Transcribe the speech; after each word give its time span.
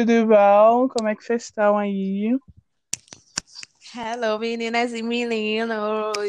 Tudo 0.00 0.26
bom? 0.28 0.88
Como 0.88 1.08
é 1.10 1.14
que 1.14 1.22
vocês 1.22 1.42
estão 1.42 1.76
aí? 1.76 2.34
Hello, 3.94 4.38
meninas 4.38 4.94
e 4.94 5.02
meninos. 5.02 5.76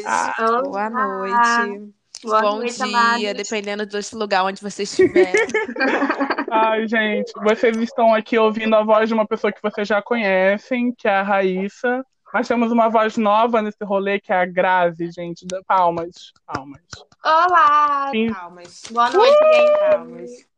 Ah, 0.04 0.34
Boa 0.38 0.60
Olá! 0.68 0.90
noite. 0.90 1.94
Boa 2.22 2.40
Bom 2.42 2.56
noite, 2.58 2.74
dia, 2.74 2.84
amados. 2.84 3.32
dependendo 3.34 3.86
desse 3.86 4.14
lugar 4.14 4.44
onde 4.44 4.60
você 4.60 4.82
estiver. 4.82 5.32
Ai, 6.52 6.86
gente, 6.86 7.32
vocês 7.42 7.74
estão 7.78 8.12
aqui 8.14 8.36
ouvindo 8.38 8.76
a 8.76 8.82
voz 8.82 9.08
de 9.08 9.14
uma 9.14 9.26
pessoa 9.26 9.50
que 9.50 9.62
vocês 9.62 9.88
já 9.88 10.02
conhecem, 10.02 10.92
que 10.92 11.08
é 11.08 11.14
a 11.14 11.22
Raíssa. 11.22 12.04
Mas 12.30 12.46
temos 12.48 12.70
uma 12.72 12.90
voz 12.90 13.16
nova 13.16 13.62
nesse 13.62 13.82
rolê, 13.82 14.20
que 14.20 14.30
é 14.34 14.36
a 14.36 14.44
Grazi, 14.44 15.10
gente. 15.10 15.46
Palmas, 15.66 16.30
palmas. 16.44 16.82
Olá! 17.24 18.10
Sim, 18.10 18.26
Calmas, 18.34 18.82
Boa 18.90 19.10
noite, 19.10 19.38
gente. 19.54 19.78
calmas. 19.78 20.51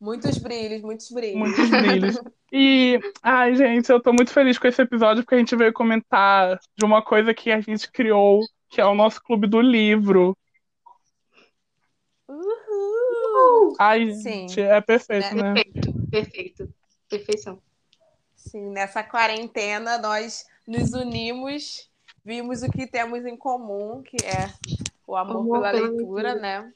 Muitos 0.00 0.38
brilhos, 0.38 0.82
muitos 0.82 1.10
brilhos. 1.10 1.38
muitos 1.38 1.70
brilhos. 1.70 2.20
E, 2.52 3.00
ai, 3.22 3.56
gente, 3.56 3.90
eu 3.90 4.00
tô 4.00 4.12
muito 4.12 4.30
feliz 4.30 4.58
com 4.58 4.68
esse 4.68 4.80
episódio, 4.80 5.22
porque 5.22 5.34
a 5.34 5.38
gente 5.38 5.56
veio 5.56 5.72
comentar 5.72 6.58
de 6.76 6.84
uma 6.84 7.02
coisa 7.02 7.34
que 7.34 7.50
a 7.50 7.60
gente 7.60 7.90
criou, 7.90 8.40
que 8.68 8.80
é 8.80 8.84
o 8.84 8.94
nosso 8.94 9.22
clube 9.22 9.46
do 9.46 9.60
livro. 9.60 10.36
Uhul! 12.28 13.74
Ai, 13.78 14.12
Sim. 14.12 14.48
gente, 14.48 14.60
é 14.60 14.80
perfeito, 14.80 15.34
né? 15.34 15.54
Perfeito, 15.54 16.08
perfeito. 16.10 16.74
Perfeição. 17.08 17.62
Sim, 18.34 18.70
nessa 18.70 19.02
quarentena 19.02 19.98
nós 19.98 20.46
nos 20.66 20.92
unimos, 20.92 21.90
vimos 22.24 22.62
o 22.62 22.70
que 22.70 22.86
temos 22.86 23.24
em 23.24 23.36
comum, 23.36 24.02
que 24.02 24.16
é 24.24 24.52
o 25.06 25.16
amor, 25.16 25.36
Amor 25.36 25.52
pela, 25.52 25.72
pela 25.72 25.88
leitura, 25.88 26.32
leitura. 26.34 26.34
né? 26.34 26.72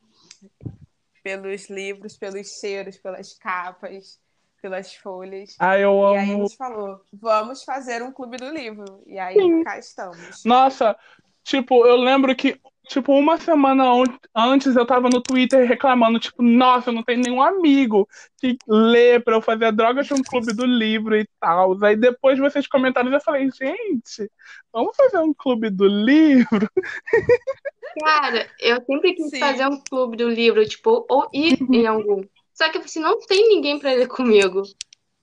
Pelos 1.22 1.68
livros, 1.70 2.16
pelos 2.16 2.58
cheiros, 2.60 2.98
pelas 2.98 3.34
capas, 3.34 4.20
pelas 4.62 4.94
folhas. 4.94 5.58
Ai, 5.58 5.84
eu 5.84 6.02
E 6.06 6.14
aí 6.16 6.32
a 6.32 6.36
amo. 6.36 6.38
gente 6.38 6.56
falou, 6.56 7.02
vamos 7.12 7.62
fazer 7.64 8.02
um 8.02 8.12
clube 8.12 8.38
do 8.38 8.50
livro. 8.50 9.02
E 9.06 9.18
aí 9.18 9.52
Sim. 9.52 9.64
cá 9.64 9.78
estamos. 9.78 10.44
Nossa, 10.44 10.96
tipo, 11.44 11.86
eu 11.86 11.96
lembro 11.96 12.34
que, 12.36 12.60
tipo, 12.90 13.12
uma 13.12 13.38
semana 13.38 13.94
on- 13.94 14.04
antes 14.34 14.74
eu 14.74 14.84
tava 14.84 15.08
no 15.08 15.22
Twitter 15.22 15.66
reclamando, 15.66 16.18
tipo, 16.18 16.42
nossa, 16.42 16.90
eu 16.90 16.94
não 16.94 17.04
tenho 17.04 17.22
nenhum 17.22 17.40
amigo 17.40 18.08
que 18.40 18.58
lê 18.66 19.20
pra 19.20 19.36
eu 19.36 19.40
fazer 19.42 19.66
a 19.66 19.70
droga 19.70 20.02
de 20.02 20.12
um 20.12 20.22
clube 20.22 20.52
do 20.52 20.66
livro 20.66 21.16
e 21.16 21.24
tal. 21.38 21.82
Aí 21.84 21.94
depois 21.96 22.38
vocês 22.38 22.66
comentaram 22.66 23.08
e 23.10 23.14
eu 23.14 23.20
falei, 23.20 23.48
gente, 23.50 24.28
vamos 24.72 24.96
fazer 24.96 25.18
um 25.18 25.32
clube 25.32 25.70
do 25.70 25.86
livro? 25.86 26.68
Cara, 28.04 28.48
eu 28.58 28.82
sempre 28.84 29.14
quis 29.14 29.30
Sim. 29.30 29.40
fazer 29.40 29.66
um 29.66 29.80
clube 29.88 30.16
do 30.16 30.28
livro, 30.28 30.66
tipo, 30.66 31.06
ou 31.08 31.28
ir 31.32 31.58
em 31.72 31.86
algum. 31.86 32.22
Só 32.54 32.68
que 32.70 32.78
assim, 32.78 33.00
não 33.00 33.18
tem 33.20 33.48
ninguém 33.48 33.78
pra 33.78 33.92
ler 33.92 34.08
comigo. 34.08 34.62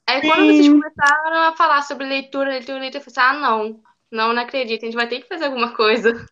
Aí 0.08 0.22
quando 0.22 0.46
vocês 0.46 0.68
Sim. 0.68 0.80
começaram 0.80 1.50
a 1.50 1.56
falar 1.56 1.82
sobre 1.82 2.08
leitura, 2.08 2.50
leitura, 2.50 2.80
leitura, 2.80 3.04
eu 3.04 3.12
falei 3.12 3.30
assim, 3.30 3.38
ah, 3.38 3.42
não. 3.42 3.82
Não, 4.10 4.34
não 4.34 4.42
acredito. 4.42 4.84
A 4.84 4.86
gente 4.86 4.96
vai 4.96 5.08
ter 5.08 5.20
que 5.20 5.28
fazer 5.28 5.46
alguma 5.46 5.76
coisa. 5.76 6.26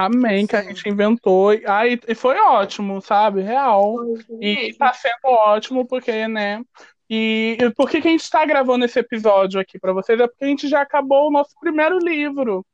Amém, 0.00 0.46
que 0.46 0.56
a 0.56 0.62
gente 0.62 0.88
inventou. 0.88 1.50
Ai, 1.66 2.00
e 2.08 2.14
foi 2.14 2.38
ótimo, 2.38 3.02
sabe? 3.02 3.42
Real. 3.42 3.96
E 4.40 4.74
tá 4.78 4.94
sendo 4.94 5.26
ótimo 5.26 5.86
porque, 5.86 6.26
né? 6.26 6.62
E, 7.08 7.58
e 7.60 7.70
por 7.74 7.90
que 7.90 8.00
que 8.00 8.08
a 8.08 8.10
gente 8.10 8.22
está 8.22 8.46
gravando 8.46 8.84
esse 8.86 8.98
episódio 8.98 9.60
aqui 9.60 9.78
pra 9.78 9.92
vocês? 9.92 10.18
É 10.18 10.26
porque 10.26 10.44
a 10.44 10.48
gente 10.48 10.68
já 10.68 10.80
acabou 10.80 11.28
o 11.28 11.30
nosso 11.30 11.50
primeiro 11.60 11.98
livro. 11.98 12.64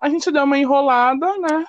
A 0.00 0.08
gente 0.08 0.32
deu 0.32 0.42
uma 0.42 0.58
enrolada, 0.58 1.38
né? 1.38 1.64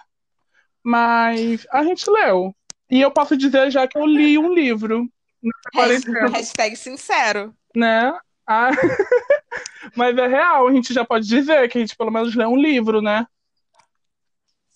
Mas 0.83 1.67
a 1.71 1.83
gente 1.83 2.09
leu. 2.09 2.51
E 2.89 2.99
eu 2.99 3.11
posso 3.11 3.37
dizer 3.37 3.69
já 3.69 3.87
que 3.87 3.97
eu 3.97 4.07
li 4.07 4.37
um 4.39 4.51
livro 4.51 5.07
Hashtag 6.33 6.75
sincero. 6.75 7.53
né? 7.75 8.11
Ah, 8.47 8.71
Mas 9.95 10.17
é 10.17 10.27
real, 10.27 10.67
a 10.67 10.71
gente 10.71 10.91
já 10.91 11.05
pode 11.05 11.27
dizer 11.27 11.69
que 11.69 11.77
a 11.77 11.81
gente 11.81 11.95
pelo 11.95 12.09
menos 12.09 12.35
leu 12.35 12.49
um 12.49 12.57
livro, 12.57 12.99
né? 12.99 13.27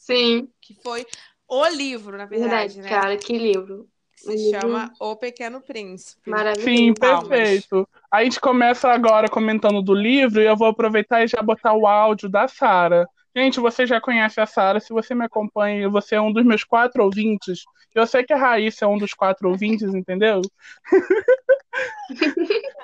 Sim, 0.08 0.48
Que 0.62 0.74
foi 0.82 1.06
o 1.48 1.68
livro, 1.68 2.18
na 2.18 2.26
verdade, 2.26 2.76
verdade, 2.76 2.82
né? 2.82 2.90
cara, 2.90 3.18
que 3.18 3.38
livro. 3.38 3.88
Se 4.16 4.36
livro 4.36 4.60
chama 4.60 4.92
O 5.00 5.16
Pequeno 5.16 5.62
Príncipe. 5.62 6.30
Maravilhoso. 6.30 6.64
Sim, 6.66 6.94
Palmas. 6.94 7.28
perfeito. 7.28 7.88
A 8.12 8.24
gente 8.24 8.40
começa 8.40 8.90
agora 8.90 9.30
comentando 9.30 9.82
do 9.82 9.94
livro 9.94 10.42
e 10.42 10.46
eu 10.46 10.58
vou 10.58 10.68
aproveitar 10.68 11.24
e 11.24 11.28
já 11.28 11.42
botar 11.42 11.74
o 11.74 11.86
áudio 11.86 12.28
da 12.28 12.48
Sara. 12.48 13.08
Gente, 13.36 13.60
você 13.60 13.86
já 13.86 14.02
conhece 14.02 14.42
a 14.42 14.48
Sara, 14.48 14.80
se 14.80 14.92
você 14.92 15.14
me 15.14 15.24
acompanha, 15.26 15.88
você 15.88 16.16
é 16.16 16.22
um 16.22 16.34
dos 16.34 16.44
meus 16.44 16.64
quatro 16.64 17.04
ouvintes. 17.04 17.64
Eu 17.94 18.08
sei 18.08 18.24
que 18.24 18.34
a 18.34 18.38
Raíssa 18.38 18.86
é 18.86 18.88
um 18.88 18.98
dos 18.98 19.14
quatro 19.14 19.50
ouvintes, 19.50 19.94
entendeu? 19.94 20.42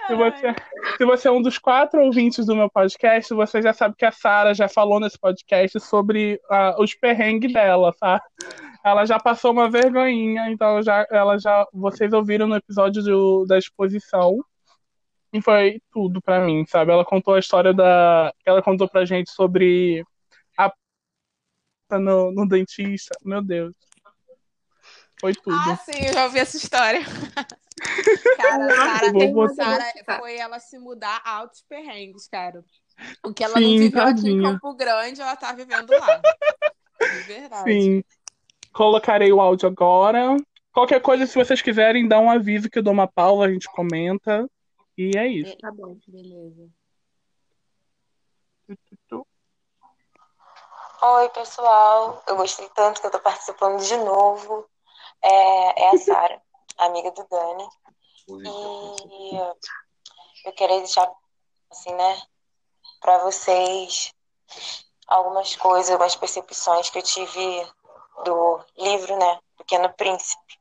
Se 0.07 0.15
você, 0.15 0.53
se 1.03 1.05
você 1.05 1.27
é 1.27 1.31
um 1.31 1.41
dos 1.41 1.57
quatro 1.57 2.01
ouvintes 2.01 2.45
do 2.45 2.55
meu 2.55 2.69
podcast, 2.69 3.33
você 3.33 3.61
já 3.61 3.73
sabe 3.73 3.93
que 3.97 4.05
a 4.05 4.11
Sara 4.11 4.53
já 4.53 4.69
falou 4.69 5.01
nesse 5.01 5.19
podcast 5.19 5.77
sobre 5.81 6.39
ah, 6.49 6.77
os 6.79 6.95
perrengues 6.95 7.51
dela, 7.51 7.93
tá? 7.99 8.21
Ela 8.85 9.05
já 9.05 9.19
passou 9.19 9.51
uma 9.51 9.69
vergonhinha, 9.69 10.49
então 10.49 10.81
já, 10.81 11.05
ela 11.11 11.37
já, 11.37 11.67
vocês 11.73 12.13
ouviram 12.13 12.47
no 12.47 12.55
episódio 12.55 13.03
do- 13.03 13.45
da 13.45 13.57
exposição. 13.57 14.37
E 15.33 15.41
foi 15.41 15.81
tudo 15.91 16.21
pra 16.21 16.45
mim, 16.45 16.63
sabe? 16.65 16.93
Ela 16.93 17.03
contou 17.03 17.33
a 17.33 17.39
história 17.39 17.73
da. 17.73 18.33
Ela 18.45 18.61
contou 18.61 18.87
pra 18.87 19.03
gente 19.03 19.29
sobre 19.29 20.05
a 20.57 20.71
no, 21.99 22.31
no 22.31 22.47
dentista. 22.47 23.13
Meu 23.25 23.41
Deus. 23.41 23.75
Foi 25.19 25.33
tudo. 25.33 25.55
Ah, 25.55 25.75
sim, 25.77 26.05
eu 26.05 26.13
já 26.13 26.25
ouvi 26.25 26.39
essa 26.39 26.57
história. 26.57 27.01
Cara, 28.37 28.75
Sara. 28.75 29.55
Sara 29.55 30.19
foi 30.19 30.37
ela 30.37 30.59
se 30.59 30.77
mudar 30.77 31.21
a 31.23 31.37
altos 31.37 31.63
perrengues, 31.67 32.27
cara. 32.27 32.63
O 33.25 33.33
que 33.33 33.43
ela 33.43 33.57
Sim, 33.57 33.61
não 33.61 33.83
viveu 33.83 34.01
aqui 34.01 34.11
em 34.11 34.15
tadinha. 34.15 34.51
Campo 34.51 34.73
Grande, 34.75 35.21
ela 35.21 35.35
tá 35.35 35.51
vivendo 35.53 35.89
lá. 35.91 36.21
De 36.99 37.23
verdade. 37.23 37.71
Sim. 37.71 38.03
Colocarei 38.71 39.31
o 39.31 39.41
áudio 39.41 39.67
agora. 39.67 40.37
Qualquer 40.71 41.01
coisa, 41.01 41.25
se 41.25 41.35
vocês 41.35 41.61
quiserem, 41.61 42.07
dá 42.07 42.19
um 42.19 42.29
aviso 42.29 42.69
que 42.69 42.79
eu 42.79 42.83
dou 42.83 42.93
uma 42.93 43.07
pausa, 43.07 43.45
a 43.45 43.51
gente 43.51 43.67
comenta. 43.71 44.49
E 44.97 45.11
é 45.17 45.27
isso. 45.27 45.57
Tá 45.57 45.71
bom. 45.71 45.97
Beleza. 46.07 46.69
Oi, 51.01 51.29
pessoal. 51.29 52.23
Eu 52.27 52.37
gostei 52.37 52.67
tanto 52.69 53.01
que 53.01 53.07
eu 53.07 53.11
tô 53.11 53.19
participando 53.19 53.83
de 53.83 53.97
novo. 53.97 54.67
É, 55.23 55.83
é 55.83 55.89
a 55.89 55.97
Sara, 55.97 56.41
amiga 56.77 57.11
do 57.11 57.25
Dani. 57.27 57.67
E 58.27 59.35
eu 60.45 60.53
queria 60.53 60.79
deixar, 60.79 61.09
assim, 61.71 61.93
né, 61.93 62.21
pra 62.99 63.19
vocês 63.19 64.13
algumas 65.07 65.55
coisas, 65.55 65.91
algumas 65.91 66.15
percepções 66.15 66.89
que 66.89 66.99
eu 66.99 67.03
tive 67.03 67.67
do 68.23 68.59
livro, 68.77 69.17
né, 69.17 69.39
Pequeno 69.57 69.91
Príncipe. 69.93 70.59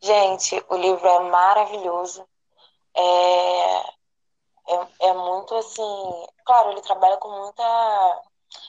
Gente, 0.00 0.64
o 0.68 0.76
livro 0.76 1.06
é 1.06 1.20
maravilhoso. 1.20 2.26
É, 2.94 3.78
é, 4.68 5.08
é 5.08 5.12
muito, 5.14 5.54
assim... 5.56 6.26
Claro, 6.44 6.72
ele 6.72 6.82
trabalha 6.82 7.16
com 7.16 7.30
muita 7.30 8.22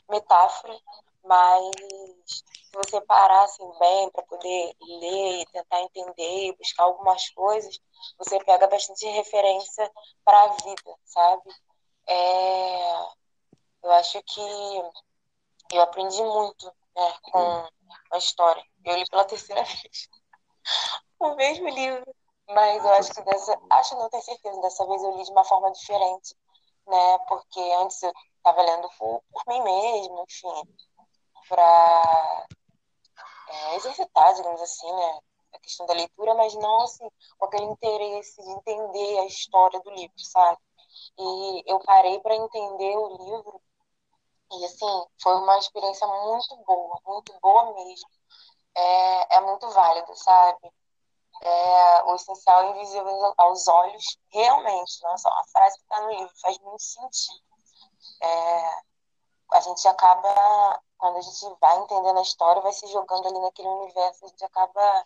metáfora, 0.10 0.80
mas 1.24 2.44
se 2.76 2.92
você 2.92 3.02
parar 3.02 3.44
assim 3.44 3.72
bem 3.80 4.10
para 4.12 4.24
poder 4.24 4.76
ler 4.82 5.42
e 5.42 5.46
tentar 5.48 5.82
entender 5.82 6.48
e 6.48 6.58
buscar 6.58 6.84
algumas 6.84 7.30
coisas, 7.30 7.80
você 8.18 8.38
pega 8.44 8.68
bastante 8.68 9.08
referência 9.08 9.90
para 10.24 10.42
a 10.44 10.48
vida, 10.48 10.98
sabe? 11.06 11.56
É, 12.08 13.00
eu 13.84 13.92
acho 13.94 14.22
que 14.24 14.42
eu 15.72 15.82
aprendi 15.82 16.22
muito 16.22 16.66
né, 16.96 17.14
com 17.32 17.70
a 18.12 18.18
história. 18.18 18.64
Eu 18.84 18.98
li 18.98 19.06
pela 19.10 19.26
terceira 19.26 19.64
vez 19.64 20.10
o 21.20 21.36
mesmo 21.36 21.70
livro, 21.70 22.16
mas 22.50 22.84
eu 22.84 22.92
acho 22.94 23.14
que 23.14 23.22
dessa, 23.22 23.58
acho 23.70 23.96
não 23.96 24.10
tenho 24.10 24.24
certeza, 24.24 24.62
dessa 24.62 24.86
vez 24.86 25.02
eu 25.02 25.18
li 25.18 25.24
de 25.24 25.32
uma 25.32 25.46
forma 25.46 25.72
diferente, 25.72 26.36
né? 26.88 27.20
Porque 27.28 27.60
antes 27.80 28.04
eu 28.04 28.12
estava 28.38 28.62
lendo 28.62 28.90
por, 28.98 29.24
por 29.32 29.44
mim 29.48 29.64
mesma, 29.64 30.24
enfim, 30.24 30.76
para 31.48 32.48
exercitar, 33.76 34.34
digamos 34.34 34.62
assim, 34.62 34.92
né? 34.92 35.20
A 35.54 35.60
questão 35.60 35.86
da 35.86 35.94
leitura, 35.94 36.34
mas 36.36 36.54
não 36.56 36.82
assim, 36.82 37.08
com 37.38 37.46
aquele 37.46 37.66
interesse 37.66 38.42
de 38.42 38.50
entender 38.52 39.20
a 39.20 39.26
história 39.26 39.80
do 39.80 39.92
livro, 39.92 40.20
sabe? 40.20 40.60
E 41.18 41.64
eu 41.72 41.80
parei 41.80 42.20
para 42.20 42.36
entender 42.36 42.98
o 42.98 43.18
livro 43.18 43.62
e, 44.52 44.66
assim, 44.66 45.06
foi 45.22 45.36
uma 45.36 45.58
experiência 45.58 46.08
muito 46.08 46.56
boa, 46.66 47.00
muito 47.06 47.34
boa 47.42 47.74
mesmo. 47.74 48.10
É, 48.76 49.38
é 49.38 49.42
muito 49.42 49.70
válido, 49.70 50.16
sabe? 50.16 50.72
É, 51.42 52.04
o 52.06 52.16
essencial 52.16 52.62
é 52.62 52.70
invisível 52.72 53.34
aos 53.38 53.68
olhos, 53.68 54.18
realmente, 54.32 55.02
não 55.04 55.14
é 55.14 55.18
só 55.18 55.30
uma 55.30 55.44
frase 55.48 55.78
que 55.78 55.84
está 55.84 56.02
no 56.02 56.10
livro, 56.12 56.32
faz 56.42 56.58
muito 56.60 56.82
sentido. 56.82 57.44
É, 58.22 58.82
a 59.54 59.60
gente 59.62 59.88
acaba, 59.88 60.82
quando 61.06 61.18
a 61.18 61.22
gente 61.22 61.56
vai 61.62 61.78
entendendo 61.78 62.18
a 62.18 62.24
história, 62.24 62.62
vai 62.64 62.74
se 62.74 62.88
jogando 62.88 63.28
ali 63.28 63.40
naquele 63.40 63.68
universo, 63.68 64.26
a 64.26 64.28
gente 64.28 64.44
acaba 64.44 65.06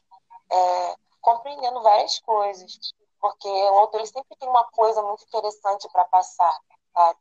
é, 0.50 0.96
compreendendo 1.20 1.82
várias 1.82 2.20
coisas. 2.20 2.94
porque 3.20 3.50
o 3.50 3.80
autor 3.80 4.08
sempre 4.08 4.34
tem 4.38 4.48
uma 4.48 4.64
coisa 4.72 5.02
muito 5.02 5.26
interessante 5.26 5.90
para 5.90 6.06
passar, 6.06 6.58
sabe? 6.94 7.20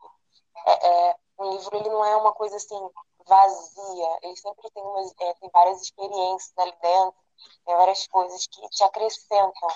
É, 0.64 0.88
é, 0.88 1.16
o 1.38 1.50
livro 1.50 1.76
ele 1.76 1.88
não 1.88 2.04
é 2.04 2.16
uma 2.16 2.32
coisa 2.32 2.56
assim 2.56 2.90
vazia, 3.26 4.18
ele 4.22 4.36
sempre 4.36 4.70
tem, 4.70 4.82
umas, 4.82 5.12
é, 5.18 5.34
tem 5.34 5.50
várias 5.52 5.82
experiências 5.82 6.56
ali 6.56 6.72
dentro, 6.80 7.16
tem 7.66 7.76
várias 7.76 8.06
coisas 8.06 8.46
que 8.46 8.68
te 8.68 8.84
acrescentam 8.84 9.68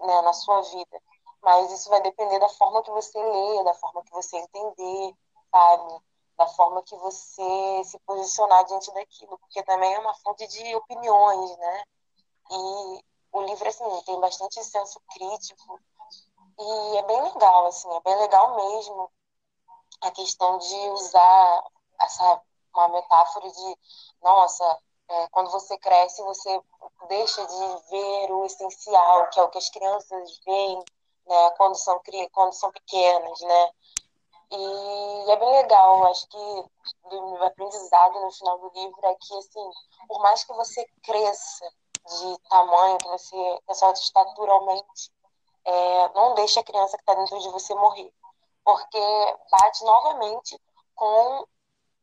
né, 0.00 0.22
na 0.22 0.32
sua 0.32 0.60
vida. 0.62 1.00
Mas 1.40 1.70
isso 1.70 1.88
vai 1.88 2.02
depender 2.02 2.40
da 2.40 2.48
forma 2.48 2.82
que 2.82 2.90
você 2.90 3.16
lê, 3.16 3.62
da 3.62 3.74
forma 3.74 4.02
que 4.02 4.10
você 4.10 4.36
entender, 4.38 5.14
sabe? 5.52 6.02
Da 6.40 6.46
forma 6.46 6.82
que 6.84 6.96
você 6.96 7.84
se 7.84 7.98
posicionar 8.06 8.64
diante 8.64 8.90
daquilo, 8.94 9.38
porque 9.40 9.62
também 9.62 9.92
é 9.92 9.98
uma 9.98 10.14
fonte 10.14 10.46
de 10.46 10.74
opiniões, 10.74 11.54
né? 11.58 11.82
E 12.50 13.04
o 13.32 13.42
livro, 13.42 13.68
assim, 13.68 14.02
tem 14.06 14.18
bastante 14.20 14.64
senso 14.64 14.98
crítico 15.12 15.78
e 16.58 16.96
é 16.96 17.02
bem 17.02 17.22
legal, 17.24 17.66
assim, 17.66 17.94
é 17.94 18.00
bem 18.00 18.16
legal 18.16 18.56
mesmo 18.56 19.10
a 20.00 20.10
questão 20.12 20.56
de 20.56 20.76
usar 20.88 21.64
essa 22.00 22.42
uma 22.74 22.88
metáfora 22.88 23.50
de, 23.50 23.78
nossa, 24.22 24.78
é, 25.08 25.28
quando 25.28 25.50
você 25.50 25.76
cresce, 25.76 26.22
você 26.22 26.62
deixa 27.06 27.46
de 27.46 27.90
ver 27.90 28.32
o 28.32 28.46
essencial, 28.46 29.28
que 29.28 29.40
é 29.40 29.42
o 29.42 29.50
que 29.50 29.58
as 29.58 29.68
crianças 29.68 30.40
veem, 30.46 30.82
né, 31.26 31.50
quando 31.58 31.74
são 31.74 32.00
quando 32.32 32.54
são 32.54 32.72
pequenas, 32.72 33.40
né? 33.40 33.72
E 34.52 35.30
é 35.30 35.36
bem 35.36 35.50
legal, 35.62 36.06
acho 36.06 36.26
que 36.28 36.64
do 37.08 37.44
aprendizado 37.44 38.20
no 38.20 38.32
final 38.32 38.58
do 38.58 38.70
livro 38.74 38.98
é 39.04 39.14
que 39.14 39.38
assim, 39.38 39.70
por 40.08 40.20
mais 40.20 40.42
que 40.42 40.52
você 40.54 40.84
cresça 41.02 41.72
de 42.04 42.38
tamanho, 42.48 42.98
que 42.98 43.08
você 43.08 43.36
que 43.64 43.72
a 43.72 43.74
sua 43.74 43.92
estatura 43.92 44.52
aumente, 44.52 45.12
é, 45.64 46.08
não 46.14 46.34
deixe 46.34 46.58
a 46.58 46.64
criança 46.64 46.96
que 46.96 47.02
está 47.02 47.14
dentro 47.14 47.38
de 47.38 47.48
você 47.50 47.74
morrer, 47.74 48.12
porque 48.64 48.98
bate 49.50 49.84
novamente 49.84 50.60
com 50.96 51.46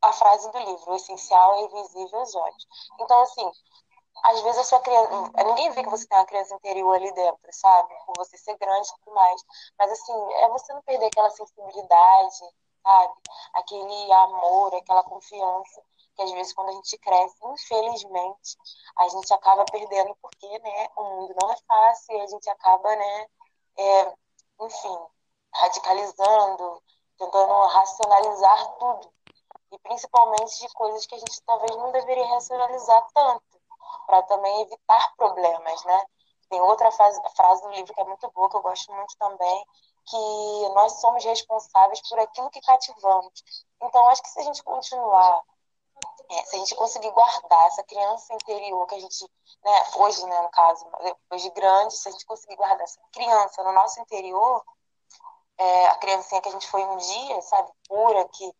a 0.01 0.13
frase 0.13 0.49
do 0.51 0.59
livro, 0.59 0.91
o 0.91 0.95
essencial 0.95 1.55
é 1.55 1.61
invisível 1.63 2.19
aos 2.19 2.35
olhos. 2.35 2.67
Então, 2.99 3.21
assim, 3.23 3.51
às 4.23 4.41
vezes 4.41 4.59
a 4.59 4.63
sua 4.63 4.79
criança. 4.81 5.31
Ninguém 5.45 5.71
vê 5.71 5.83
que 5.83 5.89
você 5.89 6.07
tem 6.07 6.17
uma 6.17 6.25
criança 6.25 6.55
interior 6.55 6.95
ali 6.95 7.11
dentro, 7.13 7.39
sabe? 7.51 7.93
Por 8.05 8.15
você 8.17 8.37
ser 8.37 8.57
grande 8.57 8.87
e 8.87 8.99
tudo 9.03 9.15
mais. 9.15 9.41
Mas, 9.77 9.91
assim, 9.91 10.33
é 10.35 10.49
você 10.49 10.73
não 10.73 10.81
perder 10.81 11.07
aquela 11.07 11.29
sensibilidade, 11.29 12.39
sabe? 12.83 13.13
Aquele 13.53 14.11
amor, 14.13 14.75
aquela 14.75 15.03
confiança 15.03 15.81
que 16.17 16.23
às 16.23 16.31
vezes 16.31 16.53
quando 16.53 16.69
a 16.69 16.73
gente 16.73 16.97
cresce, 16.97 17.37
infelizmente, 17.45 18.57
a 18.97 19.07
gente 19.07 19.31
acaba 19.33 19.63
perdendo 19.65 20.15
porque, 20.19 20.59
né, 20.59 20.89
o 20.97 21.03
mundo 21.03 21.35
não 21.39 21.51
é 21.51 21.57
fácil 21.67 22.17
e 22.17 22.21
a 22.21 22.27
gente 22.27 22.49
acaba, 22.49 22.95
né, 22.95 23.27
é, 23.77 24.13
enfim, 24.61 24.97
radicalizando, 25.53 26.83
tentando 27.19 27.67
racionalizar 27.67 28.77
tudo. 28.79 29.13
E 29.71 29.77
principalmente 29.79 30.59
de 30.59 30.73
coisas 30.73 31.05
que 31.05 31.15
a 31.15 31.19
gente 31.19 31.41
talvez 31.43 31.75
não 31.75 31.91
deveria 31.91 32.25
racionalizar 32.27 33.05
tanto, 33.13 33.56
para 34.07 34.23
também 34.23 34.61
evitar 34.61 35.13
problemas, 35.15 35.83
né? 35.83 36.03
Tem 36.49 36.61
outra 36.61 36.89
frase, 36.91 37.21
frase 37.35 37.61
do 37.61 37.69
livro 37.71 37.93
que 37.93 38.01
é 38.01 38.05
muito 38.05 38.31
boa, 38.31 38.49
que 38.49 38.55
eu 38.57 38.61
gosto 38.61 38.91
muito 38.93 39.15
também, 39.19 39.65
que 40.05 40.69
nós 40.73 40.93
somos 41.01 41.23
responsáveis 41.23 42.01
por 42.09 42.17
aquilo 42.19 42.49
que 42.49 42.61
cativamos. 42.61 43.43
Então, 43.81 44.09
acho 44.09 44.23
que 44.23 44.29
se 44.29 44.39
a 44.39 44.43
gente 44.43 44.63
continuar 44.63 45.43
é, 46.29 46.43
se 46.45 46.55
a 46.55 46.59
gente 46.59 46.75
conseguir 46.75 47.09
guardar 47.11 47.67
essa 47.67 47.83
criança 47.83 48.33
interior 48.33 48.85
que 48.87 48.95
a 48.95 48.99
gente, 48.99 49.23
né, 49.63 49.85
hoje, 49.95 50.25
né, 50.25 50.41
no 50.41 50.49
caso, 50.49 50.85
hoje 51.31 51.49
grande, 51.51 51.95
se 51.95 52.07
a 52.07 52.11
gente 52.11 52.25
conseguir 52.25 52.55
guardar 52.55 52.81
essa 52.81 52.99
criança 53.13 53.63
no 53.63 53.71
nosso 53.71 53.99
interior, 54.01 54.63
é, 55.57 55.87
a 55.87 55.95
criancinha 55.95 56.41
que 56.41 56.49
a 56.49 56.51
gente 56.51 56.67
foi 56.67 56.83
um 56.83 56.97
dia, 56.97 57.41
sabe, 57.41 57.71
pura, 57.87 58.27
que 58.29 58.53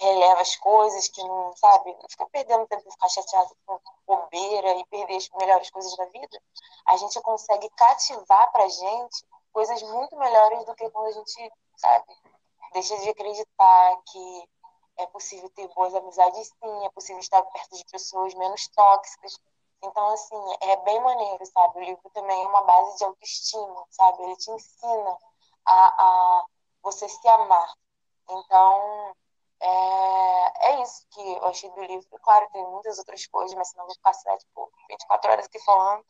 releva 0.00 0.40
as 0.40 0.56
coisas, 0.56 1.08
que 1.08 1.22
não, 1.22 1.54
sabe, 1.56 1.92
não 1.92 2.08
fica 2.08 2.26
perdendo 2.32 2.66
tempo 2.66 2.82
de 2.82 2.90
ficar 2.90 3.08
chateado 3.08 3.50
com 3.66 3.78
bobeira 4.06 4.74
e 4.76 4.86
perder 4.86 5.16
as 5.16 5.28
melhores 5.38 5.70
coisas 5.70 5.94
da 5.96 6.06
vida, 6.06 6.42
a 6.86 6.96
gente 6.96 7.20
consegue 7.20 7.68
cativar 7.70 8.50
pra 8.50 8.66
gente 8.68 9.26
coisas 9.52 9.82
muito 9.82 10.16
melhores 10.16 10.64
do 10.64 10.74
que 10.74 10.88
quando 10.90 11.06
a 11.08 11.12
gente, 11.12 11.52
sabe, 11.76 12.06
deixa 12.72 12.96
de 12.98 13.10
acreditar 13.10 13.96
que 14.10 14.48
é 14.98 15.06
possível 15.06 15.48
ter 15.50 15.68
boas 15.68 15.94
amizades 15.94 16.48
sim, 16.48 16.86
é 16.86 16.90
possível 16.90 17.20
estar 17.20 17.42
perto 17.42 17.76
de 17.76 17.84
pessoas 17.86 18.34
menos 18.34 18.68
tóxicas. 18.68 19.38
Então, 19.82 20.08
assim, 20.08 20.36
é 20.60 20.76
bem 20.78 21.00
maneiro, 21.00 21.44
sabe? 21.46 21.78
O 21.78 21.82
livro 21.82 22.10
também 22.10 22.42
é 22.42 22.46
uma 22.46 22.62
base 22.64 22.98
de 22.98 23.04
autoestima, 23.04 23.86
sabe? 23.90 24.22
Ele 24.22 24.36
te 24.36 24.50
ensina 24.50 25.18
a, 25.64 25.86
a 26.04 26.44
você 26.82 27.08
se 27.08 27.28
amar. 27.28 27.72
Então, 28.28 29.16
é, 29.60 30.70
é 30.70 30.82
isso 30.82 31.06
que 31.10 31.20
eu 31.20 31.46
achei 31.46 31.70
do 31.70 31.82
livro. 31.82 32.18
Claro, 32.22 32.48
tem 32.52 32.66
muitas 32.66 32.98
outras 32.98 33.26
coisas, 33.26 33.54
mas 33.56 33.70
senão 33.70 33.84
eu 33.84 33.88
vou 33.88 33.96
passar, 34.02 34.36
tipo, 34.38 34.72
24 34.88 35.30
horas 35.30 35.46
aqui 35.46 35.58
falando. 35.60 36.04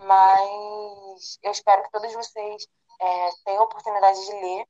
Mas 0.00 1.38
eu 1.42 1.50
espero 1.50 1.82
que 1.82 1.90
todos 1.90 2.12
vocês 2.12 2.66
é, 3.00 3.30
tenham 3.44 3.62
a 3.62 3.64
oportunidade 3.64 4.24
de 4.24 4.32
ler 4.32 4.68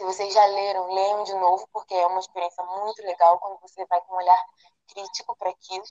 se 0.00 0.04
vocês 0.06 0.32
já 0.32 0.46
leram, 0.46 0.94
leiam 0.94 1.24
de 1.24 1.34
novo, 1.34 1.68
porque 1.74 1.94
é 1.94 2.06
uma 2.06 2.20
experiência 2.20 2.64
muito 2.64 3.02
legal 3.02 3.38
quando 3.38 3.60
você 3.60 3.84
vai 3.84 4.00
com 4.00 4.14
um 4.14 4.16
olhar 4.16 4.46
crítico 4.88 5.36
para 5.36 5.50
aquilo. 5.50 5.84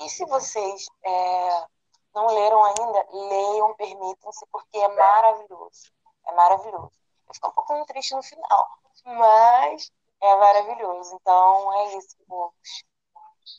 E 0.00 0.08
se 0.08 0.24
vocês 0.24 0.88
é, 1.04 1.66
não 2.14 2.26
leram 2.28 2.64
ainda, 2.64 3.06
leiam, 3.12 3.74
permitam-se, 3.74 4.46
porque 4.50 4.78
é 4.78 4.88
maravilhoso. 4.88 5.92
É 6.26 6.32
maravilhoso. 6.32 6.92
Eu 7.28 7.34
fico 7.34 7.48
um 7.48 7.52
pouquinho 7.52 7.84
triste 7.84 8.14
no 8.14 8.22
final, 8.22 8.66
mas 9.04 9.92
é 10.22 10.36
maravilhoso. 10.36 11.16
Então 11.20 11.80
é 11.80 11.98
isso, 11.98 12.16
povos. 12.26 12.84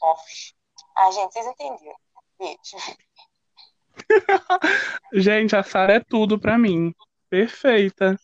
Ovos. 0.01 0.53
Ah, 0.95 1.11
gente, 1.11 1.33
vocês 1.33 1.45
entenderam. 1.47 1.95
Beijo. 2.39 2.77
gente, 5.13 5.55
a 5.55 5.63
Sara 5.63 5.93
é 5.95 5.99
tudo 5.99 6.39
para 6.39 6.57
mim. 6.57 6.93
Perfeita. 7.29 8.19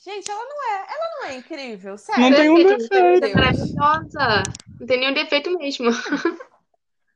Gente, 0.00 0.30
ela 0.30 0.44
não 0.44 0.64
é. 0.64 0.86
Ela 0.88 1.10
não 1.10 1.24
é 1.26 1.36
incrível, 1.36 1.98
sério. 1.98 2.22
Não 2.22 2.34
tem 2.34 2.50
um 2.50 2.56
defeito. 2.56 3.24
É 3.24 3.34
maravilhosa. 3.34 4.42
Não 4.80 4.86
tem 4.86 5.00
nenhum 5.00 5.14
defeito 5.14 5.58
mesmo. 5.58 5.90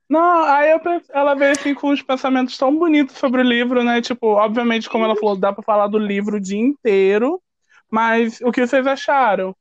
Não, 0.08 0.44
aí 0.44 0.70
eu, 0.70 0.78
ela 1.08 1.34
veio 1.34 1.52
assim 1.52 1.74
com 1.74 1.88
uns 1.88 2.02
pensamentos 2.02 2.58
tão 2.58 2.76
bonitos 2.76 3.16
sobre 3.16 3.40
o 3.40 3.44
livro, 3.44 3.82
né? 3.82 4.02
Tipo, 4.02 4.34
obviamente, 4.34 4.86
como 4.90 5.04
ela 5.06 5.16
falou, 5.16 5.34
dá 5.34 5.54
pra 5.54 5.62
falar 5.62 5.86
do 5.86 5.96
livro 5.96 6.36
o 6.36 6.40
dia 6.40 6.60
inteiro. 6.60 7.42
Mas 7.90 8.38
o 8.42 8.52
que 8.52 8.66
vocês 8.66 8.86
acharam? 8.86 9.56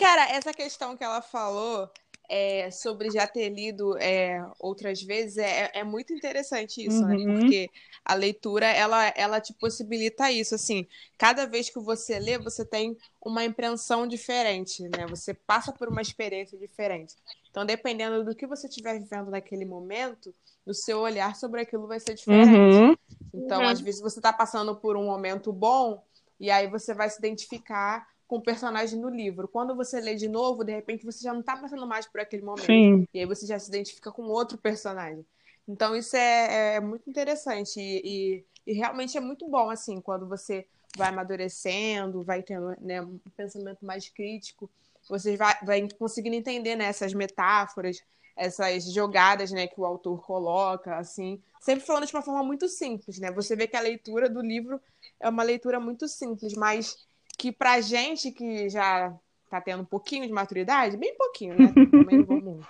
Cara, 0.00 0.30
essa 0.30 0.50
questão 0.54 0.96
que 0.96 1.04
ela 1.04 1.20
falou 1.20 1.90
é, 2.26 2.70
sobre 2.70 3.10
já 3.10 3.26
ter 3.26 3.50
lido 3.50 3.98
é, 3.98 4.42
outras 4.58 5.02
vezes, 5.02 5.36
é, 5.36 5.70
é 5.74 5.84
muito 5.84 6.14
interessante 6.14 6.82
isso, 6.86 7.04
né? 7.04 7.16
uhum. 7.16 7.26
né? 7.26 7.40
Porque 7.40 7.70
a 8.02 8.14
leitura, 8.14 8.64
ela, 8.64 9.12
ela 9.14 9.42
te 9.42 9.52
possibilita 9.52 10.32
isso, 10.32 10.54
assim, 10.54 10.86
cada 11.18 11.44
vez 11.44 11.68
que 11.68 11.78
você 11.78 12.18
lê, 12.18 12.38
você 12.38 12.64
tem 12.64 12.96
uma 13.20 13.44
impressão 13.44 14.06
diferente, 14.06 14.84
né? 14.84 15.06
Você 15.10 15.34
passa 15.34 15.70
por 15.70 15.88
uma 15.88 16.00
experiência 16.00 16.56
diferente. 16.56 17.14
Então, 17.50 17.66
dependendo 17.66 18.24
do 18.24 18.34
que 18.34 18.46
você 18.46 18.68
estiver 18.68 18.98
vivendo 18.98 19.30
naquele 19.30 19.66
momento, 19.66 20.34
o 20.64 20.72
seu 20.72 21.00
olhar 21.00 21.36
sobre 21.36 21.60
aquilo 21.60 21.86
vai 21.86 22.00
ser 22.00 22.14
diferente. 22.14 22.48
Uhum. 22.48 22.96
Então, 23.34 23.60
uhum. 23.60 23.68
às 23.68 23.82
vezes 23.82 24.00
você 24.00 24.18
está 24.18 24.32
passando 24.32 24.74
por 24.74 24.96
um 24.96 25.04
momento 25.04 25.52
bom, 25.52 26.02
e 26.38 26.50
aí 26.50 26.66
você 26.68 26.94
vai 26.94 27.10
se 27.10 27.18
identificar 27.18 28.08
com 28.30 28.36
o 28.36 28.40
personagem 28.40 28.96
no 28.96 29.08
livro. 29.08 29.48
Quando 29.48 29.74
você 29.74 30.00
lê 30.00 30.14
de 30.14 30.28
novo, 30.28 30.62
de 30.62 30.70
repente 30.70 31.04
você 31.04 31.20
já 31.20 31.32
não 31.32 31.40
está 31.40 31.56
passando 31.56 31.84
mais 31.84 32.06
por 32.06 32.20
aquele 32.20 32.44
momento. 32.44 32.64
Sim. 32.64 33.04
E 33.12 33.18
aí 33.18 33.26
você 33.26 33.44
já 33.44 33.58
se 33.58 33.68
identifica 33.68 34.12
com 34.12 34.22
outro 34.22 34.56
personagem. 34.56 35.26
Então 35.66 35.96
isso 35.96 36.14
é, 36.14 36.76
é 36.76 36.80
muito 36.80 37.10
interessante 37.10 37.80
e, 37.80 38.00
e, 38.04 38.44
e, 38.68 38.72
realmente 38.72 39.18
é 39.18 39.20
muito 39.20 39.48
bom, 39.48 39.68
assim, 39.68 40.00
quando 40.00 40.28
você 40.28 40.64
vai 40.96 41.08
amadurecendo, 41.08 42.22
vai 42.22 42.40
tendo 42.40 42.72
né, 42.80 43.02
um 43.02 43.18
pensamento 43.36 43.84
mais 43.84 44.08
crítico, 44.08 44.70
você 45.08 45.36
vai, 45.36 45.56
vai 45.64 45.88
conseguindo 45.98 46.36
entender 46.36 46.76
né, 46.76 46.84
essas 46.84 47.12
metáforas, 47.12 48.00
essas 48.36 48.92
jogadas 48.92 49.50
né, 49.50 49.66
que 49.66 49.80
o 49.80 49.84
autor 49.84 50.24
coloca, 50.24 50.96
assim, 50.96 51.42
sempre 51.60 51.84
falando 51.84 52.06
de 52.06 52.14
uma 52.14 52.22
forma 52.22 52.44
muito 52.44 52.68
simples, 52.68 53.18
né? 53.18 53.32
Você 53.32 53.56
vê 53.56 53.66
que 53.66 53.76
a 53.76 53.80
leitura 53.80 54.30
do 54.30 54.40
livro 54.40 54.80
é 55.18 55.28
uma 55.28 55.42
leitura 55.42 55.80
muito 55.80 56.06
simples, 56.06 56.54
mas 56.54 56.96
que 57.40 57.50
pra 57.50 57.80
gente 57.80 58.30
que 58.30 58.68
já 58.68 59.18
tá 59.48 59.62
tendo 59.62 59.82
um 59.82 59.86
pouquinho 59.86 60.26
de 60.26 60.32
maturidade, 60.32 60.98
bem 60.98 61.16
pouquinho, 61.16 61.54
né? 61.54 61.72
Também 61.90 62.18
não 62.18 62.26
vamos 62.26 62.66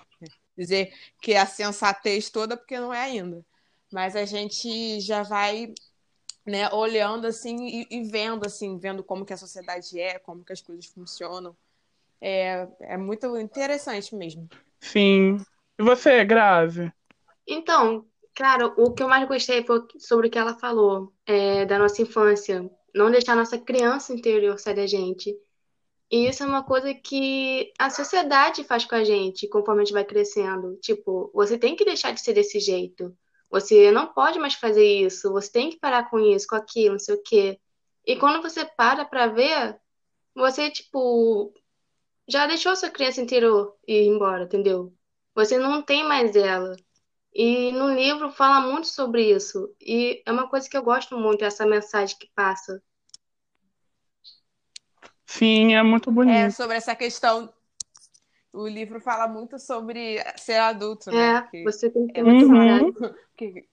dizer 0.57 0.95
que 1.21 1.33
é 1.33 1.41
a 1.41 1.47
sensatez 1.47 2.31
toda, 2.31 2.57
porque 2.57 2.79
não 2.79 2.95
é 2.95 3.01
ainda. 3.01 3.45
Mas 3.93 4.15
a 4.15 4.25
gente 4.25 5.01
já 5.01 5.25
vai 5.25 5.75
né, 6.47 6.71
olhando 6.71 7.27
assim 7.27 7.57
e, 7.67 7.87
e, 7.91 8.05
vendo 8.05 8.47
assim, 8.47 8.79
vendo 8.79 9.03
como 9.03 9.25
que 9.25 9.33
a 9.33 9.37
sociedade 9.37 9.99
é, 9.99 10.21
como 10.21 10.45
que 10.45 10.53
as 10.53 10.63
coisas 10.63 10.87
funcionam. 10.87 11.57
É, 12.21 12.69
é 12.83 12.97
muito 12.97 13.37
interessante 13.39 14.15
mesmo. 14.15 14.49
Sim. 14.79 15.45
E 15.77 15.83
você, 15.83 16.25
Grave? 16.25 16.93
Então, 17.45 18.07
Claro, 18.41 18.73
o 18.79 18.93
que 18.93 19.03
eu 19.03 19.09
mais 19.09 19.29
gostei 19.29 19.65
foi 19.67 19.83
sobre 19.99 20.29
o 20.29 20.31
que 20.31 20.39
ela 20.39 20.55
falou, 20.55 21.13
é, 21.27 21.67
da 21.67 21.79
nossa 21.79 22.01
infância. 22.01 22.71
Não 22.95 23.11
deixar 23.11 23.37
nossa 23.37 23.59
criança 23.59 24.13
interior 24.13 24.59
sair 24.59 24.75
da 24.75 24.87
gente. 24.87 25.37
E 26.11 26.27
isso 26.29 26.43
é 26.43 26.47
uma 26.47 26.65
coisa 26.65 26.93
que 26.93 27.73
a 27.79 27.89
sociedade 27.89 28.65
faz 28.65 28.85
com 28.85 28.97
a 28.97 29.05
gente 29.05 29.49
conforme 29.49 29.83
a 29.83 29.85
gente 29.85 29.95
vai 29.95 30.05
crescendo. 30.05 30.77
Tipo, 30.83 31.31
você 31.33 31.57
tem 31.57 31.77
que 31.77 31.85
deixar 31.85 32.13
de 32.13 32.21
ser 32.21 32.33
desse 32.33 32.59
jeito. 32.59 33.17
Você 33.51 33.91
não 33.93 34.13
pode 34.13 34.39
mais 34.39 34.55
fazer 34.55 34.85
isso. 34.85 35.33
Você 35.33 35.51
tem 35.53 35.71
que 35.71 35.79
parar 35.79 36.11
com 36.11 36.19
isso, 36.19 36.47
com 36.49 36.57
aquilo, 36.57 36.93
não 36.93 36.99
sei 36.99 37.15
o 37.15 37.23
quê. 37.23 37.61
E 38.07 38.17
quando 38.17 38.43
você 38.43 38.65
para 38.65 39.05
pra 39.05 39.29
ver, 39.29 39.79
você, 40.35 40.71
tipo, 40.71 41.53
já 42.29 42.47
deixou 42.47 42.75
sua 42.77 42.91
criança 42.91 43.21
interior 43.21 43.77
ir 43.87 44.07
embora, 44.07 44.45
entendeu? 44.45 44.93
Você 45.35 45.59
não 45.59 45.83
tem 45.83 46.05
mais 46.05 46.35
ela. 46.37 46.77
E 47.33 47.71
no 47.73 47.93
livro 47.93 48.31
fala 48.31 48.61
muito 48.61 48.89
sobre 48.89 49.31
isso. 49.31 49.75
E 49.81 50.23
é 50.27 50.33
uma 50.33 50.49
coisa 50.49 50.69
que 50.69 50.77
eu 50.77 50.83
gosto 50.83 51.17
muito, 51.17 51.45
essa 51.45 51.65
mensagem 51.65 52.17
que 52.19 52.29
passa. 52.35 52.83
Sim, 55.25 55.75
é 55.75 55.83
muito 55.83 56.11
bonito. 56.11 56.35
É, 56.35 56.51
sobre 56.51 56.77
essa 56.77 56.95
questão. 56.95 57.53
O 58.53 58.67
livro 58.67 59.01
fala 59.01 59.29
muito 59.29 59.59
sobre 59.61 60.19
ser 60.37 60.57
adulto, 60.57 61.13
né? 61.13 61.37
É, 61.37 61.43
Que 61.43 61.63
você 61.63 61.89
tem 61.89 62.09
que 62.09 62.15
ter 62.15 62.21
é 62.21 62.25
muito 62.25 62.47
Uhum. 62.47 62.93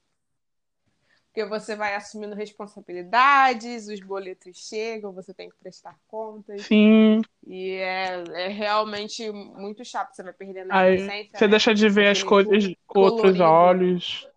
que, 1.38 1.44
que 1.44 1.46
você 1.46 1.76
vai 1.76 1.96
assumindo 1.96 2.36
responsabilidades, 2.36 3.88
os 3.88 4.00
boletos 4.02 4.58
chegam, 4.58 5.14
você 5.14 5.34
tem 5.34 5.50
que 5.50 5.56
prestar 5.58 5.98
contas. 6.08 6.62
Sim. 6.62 7.22
E 7.46 7.72
é, 7.76 8.24
é 8.46 8.48
realmente 8.50 9.32
muito 9.32 9.84
chato, 9.86 10.14
você 10.14 10.24
vai 10.24 10.34
perdendo 10.34 10.72
a 10.72 10.76
Aí 10.76 10.98
você 11.34 11.48
né? 11.48 11.50
deixa 11.50 11.74
de 11.74 11.88
ver 11.90 12.08
as 12.10 12.24
coisas 12.24 12.74
com 12.88 13.00
outros 13.02 13.40
olhos. 13.40 14.28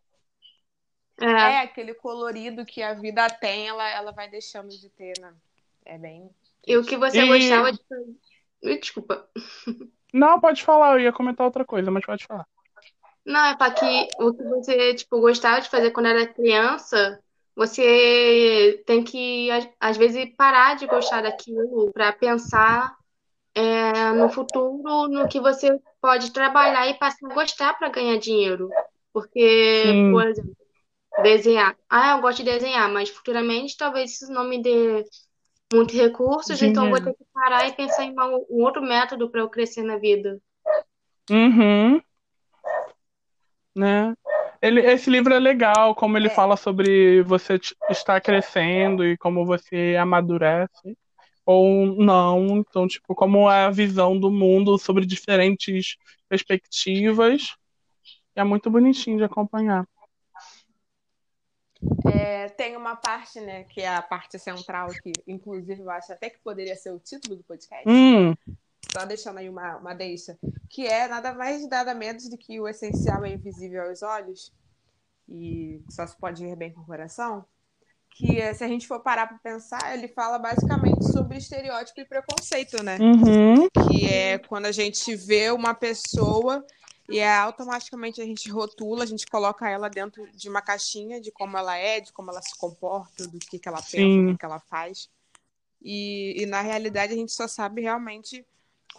É, 1.20 1.26
É, 1.26 1.58
aquele 1.60 1.94
colorido 1.94 2.64
que 2.64 2.82
a 2.82 2.94
vida 2.94 3.28
tem, 3.28 3.68
ela, 3.68 3.88
ela 3.90 4.12
vai 4.12 4.28
deixando 4.30 4.68
de 4.68 4.88
ter, 4.90 5.18
né? 5.20 5.34
É 5.84 5.98
bem. 5.98 6.30
e 6.66 6.76
o 6.76 6.84
que 6.84 6.96
você 6.96 7.18
E- 7.18 7.26
gostava 7.26 7.72
de 7.72 7.78
fazer. 7.88 8.16
Desculpa. 8.80 9.28
Não, 10.12 10.40
pode 10.40 10.62
falar, 10.64 10.94
eu 10.94 11.00
ia 11.00 11.12
comentar 11.12 11.46
outra 11.46 11.64
coisa, 11.64 11.90
mas 11.90 12.04
pode 12.04 12.24
falar. 12.26 12.46
Não, 13.24 13.44
é 13.46 13.56
para 13.56 13.72
que 13.72 14.08
o 14.18 14.32
que 14.32 14.42
você, 14.44 14.94
tipo, 14.94 15.20
gostava 15.20 15.60
de 15.60 15.68
fazer 15.68 15.90
quando 15.90 16.06
era 16.06 16.26
criança, 16.26 17.20
você 17.54 18.82
tem 18.86 19.04
que, 19.04 19.48
às- 19.78 19.96
vezes, 19.96 20.34
parar 20.36 20.76
de 20.76 20.86
gostar 20.86 21.22
daquilo 21.22 21.90
para 21.92 22.12
pensar 22.12 22.94
é, 23.54 24.12
no 24.12 24.28
futuro, 24.30 25.08
no 25.08 25.28
que 25.28 25.40
você 25.40 25.78
pode 26.00 26.32
trabalhar 26.32 26.88
e 26.88 26.94
passar 26.98 27.30
a 27.30 27.34
gostar 27.34 27.74
para 27.78 27.88
ganhar 27.90 28.18
dinheiro. 28.18 28.70
Porque, 29.12 29.82
Sim. 29.82 30.10
por 30.12 30.26
exemplo, 30.26 30.56
desenhar. 31.22 31.76
Ah, 31.88 32.12
eu 32.16 32.22
gosto 32.22 32.38
de 32.38 32.50
desenhar, 32.50 32.90
mas 32.90 33.10
futuramente 33.10 33.76
talvez 33.76 34.12
isso 34.12 34.32
não 34.32 34.44
me 34.44 34.62
dê 34.62 35.04
muitos 35.72 35.94
recursos, 35.94 36.62
então 36.62 36.84
eu 36.84 36.90
vou 36.90 37.00
ter 37.00 37.14
que 37.14 37.24
parar 37.32 37.68
e 37.68 37.72
pensar 37.72 38.04
em 38.04 38.14
um 38.18 38.62
outro 38.62 38.82
método 38.82 39.30
para 39.30 39.40
eu 39.40 39.48
crescer 39.48 39.82
na 39.82 39.98
vida. 39.98 40.40
Uhum. 41.30 42.00
Né? 43.74 44.14
Ele, 44.60 44.80
esse 44.80 45.08
livro 45.08 45.32
é 45.32 45.38
legal, 45.38 45.94
como 45.94 46.16
ele 46.18 46.26
É. 46.26 46.30
fala 46.30 46.56
sobre 46.56 47.22
você 47.22 47.58
estar 47.88 48.20
crescendo 48.20 49.04
e 49.04 49.16
como 49.16 49.46
você 49.46 49.96
amadurece 49.98 50.96
ou 51.46 51.86
não. 51.96 52.58
Então, 52.58 52.86
tipo, 52.86 53.14
como 53.14 53.50
é 53.50 53.64
a 53.64 53.70
visão 53.70 54.18
do 54.18 54.30
mundo 54.30 54.78
sobre 54.78 55.06
diferentes 55.06 55.96
perspectivas. 56.28 57.56
É 58.36 58.44
muito 58.44 58.70
bonitinho 58.70 59.18
de 59.18 59.24
acompanhar. 59.24 59.86
É, 62.12 62.48
tem 62.50 62.76
uma 62.76 62.94
parte, 62.94 63.40
né, 63.40 63.64
que 63.64 63.80
é 63.80 63.88
a 63.88 64.02
parte 64.02 64.38
central, 64.38 64.88
que 65.02 65.12
inclusive 65.26 65.80
eu 65.80 65.90
acho 65.90 66.12
até 66.12 66.28
que 66.28 66.38
poderia 66.38 66.76
ser 66.76 66.90
o 66.92 66.98
título 66.98 67.36
do 67.36 67.44
podcast. 67.44 67.88
Hum, 67.88 68.34
Só 68.92 69.04
deixando 69.04 69.38
aí 69.38 69.48
uma, 69.48 69.76
uma 69.76 69.94
deixa. 69.94 70.38
Que 70.68 70.86
é 70.86 71.06
nada 71.06 71.32
mais 71.34 71.68
nada 71.68 71.94
menos 71.94 72.28
do 72.28 72.36
que 72.36 72.60
o 72.60 72.68
essencial 72.68 73.24
é 73.24 73.32
invisível 73.32 73.82
aos 73.82 74.02
olhos. 74.02 74.52
E 75.28 75.82
só 75.88 76.06
se 76.06 76.16
pode 76.16 76.44
ver 76.44 76.56
bem 76.56 76.72
com 76.72 76.80
o 76.80 76.86
coração. 76.86 77.44
Que 78.10 78.40
é, 78.40 78.52
se 78.52 78.64
a 78.64 78.68
gente 78.68 78.88
for 78.88 79.00
parar 79.00 79.28
para 79.28 79.38
pensar, 79.38 79.96
ele 79.96 80.08
fala 80.08 80.38
basicamente 80.38 81.04
sobre 81.12 81.38
estereótipo 81.38 82.00
e 82.00 82.04
preconceito, 82.04 82.82
né? 82.82 82.98
uhum, 82.98 83.68
que 83.86 84.06
é 84.06 84.38
quando 84.38 84.66
a 84.66 84.72
gente 84.72 85.14
vê 85.14 85.50
uma 85.52 85.74
pessoa 85.74 86.64
e 87.10 87.18
é 87.18 87.36
automaticamente 87.36 88.20
a 88.20 88.24
gente 88.24 88.48
rotula, 88.50 89.02
a 89.02 89.06
gente 89.06 89.26
coloca 89.26 89.68
ela 89.68 89.88
dentro 89.88 90.30
de 90.32 90.48
uma 90.48 90.62
caixinha 90.62 91.20
de 91.20 91.32
como 91.32 91.58
ela 91.58 91.76
é, 91.76 92.00
de 92.00 92.12
como 92.12 92.30
ela 92.30 92.40
se 92.40 92.56
comporta, 92.56 93.26
do 93.26 93.38
que, 93.38 93.58
que 93.58 93.68
ela 93.68 93.78
pensa, 93.78 93.96
Sim. 93.96 94.32
do 94.32 94.38
que 94.38 94.44
ela 94.44 94.60
faz. 94.60 95.08
E, 95.82 96.40
e 96.40 96.46
na 96.46 96.60
realidade 96.60 97.12
a 97.12 97.16
gente 97.16 97.32
só 97.32 97.48
sabe 97.48 97.82
realmente 97.82 98.46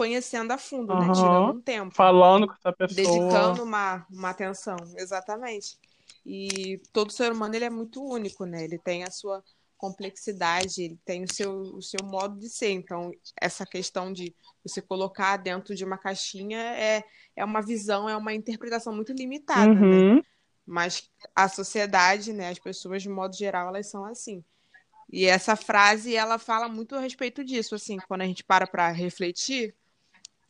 conhecendo 0.01 0.51
a 0.51 0.57
fundo, 0.57 0.95
né? 0.95 1.05
Aham. 1.05 1.13
Tirando 1.13 1.51
um 1.51 1.61
tempo 1.61 1.93
falando 1.93 2.47
com 2.47 2.53
essa 2.53 2.73
pessoa. 2.73 3.19
dedicando 3.19 3.61
uma, 3.61 4.03
uma 4.09 4.31
atenção, 4.31 4.75
exatamente. 4.97 5.77
E 6.25 6.81
todo 6.91 7.11
ser 7.11 7.31
humano 7.31 7.53
ele 7.53 7.65
é 7.65 7.69
muito 7.69 8.03
único, 8.03 8.43
né? 8.45 8.63
Ele 8.63 8.79
tem 8.79 9.03
a 9.03 9.11
sua 9.11 9.43
complexidade, 9.77 10.81
ele 10.81 10.99
tem 11.05 11.23
o 11.23 11.31
seu, 11.31 11.51
o 11.51 11.81
seu 11.83 12.03
modo 12.03 12.39
de 12.39 12.49
ser. 12.49 12.71
Então, 12.71 13.11
essa 13.39 13.63
questão 13.63 14.11
de 14.11 14.35
você 14.63 14.81
colocar 14.81 15.37
dentro 15.37 15.75
de 15.75 15.85
uma 15.85 15.99
caixinha 15.99 16.57
é, 16.57 17.03
é 17.35 17.45
uma 17.45 17.61
visão, 17.61 18.09
é 18.09 18.17
uma 18.17 18.33
interpretação 18.33 18.91
muito 18.95 19.13
limitada, 19.13 19.71
né? 19.71 19.81
Uhum, 19.81 20.21
Mas 20.65 21.11
a 21.35 21.47
sociedade, 21.47 22.33
né, 22.33 22.49
as 22.49 22.57
pessoas 22.57 23.03
de 23.03 23.09
modo 23.09 23.35
geral, 23.35 23.67
elas 23.67 23.87
são 23.87 24.03
assim. 24.03 24.43
E 25.11 25.25
essa 25.25 25.55
frase, 25.55 26.15
ela 26.15 26.39
fala 26.39 26.67
muito 26.67 26.95
a 26.95 26.99
respeito 27.01 27.43
disso, 27.43 27.75
assim, 27.75 27.97
quando 28.07 28.21
a 28.21 28.25
gente 28.25 28.43
para 28.43 28.65
para 28.65 28.89
refletir, 28.91 29.75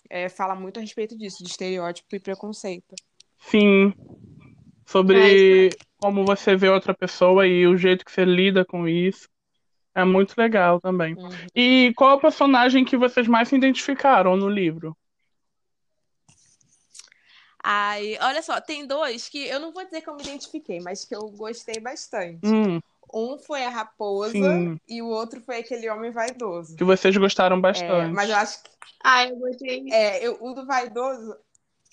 é, 0.10 0.30
fala 0.30 0.56
muito 0.56 0.78
a 0.78 0.82
respeito 0.82 1.18
disso, 1.18 1.44
de 1.44 1.50
estereótipo 1.50 2.16
e 2.16 2.20
preconceito. 2.20 2.96
sim. 3.40 3.94
É, 3.98 4.62
Sobre 4.86 5.70
como 5.98 6.26
você 6.26 6.56
vê 6.56 6.68
outra 6.68 6.94
pessoa 6.94 7.48
e 7.48 7.66
o 7.68 7.78
jeito 7.78 8.04
que 8.04 8.12
você 8.12 8.26
lida 8.26 8.66
com 8.66 8.88
isso. 8.88 9.30
É 9.94 10.04
muito 10.04 10.36
legal 10.38 10.80
também. 10.80 11.16
Uhum. 11.16 11.30
E 11.56 11.94
qual 11.96 12.12
é 12.12 12.14
o 12.16 12.20
personagem 12.20 12.84
que 12.84 12.98
vocês 12.98 13.28
mais 13.28 13.50
se 13.50 13.56
identificaram 13.56 14.36
no 14.36 14.50
livro? 14.50 14.98
Ai, 17.64 18.18
olha 18.20 18.42
só, 18.42 18.60
tem 18.60 18.88
dois 18.88 19.30
que 19.30 19.46
eu 19.46 19.60
não 19.60 19.72
vou 19.72 19.86
dizer 19.86 20.02
que 20.02 20.10
eu 20.10 20.16
me 20.16 20.24
identifiquei, 20.24 20.80
mas 20.80 21.06
que 21.06 21.16
eu 21.16 21.30
gostei 21.30 21.80
bastante. 21.80 22.48
Hum, 22.48 22.80
Um 23.14 23.38
foi 23.38 23.64
a 23.64 23.70
raposa 23.70 24.32
Sim. 24.32 24.80
e 24.88 25.02
o 25.02 25.08
outro 25.08 25.42
foi 25.42 25.58
aquele 25.60 25.90
homem 25.90 26.12
vaidoso. 26.12 26.76
que 26.76 26.84
vocês 26.84 27.16
gostaram 27.18 27.58
É, 27.58 27.62
bastante. 27.62 28.14
mas 28.14 28.30
eu 28.30 28.36
acho 28.36 28.64
que 28.64 28.70
Ah, 29.04 29.26
eu 29.26 29.36
gostei. 29.38 29.86
é, 29.92 30.26
eu- 30.26 30.38
o 30.42 30.54
do 30.54 30.66
vaidoso. 30.66 31.36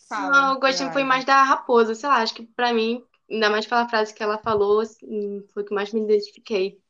Fala, 0.08 0.30
Não, 0.30 0.54
eu 0.54 0.60
gostei 0.60 0.90
foi 0.90 1.04
mais 1.04 1.24
da 1.24 1.42
raposa, 1.42 1.94
sei 1.94 2.08
lá, 2.08 2.22
acho 2.22 2.34
que 2.34 2.46
pra 2.46 2.72
mim, 2.72 3.04
ainda 3.30 3.50
mais 3.50 3.66
pela 3.66 3.86
frase 3.88 4.14
que 4.14 4.22
ela 4.22 4.38
falou, 4.38 4.80
assim, 4.80 5.44
foi 5.52 5.62
o 5.62 5.66
que 5.66 5.74
mais 5.74 5.92
me 5.92 6.00
identifiquei. 6.00 6.80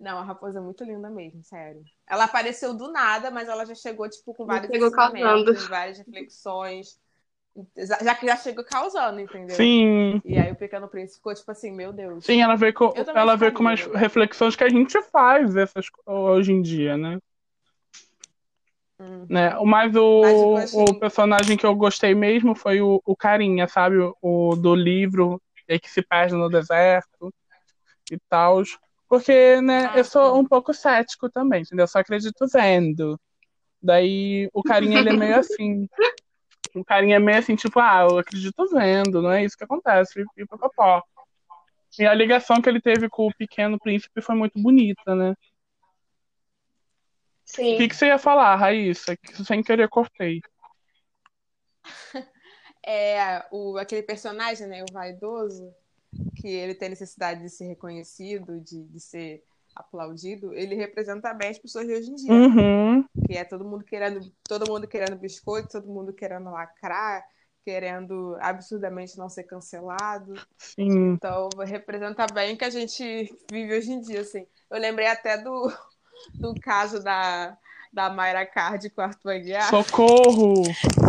Não, 0.00 0.18
a 0.18 0.24
raposa 0.24 0.58
é 0.58 0.62
muito 0.62 0.82
linda 0.82 1.08
mesmo, 1.08 1.44
sério. 1.44 1.84
Ela 2.08 2.24
apareceu 2.24 2.74
do 2.74 2.90
nada, 2.90 3.30
mas 3.30 3.48
ela 3.48 3.64
já 3.64 3.74
chegou, 3.76 4.08
tipo, 4.10 4.34
com 4.34 4.44
vários 4.44 4.68
chegou 4.72 4.90
várias 5.68 5.98
reflexões. 5.98 6.98
Já 7.76 8.14
que 8.14 8.26
já 8.26 8.36
chegou 8.36 8.64
causando, 8.64 9.20
entendeu? 9.20 9.58
Sim, 9.58 10.22
E 10.24 10.38
aí 10.38 10.50
o 10.52 10.56
Pequeno 10.56 10.88
Príncipe 10.88 11.16
ficou 11.18 11.34
tipo 11.34 11.50
assim, 11.50 11.70
meu 11.70 11.92
Deus. 11.92 12.24
sim, 12.24 12.40
ela 12.40 12.56
veio 12.56 12.74
com, 12.74 12.92
ela 13.14 13.36
veio 13.36 13.52
com 13.52 13.60
umas 13.60 13.80
reflexões 13.86 14.56
que 14.56 14.64
a 14.64 14.68
gente 14.68 15.00
faz 15.10 15.54
essas, 15.56 15.86
hoje 16.06 16.52
em 16.52 16.62
dia, 16.62 16.96
né? 16.96 17.18
Hum. 18.98 19.26
né? 19.28 19.54
Mas 19.64 19.94
Mas 20.20 20.42
o, 20.44 20.54
achei- 20.54 20.90
o 20.90 20.94
personagem 20.98 21.56
que 21.56 21.66
eu 21.66 21.74
gostei 21.74 22.14
mesmo 22.14 22.54
foi 22.54 22.80
o, 22.80 23.00
o 23.04 23.16
Carinha, 23.16 23.66
sabe? 23.68 23.96
O, 23.98 24.14
o 24.22 24.56
do 24.56 24.74
livro, 24.74 25.40
é 25.68 25.78
que 25.78 25.90
se 25.90 26.02
perde 26.02 26.34
no 26.34 26.48
deserto 26.48 27.32
e 28.10 28.18
tal. 28.28 28.62
Porque, 29.08 29.60
né, 29.62 29.90
Ah, 29.90 30.00
eu 30.00 30.04
sou 30.04 30.22
sim. 30.34 30.40
um 30.40 30.46
pouco 30.46 30.74
cético 30.74 31.30
também, 31.30 31.62
entendeu? 31.62 31.84
Eu 31.84 31.88
só 31.88 32.00
acredito 32.00 32.46
vendo. 32.52 33.20
Daí 33.82 34.48
o 34.54 34.62
Carinha, 34.64 34.98
ele 34.98 35.10
é 35.10 35.14
meio 35.14 35.36
assim. 35.38 35.88
O 36.74 36.84
Carinha 36.84 37.16
é 37.16 37.18
meio 37.18 37.38
assim, 37.38 37.54
tipo, 37.54 37.78
ah, 37.78 38.06
eu 38.08 38.18
acredito 38.18 38.68
vendo, 38.70 39.20
não 39.20 39.30
é 39.30 39.44
isso 39.44 39.56
que 39.56 39.64
acontece, 39.64 40.24
e 40.36 40.46
papapó. 40.46 41.02
E 41.98 42.06
a 42.06 42.14
ligação 42.14 42.60
que 42.60 42.68
ele 42.68 42.80
teve 42.80 43.08
com 43.08 43.26
o 43.26 43.34
Pequeno 43.34 43.78
Príncipe 43.78 44.22
foi 44.22 44.34
muito 44.34 44.60
bonita, 44.60 45.14
né? 45.14 45.32
O 45.32 45.36
Sim. 47.44 47.76
que, 47.76 47.88
que 47.88 47.94
você 47.94 48.06
ia 48.06 48.18
falar, 48.18 48.56
Raíssa? 48.56 49.14
Que 49.16 49.44
sem 49.44 49.62
querer 49.62 49.88
cortei. 49.88 50.40
É 52.84 53.46
o, 53.52 53.78
aquele 53.78 54.02
personagem, 54.02 54.66
né, 54.66 54.82
o 54.82 54.92
vaidoso, 54.92 55.72
que 56.34 56.48
ele 56.48 56.74
tem 56.74 56.88
necessidade 56.88 57.40
de 57.40 57.48
ser 57.48 57.68
reconhecido, 57.68 58.60
de, 58.60 58.82
de 58.82 58.98
ser 58.98 59.44
aplaudido, 59.74 60.52
ele 60.54 60.74
representa 60.74 61.32
bem 61.32 61.50
as 61.50 61.58
pessoas 61.58 61.86
de 61.86 61.94
hoje 61.94 62.10
em 62.10 62.14
dia. 62.14 62.32
Uhum. 62.32 63.04
Que 63.26 63.36
é 63.36 63.44
todo 63.44 63.64
mundo 63.64 63.84
querendo, 63.84 64.20
todo 64.44 64.70
mundo 64.70 64.86
querendo 64.86 65.16
biscoito, 65.16 65.68
todo 65.68 65.88
mundo 65.88 66.12
querendo 66.12 66.50
lacrar, 66.50 67.24
querendo 67.64 68.36
absurdamente 68.40 69.16
não 69.16 69.28
ser 69.28 69.44
cancelado. 69.44 70.34
Sim. 70.58 71.12
Então, 71.12 71.48
representa 71.64 72.26
bem 72.32 72.54
o 72.54 72.58
que 72.58 72.64
a 72.64 72.70
gente 72.70 73.34
vive 73.50 73.76
hoje 73.76 73.92
em 73.92 74.00
dia, 74.00 74.20
assim. 74.20 74.46
Eu 74.70 74.78
lembrei 74.78 75.06
até 75.06 75.38
do, 75.38 75.72
do 76.34 76.54
caso 76.60 77.02
da, 77.02 77.56
da 77.92 78.10
Mayra 78.10 78.46
Card 78.46 78.90
com 78.90 79.00
Arthur 79.00 79.30
Aguiar. 79.30 79.70
Socorro! 79.70 80.64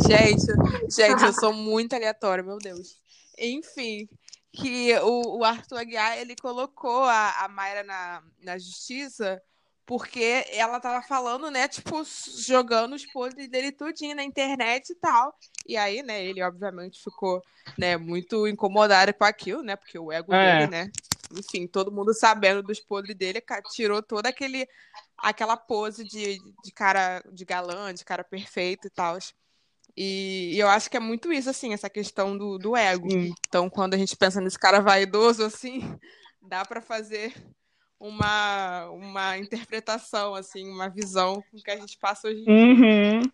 Gente, 0.07 0.45
gente, 0.89 1.23
eu 1.23 1.33
sou 1.33 1.53
muito 1.53 1.93
aleatória, 1.95 2.43
meu 2.43 2.57
Deus. 2.57 2.97
Enfim, 3.37 4.07
que 4.53 4.95
o, 4.99 5.39
o 5.39 5.43
Arthur 5.43 5.79
Aguiar, 5.79 6.17
ele 6.19 6.35
colocou 6.35 7.03
a, 7.03 7.43
a 7.43 7.47
Mayra 7.47 7.83
na, 7.83 8.23
na 8.41 8.57
justiça 8.57 9.41
porque 9.85 10.45
ela 10.51 10.79
tava 10.79 11.05
falando, 11.05 11.51
né, 11.51 11.67
tipo, 11.67 12.03
jogando 12.37 12.93
os 12.93 13.05
podres 13.07 13.49
dele 13.49 13.71
tudinho 13.71 14.15
na 14.15 14.23
internet 14.23 14.91
e 14.91 14.95
tal. 14.95 15.37
E 15.67 15.75
aí, 15.75 16.01
né, 16.01 16.23
ele 16.23 16.41
obviamente 16.41 17.03
ficou, 17.03 17.41
né, 17.77 17.97
muito 17.97 18.47
incomodado 18.47 19.13
com 19.13 19.25
aquilo, 19.25 19.61
né, 19.61 19.75
porque 19.75 19.99
o 19.99 20.11
ego 20.11 20.33
é. 20.33 20.59
dele, 20.59 20.71
né, 20.71 20.91
enfim, 21.37 21.67
todo 21.67 21.91
mundo 21.91 22.13
sabendo 22.13 22.63
dos 22.63 22.79
podres 22.79 23.15
dele, 23.15 23.43
tirou 23.73 24.01
toda 24.01 24.29
aquele, 24.29 24.67
aquela 25.17 25.57
pose 25.57 26.03
de, 26.03 26.39
de 26.63 26.71
cara, 26.71 27.21
de 27.31 27.43
galã, 27.43 27.93
de 27.93 28.05
cara 28.05 28.23
perfeito 28.23 28.87
e 28.87 28.89
tal. 28.89 29.17
E, 29.95 30.55
e, 30.55 30.59
eu 30.59 30.67
acho 30.67 30.89
que 30.89 30.97
é 30.97 30.99
muito 30.99 31.31
isso, 31.31 31.49
assim, 31.49 31.73
essa 31.73 31.89
questão 31.89 32.37
do, 32.37 32.57
do 32.57 32.75
ego. 32.75 33.07
Hum. 33.13 33.33
Então, 33.47 33.69
quando 33.69 33.93
a 33.93 33.97
gente 33.97 34.17
pensa 34.17 34.41
nesse 34.41 34.57
cara 34.57 34.79
vaidoso, 34.79 35.43
assim, 35.43 35.81
dá 36.41 36.65
para 36.65 36.81
fazer 36.81 37.33
uma, 37.99 38.89
uma 38.89 39.37
interpretação, 39.37 40.35
assim, 40.35 40.67
uma 40.67 40.89
visão 40.89 41.41
com 41.49 41.57
que 41.57 41.71
a 41.71 41.77
gente 41.77 41.97
passa 41.97 42.27
hoje 42.27 42.43
em 42.45 42.49
uhum. 42.49 42.75
dia. 42.75 43.31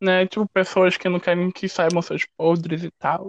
Né? 0.00 0.26
Tipo, 0.26 0.48
pessoas 0.48 0.96
que 0.96 1.08
não 1.08 1.20
querem 1.20 1.50
que 1.50 1.68
saibam 1.68 2.02
seus 2.02 2.24
podres 2.24 2.82
e 2.82 2.90
tal. 2.92 3.28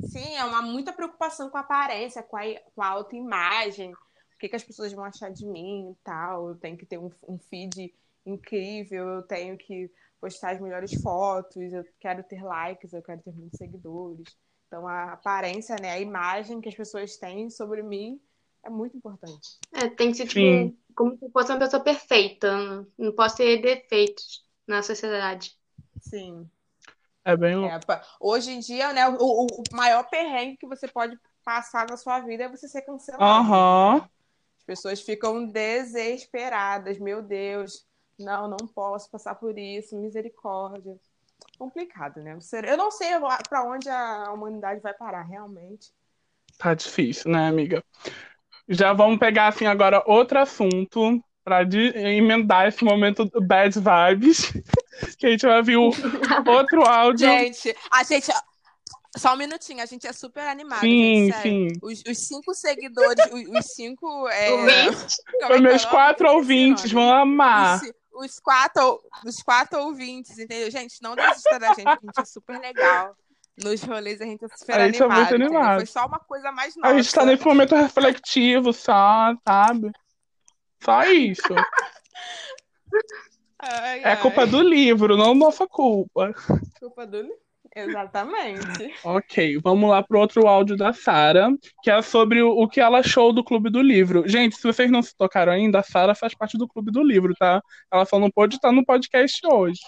Sim, 0.00 0.36
é 0.36 0.44
uma 0.44 0.60
muita 0.60 0.92
preocupação 0.92 1.48
com 1.48 1.56
a 1.56 1.60
aparência, 1.60 2.22
com 2.22 2.36
a, 2.36 2.42
com 2.74 2.82
a 2.82 2.88
autoimagem. 2.88 3.92
O 3.92 4.38
que, 4.38 4.48
que 4.48 4.56
as 4.56 4.64
pessoas 4.64 4.92
vão 4.92 5.04
achar 5.04 5.30
de 5.30 5.46
mim 5.46 5.92
e 5.92 5.94
tal. 6.04 6.48
Eu 6.48 6.54
tenho 6.56 6.76
que 6.76 6.84
ter 6.84 6.98
um, 6.98 7.10
um 7.26 7.38
feed 7.38 7.94
incrível, 8.26 9.08
eu 9.08 9.22
tenho 9.22 9.56
que 9.56 9.90
postar 10.20 10.52
as 10.52 10.60
melhores 10.60 10.94
fotos, 11.02 11.72
eu 11.72 11.84
quero 12.00 12.22
ter 12.24 12.42
likes, 12.42 12.92
eu 12.92 13.02
quero 13.02 13.22
ter 13.22 13.32
muitos 13.32 13.58
seguidores. 13.58 14.36
Então, 14.66 14.86
a 14.86 15.12
aparência, 15.12 15.76
né, 15.80 15.90
a 15.90 16.00
imagem 16.00 16.60
que 16.60 16.68
as 16.68 16.74
pessoas 16.74 17.16
têm 17.16 17.48
sobre 17.50 17.82
mim 17.82 18.20
é 18.64 18.70
muito 18.70 18.96
importante. 18.96 19.58
É, 19.72 19.88
tem 19.88 20.10
que 20.10 20.16
ser 20.16 20.26
tipo, 20.26 20.76
como 20.94 21.16
se 21.16 21.30
fosse 21.30 21.52
uma 21.52 21.58
pessoa 21.58 21.82
perfeita. 21.82 22.84
Não 22.98 23.12
posso 23.12 23.36
ter 23.36 23.62
defeitos 23.62 24.44
na 24.66 24.82
sociedade. 24.82 25.56
Sim. 26.00 26.48
É 27.24 27.36
bem 27.36 27.68
é, 27.68 27.80
Hoje 28.20 28.52
em 28.52 28.60
dia, 28.60 28.92
né, 28.92 29.08
o, 29.08 29.46
o, 29.46 29.46
maior 29.72 30.08
perrengue 30.08 30.56
que 30.56 30.66
você 30.66 30.86
pode 30.86 31.18
passar 31.44 31.86
na 31.88 31.96
sua 31.96 32.20
vida 32.20 32.44
é 32.44 32.48
você 32.48 32.68
ser 32.68 32.82
cancelado. 32.82 33.50
Uhum. 33.50 33.96
As 33.96 34.64
pessoas 34.64 35.00
ficam 35.00 35.46
desesperadas. 35.46 36.98
Meu 36.98 37.22
Deus, 37.22 37.86
não, 38.18 38.48
não 38.48 38.66
posso 38.66 39.10
passar 39.10 39.34
por 39.34 39.58
isso. 39.58 39.96
Misericórdia 39.96 40.96
complicado, 41.58 42.20
né? 42.20 42.36
Eu 42.64 42.76
não 42.76 42.90
sei 42.90 43.08
para 43.48 43.64
onde 43.64 43.88
a 43.88 44.30
humanidade 44.32 44.80
vai 44.80 44.94
parar, 44.94 45.22
realmente. 45.22 45.90
Tá 46.58 46.74
difícil, 46.74 47.30
né, 47.30 47.48
amiga? 47.48 47.82
Já 48.68 48.92
vamos 48.92 49.18
pegar, 49.18 49.48
assim, 49.48 49.66
agora 49.66 50.02
outro 50.06 50.38
assunto 50.38 51.22
para 51.44 51.62
emendar 51.62 52.66
esse 52.66 52.84
momento 52.84 53.30
bad 53.40 53.78
vibes. 53.78 54.52
que 55.18 55.26
a 55.26 55.30
gente 55.30 55.46
vai 55.46 55.62
ver 55.62 55.76
outro 56.46 56.84
áudio. 56.84 57.28
Gente, 57.28 57.74
a 57.90 58.02
gente. 58.02 58.32
Só 59.16 59.32
um 59.32 59.36
minutinho, 59.36 59.82
a 59.82 59.86
gente 59.86 60.06
é 60.06 60.12
super 60.12 60.46
animado. 60.46 60.80
Sim, 60.80 61.30
gente, 61.32 61.42
sim. 61.42 61.68
Os, 61.80 62.02
os, 62.06 62.18
cinco 62.18 62.52
seguidores, 62.54 63.24
os, 63.32 63.48
os 63.48 63.66
cinco. 63.72 64.28
É... 64.28 64.90
Os 65.54 65.60
meus 65.60 65.84
é 65.84 65.88
quatro 65.88 66.28
ouvintes 66.28 66.92
vão 66.92 67.10
amar. 67.10 67.80
Os, 67.82 67.92
os 68.16 68.40
quatro, 68.40 69.02
os 69.24 69.42
quatro 69.42 69.78
ouvintes, 69.80 70.38
entendeu? 70.38 70.70
Gente, 70.70 71.02
não 71.02 71.14
desista 71.14 71.58
da 71.58 71.74
gente, 71.74 71.88
a 71.88 71.98
gente 72.02 72.20
é 72.20 72.24
super 72.24 72.58
legal. 72.58 73.14
Nos 73.62 73.82
rolês 73.82 74.20
a 74.20 74.24
gente 74.24 74.44
é 74.44 74.48
super 74.48 74.80
a 74.80 74.86
gente 74.86 75.02
animado. 75.02 75.34
É 75.34 75.38
muito 75.38 75.44
animado. 75.56 75.76
Foi 75.76 75.86
só 75.86 76.06
uma 76.06 76.18
coisa 76.18 76.52
mais 76.52 76.76
nova. 76.76 76.88
A 76.88 76.96
gente 76.96 77.14
tá 77.14 77.24
nesse 77.24 77.44
momento 77.44 77.74
refletivo 77.74 78.72
só, 78.72 79.34
sabe? 79.46 79.92
Só 80.82 81.04
isso. 81.04 81.42
ai, 83.58 84.04
é 84.04 84.16
culpa 84.16 84.46
do 84.46 84.60
livro, 84.60 85.16
não 85.16 85.34
nossa 85.34 85.66
culpa. 85.66 86.34
Culpa 86.78 87.06
do 87.06 87.22
livro. 87.22 87.45
Exatamente. 87.76 88.94
ok, 89.04 89.58
vamos 89.62 89.90
lá 89.90 90.02
pro 90.02 90.18
outro 90.18 90.48
áudio 90.48 90.78
da 90.78 90.94
Sara, 90.94 91.50
que 91.82 91.90
é 91.90 92.00
sobre 92.00 92.40
o, 92.42 92.50
o, 92.50 92.66
que 92.66 92.80
ela 92.80 93.00
achou 93.00 93.34
do 93.34 93.44
Clube 93.44 93.68
do 93.68 93.82
Livro. 93.82 94.26
Gente, 94.26 94.56
se 94.56 94.62
vocês 94.62 94.90
não 94.90 95.02
se 95.02 95.14
tocaram 95.14 95.52
ainda, 95.52 95.80
a 95.80 95.82
Sara 95.82 96.14
faz 96.14 96.34
parte 96.34 96.56
do 96.56 96.66
Clube 96.66 96.90
do 96.90 97.02
Livro, 97.02 97.34
tá? 97.34 97.62
Ela 97.92 98.06
só 98.06 98.18
não 98.18 98.30
pôde 98.30 98.56
estar 98.56 98.72
no 98.72 98.82
podcast 98.82 99.46
hoje. 99.46 99.80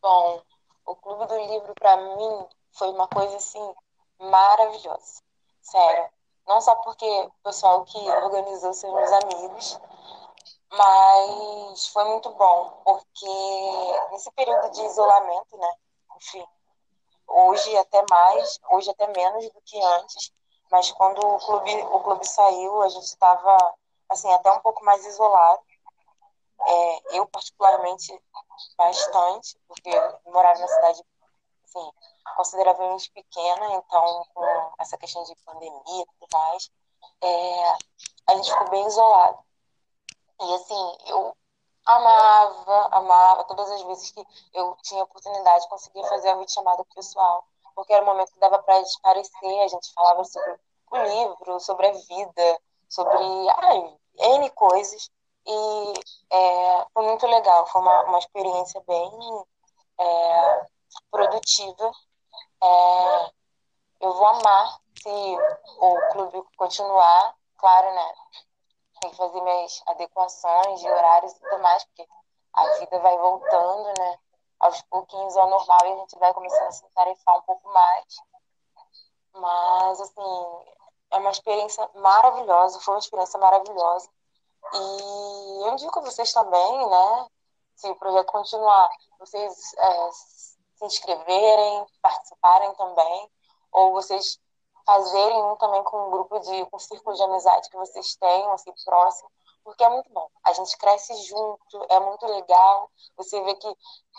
Bom, 0.00 0.42
o 0.86 0.96
Clube 0.96 1.26
do 1.26 1.36
Livro 1.52 1.74
para 1.78 1.96
mim 1.98 2.46
foi 2.72 2.88
uma 2.88 3.06
coisa 3.06 3.36
assim 3.36 3.74
maravilhosa. 4.18 5.20
Sério. 5.60 6.08
Não 6.48 6.58
só 6.62 6.74
porque 6.76 7.04
o 7.04 7.32
pessoal 7.44 7.84
que 7.84 7.98
organizou 7.98 8.72
são 8.72 8.94
meus 8.94 9.12
amigos, 9.12 9.78
mas 10.72 11.86
foi 11.88 12.04
muito 12.04 12.30
bom, 12.30 12.80
porque 12.84 14.10
nesse 14.10 14.30
período 14.32 14.70
de 14.70 14.82
isolamento, 14.84 15.56
né? 15.56 15.74
Enfim, 16.16 16.46
hoje 17.26 17.76
até 17.76 18.02
mais, 18.10 18.58
hoje 18.70 18.90
até 18.90 19.06
menos 19.08 19.50
do 19.50 19.60
que 19.62 19.82
antes, 19.82 20.32
mas 20.70 20.90
quando 20.92 21.18
o 21.18 21.38
clube, 21.38 21.82
o 21.82 22.00
clube 22.00 22.26
saiu, 22.26 22.82
a 22.82 22.88
gente 22.88 23.04
estava 23.04 23.74
assim, 24.08 24.32
até 24.32 24.50
um 24.52 24.60
pouco 24.60 24.84
mais 24.84 25.04
isolado. 25.06 25.62
É, 26.64 27.18
eu, 27.18 27.26
particularmente, 27.26 28.22
bastante, 28.76 29.58
porque 29.66 29.90
eu 29.90 30.32
morava 30.32 30.60
na 30.60 30.68
cidade 30.68 31.02
assim, 31.64 31.92
consideravelmente 32.36 33.10
pequena, 33.10 33.74
então, 33.74 34.26
com 34.32 34.72
essa 34.78 34.96
questão 34.96 35.24
de 35.24 35.34
pandemia 35.44 36.02
e 36.02 36.06
tudo 36.06 36.28
mais, 36.32 36.70
é, 37.20 37.76
a 38.28 38.34
gente 38.36 38.52
ficou 38.52 38.70
bem 38.70 38.86
isolado. 38.86 39.38
E 40.42 40.54
assim, 40.54 40.96
eu 41.06 41.36
amava, 41.84 42.88
amava 42.92 43.44
todas 43.44 43.70
as 43.70 43.82
vezes 43.82 44.10
que 44.10 44.26
eu 44.54 44.76
tinha 44.82 45.04
oportunidade, 45.04 45.68
conseguia 45.68 46.04
fazer 46.06 46.30
a 46.30 46.36
o 46.36 46.84
pessoal, 46.94 47.44
porque 47.74 47.92
era 47.92 48.02
um 48.02 48.06
momento 48.06 48.32
que 48.32 48.40
dava 48.40 48.62
para 48.62 48.80
esparecer, 48.80 49.60
a 49.60 49.68
gente 49.68 49.92
falava 49.94 50.24
sobre 50.24 50.58
o 50.90 50.96
livro, 50.96 51.60
sobre 51.60 51.88
a 51.88 51.92
vida, 51.92 52.60
sobre 52.88 53.48
ai, 53.50 53.98
N 54.18 54.50
coisas. 54.50 55.10
E 55.44 55.92
é, 56.30 56.86
foi 56.94 57.04
muito 57.04 57.26
legal, 57.26 57.66
foi 57.66 57.80
uma, 57.80 58.02
uma 58.04 58.18
experiência 58.18 58.80
bem 58.86 59.10
é, 59.98 60.66
produtiva. 61.10 61.92
É, 62.62 63.30
eu 64.00 64.12
vou 64.12 64.26
amar 64.26 64.78
se 65.02 65.36
o 65.78 66.12
clube 66.12 66.42
continuar, 66.56 67.34
claro, 67.56 67.94
né? 67.94 68.14
Tem 69.02 69.10
que 69.10 69.16
fazer 69.16 69.40
minhas 69.40 69.82
adequações 69.88 70.80
de 70.80 70.88
horários 70.88 71.32
e 71.32 71.40
tudo 71.40 71.58
mais, 71.58 71.84
porque 71.84 72.08
a 72.52 72.68
vida 72.78 72.98
vai 73.00 73.18
voltando, 73.18 73.98
né? 73.98 74.18
Aos 74.60 74.80
pouquinhos 74.82 75.36
ao 75.36 75.50
normal 75.50 75.78
e 75.84 75.92
a 75.92 75.96
gente 75.96 76.18
vai 76.18 76.32
começando 76.32 76.68
a 76.68 76.72
se 76.72 76.88
tarefar 76.94 77.38
um 77.38 77.42
pouco 77.42 77.68
mais. 77.68 78.16
Mas, 79.34 80.00
assim, 80.00 80.76
é 81.10 81.16
uma 81.16 81.30
experiência 81.30 81.90
maravilhosa, 81.96 82.78
foi 82.80 82.94
uma 82.94 83.00
experiência 83.00 83.40
maravilhosa. 83.40 84.08
E 84.72 85.66
eu 85.66 85.72
indico 85.72 86.00
vocês 86.02 86.32
também, 86.32 86.88
né? 86.88 87.26
Se 87.74 87.90
o 87.90 87.96
projeto 87.96 88.30
continuar, 88.30 88.88
vocês 89.18 89.74
é, 89.76 90.12
se 90.12 90.84
inscreverem, 90.84 91.86
participarem 92.00 92.72
também, 92.74 93.30
ou 93.72 93.92
vocês 93.92 94.38
fazerem 94.84 95.42
um 95.44 95.56
também 95.56 95.82
com 95.84 96.08
um 96.08 96.10
grupo 96.10 96.38
de, 96.40 96.66
com 96.66 96.76
um 96.76 96.80
círculo 96.80 97.16
de 97.16 97.22
amizade 97.22 97.68
que 97.70 97.76
vocês 97.76 98.16
tenham, 98.16 98.52
assim, 98.52 98.72
próximo, 98.84 99.30
porque 99.64 99.84
é 99.84 99.88
muito 99.88 100.10
bom. 100.12 100.28
A 100.44 100.52
gente 100.52 100.76
cresce 100.78 101.14
junto, 101.24 101.86
é 101.88 102.00
muito 102.00 102.26
legal. 102.26 102.90
Você 103.16 103.40
vê 103.42 103.54
que 103.54 103.76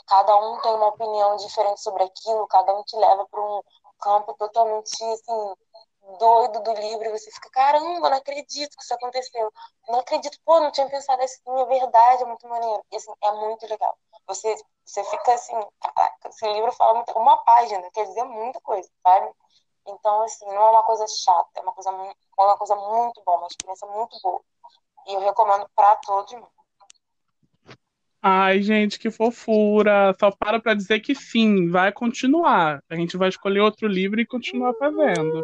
cada 0.08 0.36
um 0.38 0.60
tem 0.62 0.73
uma 0.73 0.88
opinião 0.88 1.36
diferente 1.38 1.82
sobre 1.82 2.04
aquilo, 2.04 2.47
cada 2.47 2.76
um 2.76 2.84
te 2.84 2.95
leva 2.95 3.26
para 3.28 3.41
um 3.41 3.62
campo 3.99 4.34
totalmente, 4.36 5.04
assim, 5.04 5.56
doido 6.19 6.62
do 6.62 6.73
livro, 6.73 7.12
você 7.12 7.32
fica, 7.32 7.49
caramba, 7.49 8.10
não 8.10 8.17
acredito 8.17 8.76
que 8.76 8.84
isso 8.84 8.93
aconteceu. 8.93 9.52
Não 9.88 9.99
acredito, 9.99 10.38
pô, 10.45 10.60
não 10.60 10.71
tinha 10.71 10.89
pensado 10.89 11.21
assim, 11.23 11.41
é 11.47 11.65
verdade, 11.65 12.23
é 12.23 12.26
muito 12.26 12.47
maneiro. 12.47 12.84
E, 12.91 12.95
assim, 12.97 13.12
é 13.23 13.32
muito 13.32 13.65
legal. 13.67 13.97
Você, 14.28 14.56
você 14.86 15.04
fica 15.06 15.34
assim, 15.34 15.56
caraca, 15.80 16.30
esse 16.30 16.45
livro 16.54 16.71
fala 16.73 16.95
muito, 16.95 17.12
uma 17.17 17.38
página, 17.43 17.89
quer 17.91 18.06
dizer 18.06 18.23
muita 18.23 18.60
coisa, 18.62 18.89
sabe? 19.06 19.34
Então, 19.87 20.23
assim, 20.23 20.45
não 20.45 20.55
é 20.55 20.69
uma 20.71 20.83
coisa 20.83 21.05
chata, 21.07 21.49
é 21.57 21.61
uma 21.61 21.73
coisa, 21.73 21.89
é 21.89 22.41
uma 22.41 22.57
coisa 22.57 22.75
muito 22.75 23.21
boa, 23.25 23.37
uma 23.39 23.47
experiência 23.47 23.87
muito 23.87 24.17
boa. 24.21 24.41
E 25.07 25.13
eu 25.13 25.19
recomendo 25.19 25.67
para 25.75 25.95
todos. 25.97 26.33
Ai, 28.21 28.61
gente, 28.61 28.97
que 28.97 29.11
fofura. 29.11 30.15
Só 30.17 30.31
para 30.31 30.59
pra 30.59 30.73
dizer 30.73 31.01
que 31.01 31.13
sim, 31.13 31.69
vai 31.69 31.91
continuar. 31.91 32.81
A 32.89 32.95
gente 32.95 33.17
vai 33.17 33.27
escolher 33.27 33.59
outro 33.59 33.85
livro 33.85 34.21
e 34.21 34.25
continuar 34.25 34.73
fazendo. 34.75 35.43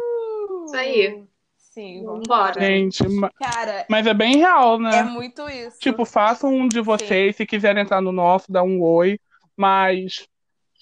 Isso 0.64 0.76
aí. 0.76 1.28
Sim, 1.58 2.04
Vamos 2.04 2.22
embora. 2.24 2.60
Gente, 2.60 3.04
Cara, 3.38 3.86
mas 3.88 4.04
é 4.04 4.12
bem 4.12 4.38
real, 4.38 4.78
né? 4.78 4.98
é 4.98 5.02
muito 5.04 5.48
isso. 5.48 5.78
Tipo, 5.78 6.04
façam 6.04 6.52
um 6.52 6.66
de 6.66 6.80
vocês, 6.80 7.36
se 7.36 7.46
quiserem 7.46 7.82
entrar 7.82 8.00
no 8.00 8.10
nosso, 8.10 8.50
dá 8.50 8.62
um 8.62 8.82
oi. 8.82 9.20
Mas, 9.56 10.26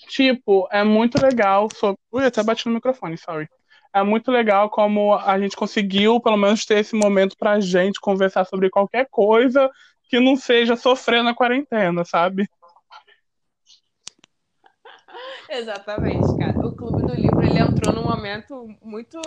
tipo, 0.07 0.69
é 0.71 0.85
muito 0.85 1.21
legal. 1.21 1.69
Sobre... 1.75 1.99
Ui, 2.13 2.25
até 2.25 2.43
bati 2.43 2.67
no 2.67 2.75
microfone, 2.75 3.17
sorry. 3.17 3.49
É 3.93 4.03
muito 4.03 4.31
legal 4.31 4.69
como 4.71 5.15
a 5.15 5.39
gente 5.41 5.57
conseguiu, 5.57 6.21
pelo 6.21 6.37
menos, 6.37 6.65
ter 6.65 6.79
esse 6.79 6.95
momento 6.95 7.37
pra 7.39 7.59
gente 7.59 8.01
conversar 8.01 8.45
sobre 8.45 8.71
qualquer 8.71 9.09
coisa 9.11 9.71
que 10.09 10.21
não 10.21 10.37
seja 10.37 10.77
sofrer 10.77 11.23
na 11.23 11.35
quarentena, 11.35 12.05
sabe? 12.05 12.49
Exatamente, 15.49 16.37
cara. 16.39 16.59
O 16.67 16.75
Clube 16.75 17.03
do 17.03 17.15
Livro, 17.15 17.43
ele 17.43 17.59
entrou 17.59 17.95
num 17.95 18.05
momento 18.05 18.69
muito 18.83 19.21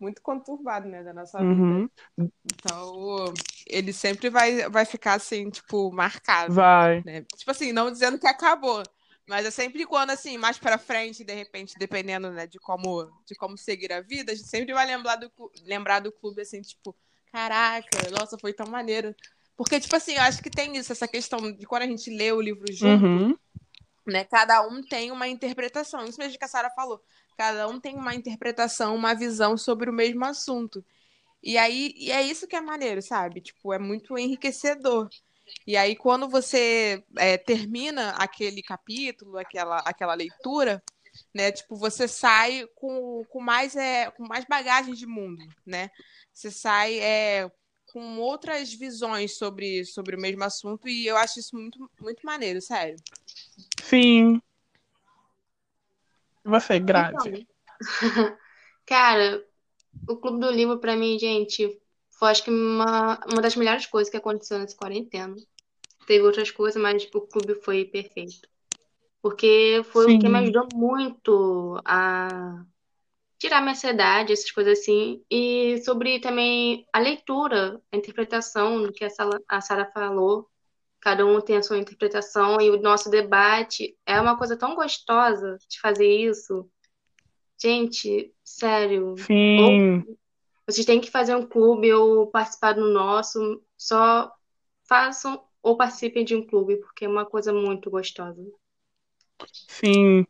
muito 0.00 0.22
conturbado, 0.22 0.88
né, 0.88 1.02
da 1.02 1.12
nossa 1.12 1.38
vida. 1.38 1.50
Uhum. 1.50 1.90
Então, 2.16 3.34
ele 3.66 3.92
sempre 3.92 4.30
vai, 4.30 4.68
vai 4.68 4.84
ficar 4.84 5.14
assim, 5.14 5.50
tipo, 5.50 5.90
marcado, 5.92 6.54
Vai. 6.54 7.02
né? 7.04 7.24
Tipo 7.36 7.50
assim, 7.50 7.72
não 7.72 7.90
dizendo 7.90 8.18
que 8.18 8.26
acabou, 8.26 8.82
mas 9.28 9.46
é 9.46 9.50
sempre 9.50 9.84
quando 9.86 10.10
assim, 10.10 10.38
mais 10.38 10.58
pra 10.58 10.78
frente, 10.78 11.22
de 11.22 11.34
repente, 11.34 11.74
dependendo, 11.78 12.30
né, 12.30 12.46
de 12.46 12.58
como 12.58 13.10
de 13.26 13.34
como 13.34 13.56
seguir 13.56 13.92
a 13.92 14.00
vida, 14.00 14.32
a 14.32 14.34
gente 14.34 14.48
sempre 14.48 14.72
vai 14.72 14.86
lembrar 14.86 15.16
do 15.16 15.30
lembrar 15.64 16.00
do 16.00 16.10
clube 16.10 16.40
assim, 16.42 16.60
tipo, 16.62 16.96
caraca, 17.30 18.10
nossa, 18.18 18.38
foi 18.38 18.52
tão 18.52 18.66
maneiro. 18.66 19.14
Porque 19.56 19.78
tipo 19.80 19.94
assim, 19.96 20.14
eu 20.14 20.22
acho 20.22 20.42
que 20.42 20.50
tem 20.50 20.76
isso, 20.76 20.92
essa 20.92 21.08
questão 21.08 21.52
de 21.52 21.66
quando 21.66 21.82
a 21.82 21.86
gente 21.86 22.10
lê 22.10 22.32
o 22.32 22.40
livro 22.40 22.64
junto, 22.72 23.04
Uhum. 23.04 23.36
né? 24.06 24.24
Cada 24.24 24.62
um 24.66 24.80
tem 24.82 25.10
uma 25.10 25.28
interpretação. 25.28 26.04
Isso 26.04 26.18
mesmo 26.18 26.38
que 26.38 26.44
a 26.44 26.48
Sara 26.48 26.70
falou. 26.70 27.02
Cada 27.36 27.68
um 27.68 27.78
tem 27.80 27.96
uma 27.96 28.14
interpretação, 28.14 28.94
uma 28.94 29.14
visão 29.14 29.56
sobre 29.56 29.90
o 29.90 29.92
mesmo 29.92 30.24
assunto. 30.24 30.84
E 31.42 31.58
aí, 31.58 31.92
e 31.96 32.10
é 32.10 32.22
isso 32.22 32.46
que 32.46 32.56
é 32.56 32.60
maneiro, 32.60 33.02
sabe? 33.02 33.40
Tipo, 33.40 33.72
é 33.72 33.78
muito 33.78 34.16
enriquecedor. 34.16 35.08
E 35.66 35.76
aí, 35.76 35.96
quando 35.96 36.28
você 36.28 37.02
é, 37.16 37.36
termina 37.36 38.10
aquele 38.10 38.62
capítulo, 38.62 39.38
aquela, 39.38 39.78
aquela 39.78 40.14
leitura, 40.14 40.82
né? 41.34 41.52
Tipo, 41.52 41.76
você 41.76 42.06
sai 42.08 42.66
com, 42.74 43.22
com, 43.28 43.40
mais, 43.40 43.76
é, 43.76 44.10
com 44.10 44.26
mais 44.26 44.44
bagagem 44.44 44.94
de 44.94 45.06
mundo, 45.06 45.42
né? 45.66 45.90
Você 46.32 46.50
sai 46.50 46.98
é, 47.00 47.50
com 47.92 48.18
outras 48.18 48.72
visões 48.72 49.36
sobre, 49.36 49.84
sobre 49.84 50.16
o 50.16 50.20
mesmo 50.20 50.44
assunto 50.44 50.88
e 50.88 51.06
eu 51.06 51.16
acho 51.16 51.40
isso 51.40 51.56
muito, 51.56 51.90
muito 52.00 52.24
maneiro, 52.24 52.60
sério. 52.60 52.96
Sim. 53.82 54.40
Você, 56.44 56.78
Grazi? 56.78 57.46
Então, 58.00 58.38
cara, 58.86 59.44
o 60.08 60.16
Clube 60.16 60.40
do 60.40 60.50
Livro, 60.50 60.78
pra 60.78 60.96
mim, 60.96 61.18
gente, 61.18 61.80
foi 62.18 62.30
acho 62.30 62.42
que 62.42 62.50
uma, 62.50 63.20
uma 63.30 63.40
das 63.40 63.54
melhores 63.54 63.86
coisas 63.86 64.10
que 64.10 64.16
aconteceu 64.16 64.58
nessa 64.58 64.76
quarentena. 64.76 65.36
Teve 66.04 66.24
outras 66.24 66.50
coisas, 66.50 66.80
mas 66.80 67.08
o 67.14 67.20
clube 67.20 67.54
foi 67.62 67.84
perfeito. 67.84 68.48
Porque 69.22 69.82
foi 69.84 70.16
o 70.16 70.18
que 70.18 70.28
me 70.28 70.38
Sim. 70.38 70.42
ajudou 70.42 70.68
muito 70.74 71.80
a 71.84 72.64
tirar 73.38 73.60
minha 73.60 73.72
ansiedade, 73.72 74.32
essas 74.32 74.50
coisas 74.50 74.80
assim. 74.80 75.22
E 75.30 75.80
sobre 75.84 76.18
também 76.18 76.84
a 76.92 76.98
leitura, 76.98 77.80
a 77.92 77.96
interpretação 77.96 78.82
do 78.82 78.92
que 78.92 79.04
a 79.04 79.60
Sara 79.60 79.88
falou. 79.92 80.48
Cada 81.00 81.24
um 81.24 81.40
tem 81.40 81.56
a 81.56 81.62
sua 81.62 81.78
interpretação 81.78 82.60
e 82.60 82.68
o 82.68 82.82
nosso 82.82 83.08
debate 83.08 83.96
é 84.04 84.20
uma 84.20 84.36
coisa 84.36 84.56
tão 84.56 84.74
gostosa 84.74 85.56
de 85.68 85.80
fazer 85.80 86.08
isso. 86.08 86.68
Gente, 87.60 88.32
sério, 88.42 89.14
Sim. 89.16 90.04
Vocês 90.68 90.84
têm 90.84 91.00
que 91.00 91.10
fazer 91.10 91.34
um 91.34 91.46
clube 91.46 91.90
ou 91.94 92.26
participar 92.26 92.74
do 92.74 92.92
nosso. 92.92 93.62
Só 93.76 94.30
façam 94.86 95.42
ou 95.62 95.76
participem 95.76 96.24
de 96.24 96.36
um 96.36 96.46
clube, 96.46 96.76
porque 96.76 97.06
é 97.06 97.08
uma 97.08 97.24
coisa 97.24 97.52
muito 97.52 97.90
gostosa. 97.90 98.44
Sim. 99.66 100.26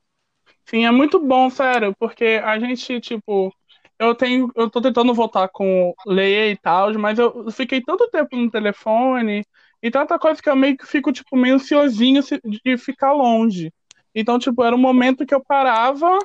Sim, 0.66 0.84
é 0.86 0.90
muito 0.90 1.18
bom, 1.18 1.50
sério, 1.50 1.94
porque 1.98 2.40
a 2.44 2.58
gente, 2.58 3.00
tipo, 3.00 3.52
eu 3.98 4.14
tenho, 4.14 4.52
eu 4.54 4.70
tô 4.70 4.80
tentando 4.80 5.14
voltar 5.14 5.48
com 5.48 5.94
ler 6.06 6.52
e 6.52 6.56
tal, 6.56 6.92
mas 6.98 7.18
eu 7.18 7.50
fiquei 7.50 7.82
tanto 7.82 8.08
tempo 8.10 8.36
no 8.36 8.50
telefone 8.50 9.44
e 9.82 9.90
tanta 9.90 10.18
coisa 10.18 10.42
que 10.42 10.48
eu 10.48 10.56
meio 10.56 10.76
que 10.76 10.86
fico, 10.86 11.12
tipo, 11.12 11.36
meio 11.36 11.56
ansiosinho 11.56 12.22
de 12.64 12.78
ficar 12.78 13.12
longe. 13.12 13.72
Então, 14.14 14.38
tipo, 14.38 14.62
era 14.62 14.74
um 14.76 14.78
momento 14.78 15.26
que 15.26 15.34
eu 15.34 15.42
parava 15.44 16.18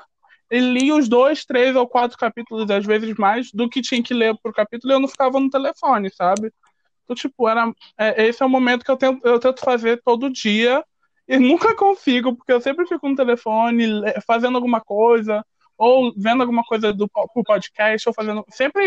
lia 0.60 0.96
os 0.96 1.08
dois, 1.08 1.46
três 1.46 1.76
ou 1.76 1.88
quatro 1.88 2.18
capítulos, 2.18 2.70
às 2.70 2.86
vezes 2.86 3.16
mais, 3.16 3.52
do 3.52 3.70
que 3.70 3.82
tinha 3.82 4.04
que 4.04 4.14
ler 4.14 4.36
por 4.42 4.54
capítulo 4.54 4.94
e 4.94 4.96
eu 4.96 5.00
não 5.00 5.08
ficava 5.08 5.40
no 5.40 5.50
telefone, 5.50 6.10
sabe? 6.12 6.52
Então, 7.04 7.16
tipo, 7.16 7.48
era, 7.48 7.72
é, 7.98 8.28
esse 8.28 8.42
é 8.42 8.46
o 8.46 8.50
momento 8.50 8.86
que 8.86 8.92
eu 8.92 8.98
tento, 8.98 9.26
eu 9.26 9.40
tento 9.40 9.60
fazer 9.62 10.02
todo 10.04 10.30
dia 10.30 10.84
e 11.28 11.38
nunca 11.40 11.76
consigo, 11.76 12.36
porque 12.36 12.52
eu 12.54 12.62
sempre 12.62 12.86
fico 12.88 13.08
no 13.08 13.16
telefone 13.16 13.86
le- 13.86 14.22
fazendo 14.26 14.56
alguma 14.56 14.82
coisa, 14.82 15.46
ou 15.78 16.14
vendo 16.16 16.42
alguma 16.42 16.64
coisa 16.64 16.94
do 16.94 17.08
pro 17.10 17.44
podcast, 17.44 18.08
ou 18.08 18.14
fazendo. 18.14 18.46
Sempre 18.50 18.84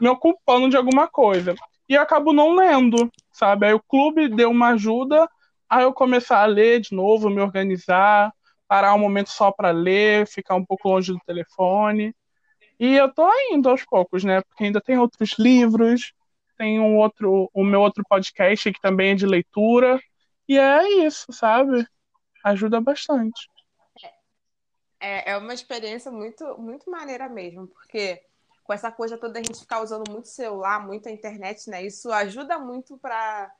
me 0.00 0.08
ocupando 0.08 0.68
de 0.68 0.76
alguma 0.76 1.08
coisa. 1.08 1.54
E 1.88 1.94
eu 1.94 2.02
acabo 2.02 2.32
não 2.32 2.54
lendo, 2.54 3.10
sabe? 3.32 3.66
Aí 3.66 3.74
o 3.74 3.82
clube 3.82 4.28
deu 4.28 4.50
uma 4.50 4.70
ajuda 4.70 5.28
a 5.68 5.82
eu 5.82 5.92
começar 5.92 6.42
a 6.42 6.46
ler 6.46 6.80
de 6.80 6.94
novo, 6.94 7.30
me 7.30 7.40
organizar, 7.40 8.32
parar 8.68 8.94
um 8.94 8.98
momento 8.98 9.30
só 9.30 9.50
para 9.50 9.70
ler, 9.70 10.26
ficar 10.26 10.54
um 10.54 10.64
pouco 10.64 10.88
longe 10.88 11.12
do 11.12 11.20
telefone. 11.26 12.14
E 12.78 12.94
eu 12.94 13.12
tô 13.12 13.28
indo 13.50 13.68
aos 13.68 13.84
poucos, 13.84 14.24
né? 14.24 14.42
Porque 14.42 14.64
ainda 14.64 14.80
tem 14.80 14.98
outros 14.98 15.38
livros, 15.38 16.12
tem 16.58 16.78
um 16.80 16.96
outro, 16.96 17.50
o 17.52 17.64
meu 17.64 17.80
outro 17.80 18.04
podcast 18.08 18.72
que 18.72 18.80
também 18.80 19.12
é 19.12 19.14
de 19.14 19.26
leitura. 19.26 20.00
E 20.48 20.58
é 20.58 21.04
isso, 21.04 21.32
sabe? 21.32 21.86
Ajuda 22.44 22.80
bastante. 22.80 23.48
É, 25.00 25.32
é 25.32 25.36
uma 25.36 25.54
experiência 25.54 26.10
muito, 26.10 26.58
muito 26.58 26.90
maneira 26.90 27.28
mesmo, 27.28 27.66
porque 27.68 28.22
com 28.64 28.72
essa 28.72 28.90
coisa 28.90 29.16
toda 29.16 29.38
a 29.38 29.42
gente 29.42 29.60
ficar 29.60 29.80
usando 29.82 30.10
muito 30.10 30.28
celular, 30.28 30.84
muita 30.84 31.10
internet, 31.10 31.68
né? 31.70 31.84
Isso 31.84 32.10
ajuda 32.10 32.58
muito 32.58 32.98
para 32.98 33.52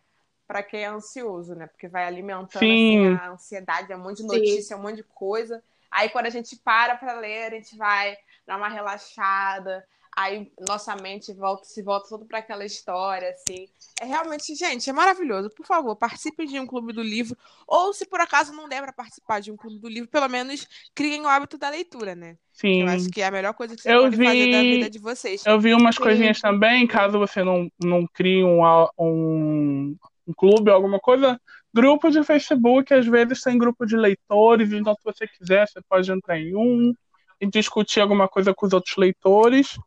para 0.46 0.62
quem 0.62 0.82
é 0.82 0.87
ansioso, 0.87 1.54
né? 1.54 1.66
Porque 1.66 1.88
vai 1.88 2.04
alimentando 2.06 2.61
Sim. 2.61 3.06
assim, 3.06 3.18
a 3.18 3.30
ansiedade, 3.30 3.92
é 3.92 3.96
um 3.96 4.00
monte 4.02 4.18
de 4.18 4.22
Sim. 4.22 4.28
notícia, 4.28 4.76
um 4.76 4.82
monte 4.82 4.96
de 4.96 5.02
coisa. 5.02 5.62
Aí 5.90 6.09
quando 6.09 6.26
a 6.26 6.30
gente 6.30 6.56
para 6.56 6.96
para 6.96 7.18
ler, 7.18 7.52
a 7.52 7.54
gente 7.56 7.76
vai 7.76 8.16
dar 8.46 8.56
uma 8.56 8.68
relaxada. 8.68 9.85
Aí 10.14 10.50
nossa 10.66 10.96
mente 10.96 11.30
volta, 11.35 11.64
se 11.66 11.82
volta 11.82 12.09
tudo 12.09 12.24
para 12.24 12.38
aquela 12.38 12.64
história, 12.64 13.28
assim. 13.30 13.68
É 14.00 14.06
realmente, 14.06 14.54
gente, 14.54 14.88
é 14.88 14.92
maravilhoso. 14.92 15.50
Por 15.50 15.66
favor, 15.66 15.94
participe 15.94 16.46
de 16.46 16.59
um 16.59 16.66
clube 16.66 16.90
do 16.92 17.02
livro. 17.02 17.37
Ou 17.66 17.92
se 17.92 18.06
por 18.06 18.18
acaso 18.20 18.52
não 18.52 18.66
der 18.66 18.80
para 18.82 18.92
participar 18.94 19.40
de 19.40 19.52
um 19.52 19.56
clube 19.56 19.78
do 19.78 19.88
livro, 19.88 20.09
pelo 20.09 20.28
menos 20.28 20.66
criem 20.94 21.20
o 21.22 21.28
hábito 21.28 21.59
da 21.59 21.68
leitura, 21.68 22.14
né? 22.14 22.38
Sim. 22.50 22.80
Eu 22.82 22.88
acho 22.88 23.09
que 23.11 23.20
é 23.20 23.26
a 23.26 23.30
melhor 23.30 23.52
coisa 23.52 23.76
que 23.76 23.82
vocês 23.82 23.94
Eu 23.94 24.04
podem 24.04 24.24
fazer 24.26 24.50
da 24.50 24.62
vi- 24.62 24.70
vida 24.70 24.88
de 24.88 24.98
vocês. 24.98 25.44
Eu 25.44 25.61
vi 25.61 25.74
umas 25.74 25.96
Sim. 25.96 26.02
coisinhas 26.02 26.40
também, 26.40 26.87
caso 26.87 27.18
você 27.18 27.44
não, 27.44 27.70
não 27.78 28.06
crie 28.06 28.42
um, 28.42 28.61
um, 28.98 29.96
um 30.26 30.32
clube 30.32 30.70
alguma 30.70 30.98
coisa. 30.98 31.40
Grupo 31.72 32.10
de 32.10 32.24
Facebook, 32.24 32.92
às 32.92 33.06
vezes 33.06 33.42
tem 33.42 33.58
grupo 33.58 33.84
de 33.86 33.96
leitores, 33.96 34.72
então 34.72 34.94
se 34.94 35.04
você 35.04 35.26
quiser, 35.26 35.68
você 35.68 35.80
pode 35.88 36.10
entrar 36.10 36.38
em 36.38 36.56
um 36.56 36.94
e 37.40 37.46
discutir 37.46 38.00
alguma 38.00 38.28
coisa 38.28 38.54
com 38.54 38.66
os 38.66 38.72
outros 38.72 38.96
leitores, 38.96 39.78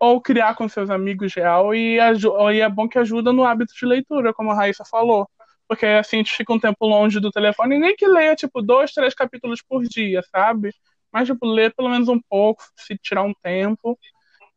ou 0.00 0.20
criar 0.20 0.54
com 0.54 0.68
seus 0.68 0.90
amigos 0.90 1.34
real, 1.34 1.74
e, 1.74 1.98
e 1.98 2.60
é 2.60 2.68
bom 2.68 2.88
que 2.88 2.98
ajuda 2.98 3.32
no 3.32 3.44
hábito 3.44 3.74
de 3.74 3.86
leitura, 3.86 4.32
como 4.32 4.50
a 4.50 4.54
Raíssa 4.54 4.84
falou. 4.84 5.28
Porque 5.68 5.84
assim 5.84 6.16
a 6.16 6.18
gente 6.20 6.32
fica 6.32 6.52
um 6.52 6.60
tempo 6.60 6.86
longe 6.86 7.18
do 7.18 7.30
telefone, 7.30 7.78
nem 7.78 7.96
que 7.96 8.06
leia, 8.06 8.36
tipo, 8.36 8.62
dois, 8.62 8.92
três 8.92 9.14
capítulos 9.14 9.60
por 9.62 9.82
dia, 9.82 10.22
sabe? 10.30 10.72
Mas, 11.12 11.26
tipo, 11.28 11.46
ler 11.46 11.74
pelo 11.74 11.88
menos 11.88 12.08
um 12.08 12.20
pouco, 12.20 12.62
se 12.76 12.96
tirar 12.96 13.22
um 13.22 13.34
tempo, 13.42 13.98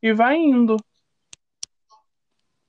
e 0.02 0.12
vai 0.12 0.36
indo. 0.36 0.76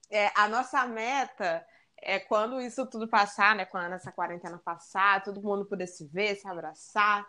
É, 0.10 0.32
a 0.36 0.48
nossa 0.50 0.86
meta 0.86 1.64
é 2.02 2.20
quando 2.20 2.60
isso 2.60 2.86
tudo 2.88 3.08
passar, 3.08 3.56
né? 3.56 3.66
Quando 3.66 3.94
essa 3.94 4.12
quarentena 4.12 4.58
passar, 4.58 5.24
todo 5.24 5.42
mundo 5.42 5.66
poder 5.66 5.88
se 5.88 6.06
ver, 6.08 6.36
se 6.36 6.48
abraçar, 6.48 7.28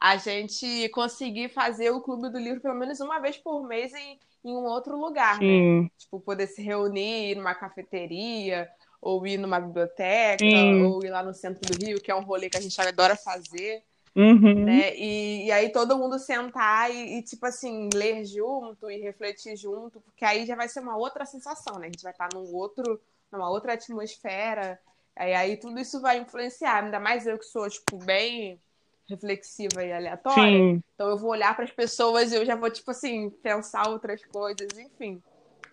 a 0.00 0.16
gente 0.16 0.88
conseguir 0.90 1.48
fazer 1.48 1.90
o 1.90 2.00
Clube 2.00 2.30
do 2.30 2.38
Livro 2.38 2.60
pelo 2.60 2.74
menos 2.74 3.00
uma 3.00 3.18
vez 3.20 3.36
por 3.36 3.66
mês 3.66 3.92
em, 3.94 4.18
em 4.44 4.56
um 4.56 4.64
outro 4.64 4.98
lugar, 4.98 5.38
né? 5.40 5.46
Sim, 5.46 5.90
Tipo, 5.96 6.20
poder 6.20 6.46
se 6.46 6.62
reunir, 6.62 7.32
ir 7.32 7.34
numa 7.36 7.54
cafeteria, 7.54 8.68
ou 9.00 9.26
ir 9.26 9.38
numa 9.38 9.60
biblioteca, 9.60 10.44
Sim. 10.44 10.82
ou 10.82 11.04
ir 11.04 11.10
lá 11.10 11.22
no 11.22 11.34
centro 11.34 11.60
do 11.66 11.84
Rio, 11.84 12.00
que 12.00 12.10
é 12.10 12.14
um 12.14 12.22
rolê 12.22 12.48
que 12.48 12.56
a 12.56 12.60
gente 12.60 12.80
adora 12.80 13.16
fazer. 13.16 13.82
uhum, 14.14 14.64
né? 14.64 14.96
E, 14.96 15.46
e 15.46 15.52
aí 15.52 15.70
todo 15.70 15.98
mundo 15.98 16.18
sentar 16.18 16.90
e, 16.90 17.18
e, 17.18 17.22
tipo 17.22 17.46
assim, 17.46 17.88
ler 17.94 18.24
junto 18.24 18.90
e 18.90 18.98
refletir 18.98 19.56
junto, 19.56 20.00
porque 20.00 20.24
aí 20.24 20.46
já 20.46 20.56
vai 20.56 20.68
ser 20.68 20.80
uma 20.80 20.96
outra 20.96 21.24
sensação, 21.24 21.78
né? 21.78 21.86
A 21.86 21.90
gente 21.90 22.02
vai 22.02 22.12
estar 22.12 22.28
num 22.34 22.52
outro, 22.54 23.00
numa 23.30 23.50
outra 23.50 23.74
atmosfera. 23.74 24.78
Aí, 25.16 25.34
aí 25.34 25.56
tudo 25.56 25.78
isso 25.80 26.00
vai 26.00 26.18
influenciar, 26.18 26.84
ainda 26.84 27.00
mais 27.00 27.26
eu 27.26 27.38
que 27.38 27.44
sou, 27.44 27.68
tipo, 27.68 27.98
bem 27.98 28.60
reflexiva 29.08 29.84
e 29.84 29.92
aleatória. 29.92 30.58
Sim. 30.58 30.82
Então 30.94 31.08
eu 31.08 31.16
vou 31.16 31.30
olhar 31.30 31.54
para 31.54 31.64
as 31.64 31.70
pessoas 31.70 32.30
e 32.30 32.36
eu 32.36 32.44
já 32.44 32.54
vou, 32.54 32.70
tipo 32.70 32.90
assim, 32.90 33.30
pensar 33.42 33.88
outras 33.88 34.24
coisas, 34.26 34.68
enfim. 34.78 35.22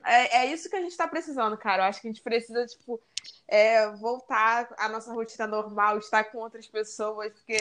É, 0.03 0.43
é 0.43 0.53
isso 0.53 0.69
que 0.69 0.75
a 0.75 0.81
gente 0.81 0.91
está 0.91 1.07
precisando, 1.07 1.57
cara. 1.57 1.83
Eu 1.83 1.87
acho 1.87 2.01
que 2.01 2.07
a 2.07 2.11
gente 2.11 2.21
precisa, 2.21 2.65
tipo, 2.65 2.99
é, 3.47 3.89
voltar 3.91 4.69
à 4.77 4.87
nossa 4.87 5.13
rotina 5.13 5.47
normal, 5.47 5.97
estar 5.97 6.23
com 6.25 6.37
outras 6.37 6.67
pessoas, 6.67 7.31
porque 7.33 7.57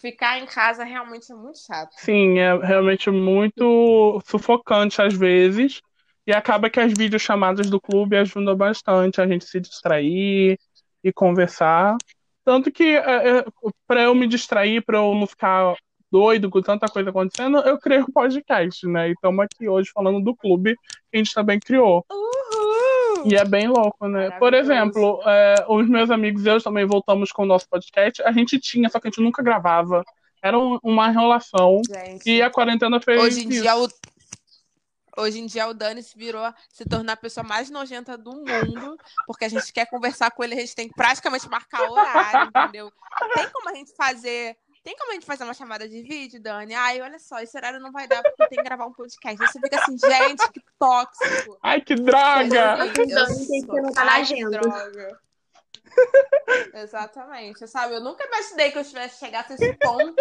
ficar 0.00 0.38
em 0.38 0.46
casa 0.46 0.84
realmente 0.84 1.32
é 1.32 1.34
muito 1.34 1.58
chato. 1.58 1.92
Sim, 1.96 2.38
é 2.38 2.54
realmente 2.58 3.10
muito 3.10 4.22
sufocante 4.26 5.00
às 5.00 5.14
vezes. 5.14 5.82
E 6.26 6.32
acaba 6.32 6.68
que 6.68 6.80
as 6.80 6.92
videochamadas 6.92 7.70
do 7.70 7.80
clube 7.80 8.16
ajudam 8.16 8.56
bastante 8.56 9.20
a 9.20 9.26
gente 9.26 9.44
se 9.44 9.60
distrair 9.60 10.58
e 11.02 11.12
conversar. 11.12 11.96
Tanto 12.44 12.70
que 12.70 12.84
é, 12.84 13.38
é, 13.38 13.44
para 13.86 14.02
eu 14.02 14.14
me 14.14 14.26
distrair, 14.26 14.84
para 14.84 14.98
eu 14.98 15.14
não 15.14 15.26
ficar 15.26 15.74
doido 16.10 16.48
com 16.48 16.62
tanta 16.62 16.88
coisa 16.88 17.10
acontecendo, 17.10 17.58
eu 17.58 17.78
criei 17.78 18.00
um 18.00 18.06
podcast, 18.06 18.86
né? 18.86 19.08
E 19.08 19.12
estamos 19.12 19.44
aqui 19.44 19.68
hoje 19.68 19.90
falando 19.92 20.22
do 20.22 20.34
clube 20.34 20.74
que 21.10 21.16
a 21.16 21.18
gente 21.18 21.34
também 21.34 21.58
criou. 21.58 22.04
Uhul! 22.10 23.26
E 23.26 23.34
é 23.34 23.44
bem 23.44 23.68
louco, 23.68 24.06
né? 24.06 24.30
Por 24.38 24.54
exemplo, 24.54 25.20
é, 25.26 25.64
os 25.68 25.88
meus 25.88 26.10
amigos 26.10 26.44
e 26.44 26.48
eu 26.48 26.62
também 26.62 26.86
voltamos 26.86 27.32
com 27.32 27.42
o 27.42 27.46
nosso 27.46 27.68
podcast. 27.68 28.22
A 28.22 28.32
gente 28.32 28.58
tinha, 28.58 28.88
só 28.88 29.00
que 29.00 29.08
a 29.08 29.10
gente 29.10 29.22
nunca 29.22 29.42
gravava. 29.42 30.04
Era 30.42 30.56
uma 30.58 31.08
enrolação. 31.08 31.82
Gente, 31.88 32.30
E 32.30 32.42
a 32.42 32.50
quarentena 32.50 33.00
fez 33.00 33.20
hoje 33.20 33.40
em 33.40 33.48
isso. 33.48 33.62
dia 33.62 33.76
o 33.76 33.88
Hoje 35.16 35.40
em 35.40 35.46
dia 35.46 35.66
o 35.66 35.74
Dani 35.74 36.02
se 36.02 36.16
virou 36.16 36.52
se 36.68 36.84
tornar 36.84 37.14
a 37.14 37.16
pessoa 37.16 37.44
mais 37.44 37.70
nojenta 37.70 38.16
do 38.18 38.32
mundo, 38.32 38.98
porque 39.26 39.44
a 39.44 39.48
gente 39.48 39.72
quer 39.72 39.86
conversar 39.86 40.30
com 40.30 40.44
ele, 40.44 40.54
a 40.54 40.60
gente 40.60 40.74
tem 40.74 40.88
que 40.88 40.94
praticamente 40.94 41.48
marcar 41.48 41.90
horário, 41.90 42.50
entendeu? 42.54 42.92
Tem 43.34 43.48
como 43.50 43.70
a 43.70 43.74
gente 43.74 43.94
fazer 43.94 44.56
tem 44.86 44.96
como 44.96 45.10
a 45.10 45.14
gente 45.14 45.26
fazer 45.26 45.42
uma 45.42 45.52
chamada 45.52 45.88
de 45.88 46.00
vídeo, 46.00 46.40
Dani? 46.40 46.72
Ai, 46.72 47.00
olha 47.02 47.18
só, 47.18 47.40
esse 47.40 47.56
horário 47.56 47.80
não 47.80 47.90
vai 47.90 48.06
dar 48.06 48.22
porque 48.22 48.46
tem 48.46 48.58
que 48.58 48.62
gravar 48.62 48.86
um 48.86 48.92
podcast. 48.92 49.42
Aí 49.42 49.48
você 49.48 49.58
fica 49.58 49.80
assim, 49.82 49.98
gente, 49.98 50.48
que 50.52 50.60
tóxico. 50.78 51.58
Ai, 51.60 51.80
que 51.80 51.96
droga! 51.96 52.76
Dani 52.94 53.48
tem 53.48 53.66
que 53.66 53.78
anotar 53.80 54.04
na 54.06 54.12
Ai, 54.12 54.24
que 54.24 54.34
agenda. 54.34 54.60
droga. 54.60 55.20
Exatamente, 56.74 57.66
sabe? 57.66 57.94
Eu 57.94 58.00
nunca 58.00 58.24
imaginei 58.24 58.70
que 58.70 58.78
eu 58.78 58.84
tivesse 58.84 59.18
chegado 59.18 59.50
a 59.50 59.54
esse 59.54 59.72
ponto 59.74 60.14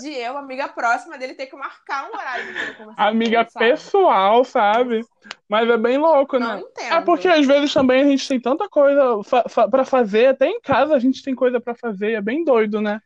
de 0.00 0.12
eu, 0.12 0.36
amiga 0.36 0.68
próxima 0.68 1.16
dele, 1.16 1.34
ter 1.34 1.46
que 1.46 1.56
marcar 1.56 2.10
um 2.10 2.14
horário 2.14 2.76
conversar 2.76 3.08
Amiga 3.08 3.40
ele, 3.40 3.50
sabe? 3.50 3.70
pessoal, 3.70 4.44
sabe? 4.44 5.04
Mas 5.48 5.68
é 5.68 5.76
bem 5.76 5.98
louco, 5.98 6.38
Não 6.38 6.56
né? 6.56 6.60
entendo. 6.60 6.94
É 6.94 7.00
porque 7.00 7.28
às 7.28 7.46
vezes 7.46 7.72
também 7.72 8.02
a 8.02 8.06
gente 8.06 8.26
tem 8.26 8.40
tanta 8.40 8.68
coisa 8.68 9.22
fa 9.24 9.44
fa 9.48 9.68
pra 9.68 9.84
fazer, 9.84 10.26
até 10.26 10.46
em 10.46 10.60
casa 10.60 10.94
a 10.94 10.98
gente 10.98 11.22
tem 11.22 11.34
coisa 11.34 11.60
pra 11.60 11.74
fazer, 11.74 12.12
é 12.12 12.20
bem 12.20 12.44
doido, 12.44 12.80
né? 12.80 13.00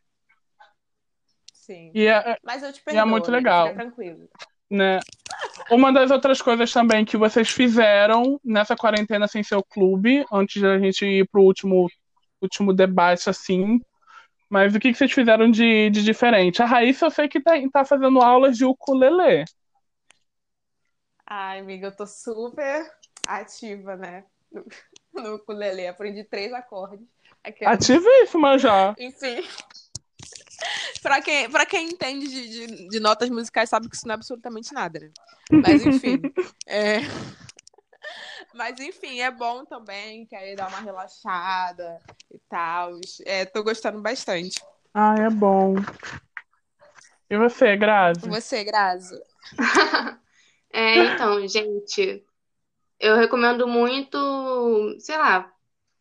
Sim. 1.53 1.91
E 1.95 2.05
é, 2.05 2.37
Mas 2.43 2.61
eu 2.61 2.71
te 2.71 2.77
E 2.79 2.81
é 2.91 2.93
perdoo, 2.93 3.07
muito 3.07 3.29
amiga, 3.29 3.37
legal. 3.37 3.67
Fica 3.69 3.81
tranquilo. 3.81 4.29
né? 4.69 4.99
Uma 5.71 5.91
das 5.91 6.11
outras 6.11 6.41
coisas 6.41 6.71
também 6.71 7.03
que 7.03 7.17
vocês 7.17 7.49
fizeram 7.49 8.39
nessa 8.43 8.75
quarentena 8.75 9.27
sem 9.27 9.41
seu 9.43 9.63
clube, 9.63 10.23
antes 10.31 10.61
da 10.61 10.77
gente 10.77 11.03
ir 11.05 11.27
pro 11.27 11.41
último, 11.41 11.87
último 12.41 12.73
debate, 12.73 13.29
assim. 13.29 13.79
Mas 14.49 14.75
o 14.75 14.79
que, 14.79 14.91
que 14.91 14.97
vocês 14.97 15.11
fizeram 15.11 15.49
de, 15.49 15.89
de 15.89 16.03
diferente? 16.03 16.61
A 16.61 16.65
Raíssa 16.65 17.07
eu 17.07 17.11
sei 17.11 17.27
que 17.27 17.41
tá, 17.41 17.53
tá 17.71 17.83
fazendo 17.83 18.21
aulas 18.21 18.57
de 18.57 18.65
ukulele. 18.65 19.45
Ai, 21.25 21.59
amiga, 21.59 21.87
eu 21.87 21.95
tô 21.95 22.05
super 22.05 22.89
ativa, 23.27 23.95
né? 23.95 24.23
No, 24.51 24.65
no 25.13 25.35
ukulele. 25.35 25.87
Aprendi 25.87 26.23
três 26.23 26.53
acordes. 26.53 27.07
Aquela- 27.43 27.71
Ativíssima 27.71 28.57
já. 28.57 28.95
Enfim. 28.99 29.43
pra, 31.01 31.21
quem, 31.21 31.49
pra 31.49 31.65
quem 31.65 31.89
entende 31.89 32.27
de, 32.27 32.67
de, 32.67 32.87
de 32.89 32.99
notas 32.99 33.29
musicais, 33.29 33.69
sabe 33.69 33.89
que 33.89 33.95
isso 33.95 34.07
não 34.07 34.13
é 34.13 34.15
absolutamente 34.15 34.73
nada, 34.73 34.99
né? 34.99 35.11
Mas 35.51 35.85
enfim. 35.85 36.21
é... 36.67 36.99
Mas 38.55 38.79
enfim, 38.79 39.19
é 39.19 39.29
bom 39.29 39.65
também, 39.65 40.25
que 40.25 40.35
aí 40.35 40.55
dá 40.55 40.67
uma 40.67 40.79
relaxada 40.79 41.99
e 42.31 42.39
tal. 42.49 42.91
É, 43.25 43.43
tô 43.45 43.61
gostando 43.61 44.01
bastante. 44.01 44.61
Ah, 44.93 45.15
é 45.17 45.29
bom. 45.29 45.75
E 47.29 47.37
você, 47.37 47.75
Grazi? 47.75 48.27
Você, 48.29 48.63
Grazi? 48.63 49.21
É, 50.77 51.05
então, 51.05 51.47
gente, 51.47 52.21
eu 52.99 53.15
recomendo 53.15 53.65
muito, 53.65 54.17
sei 54.99 55.17
lá, 55.17 55.49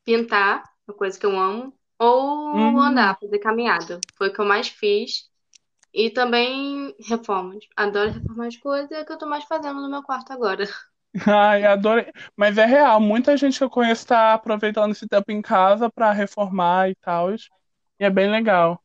pintar, 0.05 0.65
uma 0.89 0.97
coisa 0.97 1.17
que 1.17 1.25
eu 1.25 1.39
amo, 1.39 1.73
ou 1.97 2.57
Hum. 2.57 2.81
andar, 2.81 3.17
fazer 3.21 3.39
caminhada. 3.39 4.01
Foi 4.17 4.31
o 4.31 4.33
que 4.33 4.41
eu 4.41 4.45
mais 4.45 4.67
fiz. 4.67 5.31
E 5.93 6.11
também 6.11 6.93
reformas. 6.99 7.65
Adoro 7.77 8.11
reformar 8.11 8.49
as 8.49 8.57
coisas, 8.57 8.91
é 8.91 9.03
o 9.03 9.07
que 9.07 9.13
eu 9.13 9.19
tô 9.19 9.27
mais 9.27 9.45
fazendo 9.45 9.81
no 9.81 9.89
meu 9.89 10.03
quarto 10.03 10.33
agora. 10.33 10.65
Ai, 11.27 11.65
adorei. 11.65 12.13
Mas 12.37 12.59
é 12.59 12.65
real, 12.65 13.01
muita 13.01 13.37
gente 13.37 13.59
que 13.59 13.65
eu 13.65 13.71
conheço 13.71 14.07
tá 14.07 14.35
aproveitando 14.35 14.93
esse 14.93 15.07
tempo 15.07 15.31
em 15.31 15.41
casa 15.41 15.91
pra 15.91 16.13
reformar 16.13 16.91
e 16.91 16.95
tal. 16.97 17.33
E 17.33 18.05
é 18.05 18.11
bem 18.11 18.31
legal. 18.31 18.83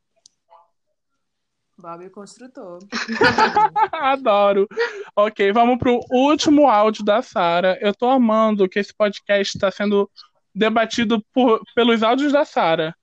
Bob 1.77 2.09
Construtor. 2.09 2.79
Adoro. 3.93 4.67
Ok, 5.15 5.51
vamos 5.53 5.77
pro 5.77 5.99
último 6.11 6.67
áudio 6.67 7.03
da 7.05 7.21
Sara. 7.21 7.77
Eu 7.81 7.95
tô 7.95 8.07
amando 8.07 8.67
que 8.67 8.79
esse 8.79 8.93
podcast 8.93 9.57
está 9.57 9.71
sendo 9.71 10.09
debatido 10.53 11.23
por, 11.33 11.61
pelos 11.73 12.03
áudios 12.03 12.33
da 12.33 12.43
Sara. 12.43 12.93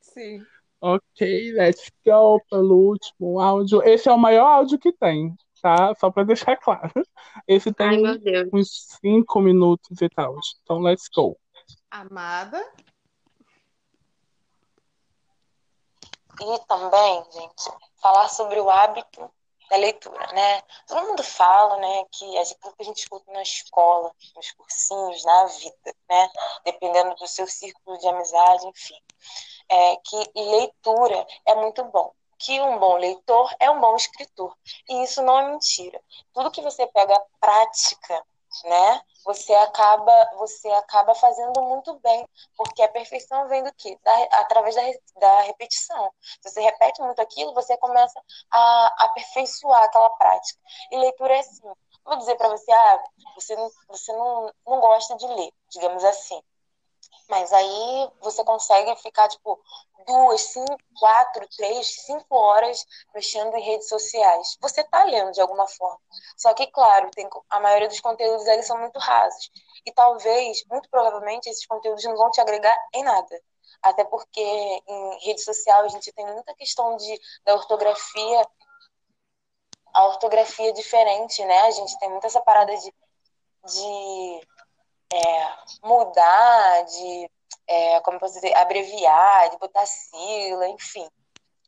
Sim. 0.00 0.42
Ok, 0.80 1.52
let's 1.52 1.90
go 2.04 2.40
pelo 2.50 2.76
último 2.88 3.40
áudio. 3.40 3.82
Esse 3.82 4.08
é 4.08 4.12
o 4.12 4.18
maior 4.18 4.46
áudio 4.46 4.78
que 4.78 4.92
tem, 4.92 5.34
tá? 5.60 5.94
Só 5.98 6.10
pra 6.10 6.24
deixar 6.24 6.56
claro. 6.58 6.92
Esse 7.46 7.68
Ai, 7.68 7.74
tem 7.74 8.18
Deus. 8.18 8.48
uns 8.52 8.98
cinco 9.00 9.40
minutos 9.40 10.00
e 10.00 10.08
tal. 10.08 10.36
Então, 10.62 10.78
let's 10.78 11.08
go. 11.14 11.38
Amada. 11.90 12.64
E 16.40 16.58
também, 16.66 17.24
gente, 17.32 17.70
falar 17.96 18.28
sobre 18.28 18.60
o 18.60 18.68
hábito 18.68 19.30
da 19.70 19.76
leitura, 19.76 20.32
né? 20.32 20.62
Todo 20.86 21.06
mundo 21.06 21.22
fala, 21.22 21.76
né, 21.78 22.04
que 22.12 22.38
as 22.38 22.52
coisas 22.52 22.76
que 22.76 22.82
a 22.82 22.84
gente 22.84 22.98
escuta 22.98 23.32
na 23.32 23.42
escola, 23.42 24.12
nos 24.36 24.52
cursinhos, 24.52 25.24
na 25.24 25.46
vida, 25.46 25.94
né? 26.08 26.28
Dependendo 26.64 27.14
do 27.16 27.26
seu 27.26 27.46
círculo 27.46 27.98
de 27.98 28.06
amizade, 28.06 28.66
enfim. 28.68 29.00
É 29.68 29.96
que 29.96 30.30
leitura 30.36 31.26
é 31.46 31.54
muito 31.56 31.84
bom. 31.84 32.12
Que 32.38 32.60
um 32.60 32.78
bom 32.78 32.96
leitor 32.96 33.54
é 33.58 33.70
um 33.70 33.80
bom 33.80 33.96
escritor. 33.96 34.54
E 34.88 35.02
isso 35.02 35.22
não 35.22 35.38
é 35.38 35.50
mentira. 35.50 36.00
Tudo 36.32 36.50
que 36.50 36.60
você 36.60 36.86
pega 36.86 37.20
prática, 37.40 38.24
né? 38.64 39.00
Você 39.24 39.52
acaba, 39.54 40.30
você 40.36 40.68
acaba 40.70 41.14
fazendo 41.14 41.60
muito 41.62 41.98
bem, 42.00 42.26
porque 42.56 42.82
a 42.82 42.88
perfeição 42.88 43.48
vem 43.48 43.62
do 43.62 43.74
quê? 43.74 43.98
Da, 44.04 44.22
através 44.40 44.74
da, 44.74 44.82
da 45.18 45.40
repetição. 45.42 46.10
Se 46.40 46.50
você 46.50 46.60
repete 46.60 47.02
muito 47.02 47.20
aquilo, 47.20 47.52
você 47.52 47.76
começa 47.78 48.20
a 48.50 49.04
aperfeiçoar 49.04 49.82
aquela 49.82 50.10
prática. 50.10 50.60
E 50.90 50.96
leitura 50.96 51.36
é 51.36 51.40
assim. 51.40 51.72
Vou 52.04 52.16
dizer 52.18 52.36
para 52.36 52.48
você, 52.48 52.70
ah, 52.70 53.04
você, 53.34 53.56
não, 53.56 53.68
você 53.88 54.12
não, 54.12 54.52
não 54.64 54.80
gosta 54.80 55.16
de 55.16 55.26
ler, 55.26 55.52
digamos 55.70 56.04
assim. 56.04 56.40
Mas 57.28 57.52
aí 57.52 58.10
você 58.20 58.44
consegue 58.44 58.94
ficar, 58.96 59.28
tipo, 59.28 59.60
duas, 60.06 60.40
cinco, 60.42 60.78
quatro, 60.98 61.46
três, 61.56 61.86
cinco 62.04 62.36
horas 62.36 62.86
mexendo 63.14 63.54
em 63.56 63.62
redes 63.62 63.88
sociais. 63.88 64.56
Você 64.60 64.84
tá 64.84 65.04
lendo 65.04 65.32
de 65.32 65.40
alguma 65.40 65.66
forma. 65.66 66.00
Só 66.36 66.54
que, 66.54 66.66
claro, 66.68 67.10
tem, 67.10 67.28
a 67.50 67.60
maioria 67.60 67.88
dos 67.88 68.00
conteúdos 68.00 68.46
eles 68.46 68.66
são 68.66 68.78
muito 68.78 68.98
rasos. 68.98 69.50
E 69.84 69.92
talvez, 69.92 70.64
muito 70.70 70.88
provavelmente, 70.88 71.48
esses 71.48 71.66
conteúdos 71.66 72.04
não 72.04 72.16
vão 72.16 72.30
te 72.30 72.40
agregar 72.40 72.76
em 72.94 73.02
nada. 73.02 73.42
Até 73.82 74.04
porque 74.04 74.40
em 74.40 75.18
rede 75.24 75.42
social 75.42 75.84
a 75.84 75.88
gente 75.88 76.12
tem 76.12 76.26
muita 76.26 76.54
questão 76.54 76.96
de, 76.96 77.20
da 77.44 77.54
ortografia, 77.54 78.48
a 79.92 80.06
ortografia 80.06 80.72
diferente, 80.72 81.44
né? 81.44 81.60
A 81.62 81.70
gente 81.70 81.98
tem 81.98 82.10
muita 82.10 82.26
essa 82.26 82.40
parada 82.40 82.74
de, 82.76 82.94
de 83.64 84.40
é, 85.12 85.52
mudar, 85.82 86.84
de, 86.84 87.30
é, 87.66 88.00
como 88.00 88.18
posso 88.18 88.34
dizer, 88.34 88.54
abreviar, 88.54 89.50
de 89.50 89.58
botar 89.58 89.86
sigla, 89.86 90.68
enfim, 90.68 91.08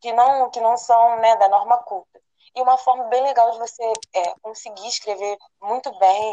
que 0.00 0.12
não, 0.12 0.50
que 0.50 0.60
não 0.60 0.76
são 0.76 1.16
né, 1.16 1.36
da 1.36 1.48
norma 1.48 1.78
culta. 1.78 2.20
E 2.54 2.62
uma 2.62 2.78
forma 2.78 3.04
bem 3.04 3.22
legal 3.22 3.50
de 3.52 3.58
você 3.58 3.92
é, 4.14 4.34
conseguir 4.42 4.88
escrever 4.88 5.38
muito 5.60 5.96
bem 5.98 6.30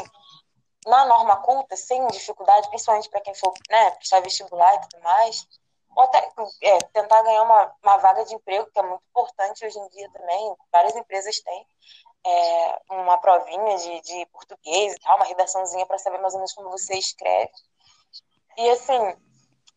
na 0.85 1.05
norma 1.05 1.37
culta, 1.37 1.75
sem 1.75 2.05
dificuldade, 2.07 2.69
principalmente 2.69 3.09
para 3.09 3.21
quem 3.21 3.33
for 3.33 3.53
né, 3.69 3.91
prestar 3.91 4.21
vestibular 4.21 4.75
e 4.75 4.81
tudo 4.81 5.03
mais, 5.03 5.47
ou 5.95 6.03
até 6.03 6.31
é, 6.61 6.77
tentar 6.93 7.23
ganhar 7.23 7.43
uma, 7.43 7.75
uma 7.81 7.97
vaga 7.97 8.25
de 8.25 8.35
emprego, 8.35 8.69
que 8.71 8.79
é 8.79 8.83
muito 8.83 9.03
importante 9.09 9.65
hoje 9.65 9.79
em 9.79 9.87
dia 9.89 10.09
também, 10.11 10.55
várias 10.71 10.95
empresas 10.95 11.39
têm, 11.39 11.65
é, 12.25 12.81
uma 12.89 13.17
provinha 13.19 13.77
de, 13.77 14.01
de 14.01 14.25
português 14.27 14.95
tal, 15.01 15.17
uma 15.17 15.25
redaçãozinha 15.25 15.85
para 15.85 15.97
saber 15.97 16.17
mais 16.19 16.33
ou 16.33 16.39
menos 16.39 16.53
como 16.53 16.71
você 16.71 16.97
escreve. 16.97 17.51
E 18.57 18.69
assim, 18.69 19.15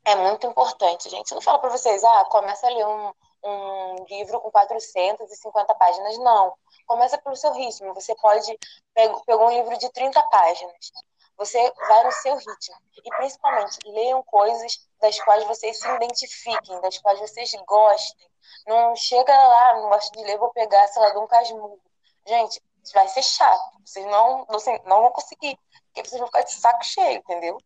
é 0.04 0.16
muito 0.16 0.46
importante, 0.46 1.10
gente. 1.10 1.30
Eu 1.30 1.36
não 1.36 1.42
falo 1.42 1.58
para 1.58 1.70
vocês, 1.70 2.02
ah, 2.02 2.24
começa 2.26 2.66
a 2.66 2.70
ler 2.70 2.86
um, 2.86 3.12
um 3.44 4.04
livro 4.08 4.40
com 4.40 4.50
450 4.50 5.74
páginas. 5.74 6.18
Não. 6.18 6.54
Começa 6.86 7.18
pelo 7.18 7.36
seu 7.36 7.52
ritmo. 7.52 7.92
Você 7.94 8.14
pode 8.16 8.58
pegar 8.94 9.44
um 9.44 9.50
livro 9.50 9.76
de 9.76 9.90
30 9.90 10.22
páginas. 10.24 10.92
Você 11.36 11.72
vai 11.86 12.04
no 12.04 12.12
seu 12.12 12.36
ritmo. 12.36 12.76
E 13.04 13.10
principalmente, 13.16 13.78
leiam 13.84 14.22
coisas 14.24 14.88
das 15.00 15.20
quais 15.20 15.44
vocês 15.44 15.78
se 15.78 15.88
identifiquem, 15.88 16.80
das 16.80 16.98
quais 16.98 17.20
vocês 17.20 17.52
gostem. 17.66 18.28
Não 18.66 18.96
chega 18.96 19.36
lá, 19.36 19.74
não 19.74 19.88
gosto 19.90 20.12
de 20.12 20.24
ler, 20.24 20.38
vou 20.38 20.50
pegar, 20.52 20.86
sei 20.88 21.02
lá, 21.02 21.10
de 21.10 21.18
um 21.18 21.26
casmurro. 21.26 21.80
Gente, 22.28 22.62
vai 22.92 23.08
ser 23.08 23.22
chato. 23.22 23.78
Vocês 23.82 24.04
não, 24.04 24.46
não, 24.84 25.02
vão 25.02 25.10
conseguir. 25.12 25.58
Porque 25.86 26.06
vocês 26.06 26.18
vão 26.18 26.26
ficar 26.26 26.42
de 26.42 26.52
saco 26.52 26.84
cheio, 26.84 27.20
entendeu? 27.20 27.58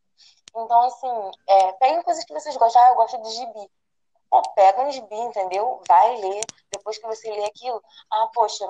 Então, 0.55 0.83
assim, 0.83 1.31
é, 1.49 1.73
peguem 1.73 2.03
coisas 2.03 2.25
que 2.25 2.33
vocês 2.33 2.57
gostam. 2.57 2.81
Ah, 2.81 2.91
eu 2.91 2.95
gosto 2.95 3.21
de 3.23 3.31
gibi. 3.31 3.71
Pô, 4.31 4.41
pega 4.55 4.83
um 4.83 4.93
gibi, 4.93 5.17
entendeu? 5.17 5.83
Vai 5.89 6.17
ler. 6.17 6.45
Depois 6.71 6.97
que 6.97 7.07
você 7.09 7.29
lê 7.29 7.45
aquilo, 7.45 7.83
ah, 8.09 8.29
poxa, 8.33 8.65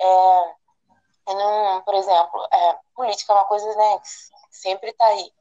é, 0.00 0.54
não, 1.32 1.82
por 1.82 1.94
exemplo, 1.94 2.48
é, 2.52 2.78
política 2.96 3.32
é 3.32 3.36
uma 3.36 3.44
coisa, 3.44 3.72
né, 3.76 3.98
que 4.00 4.08
sempre 4.50 4.92
tá 4.94 5.06
aí. 5.06 5.32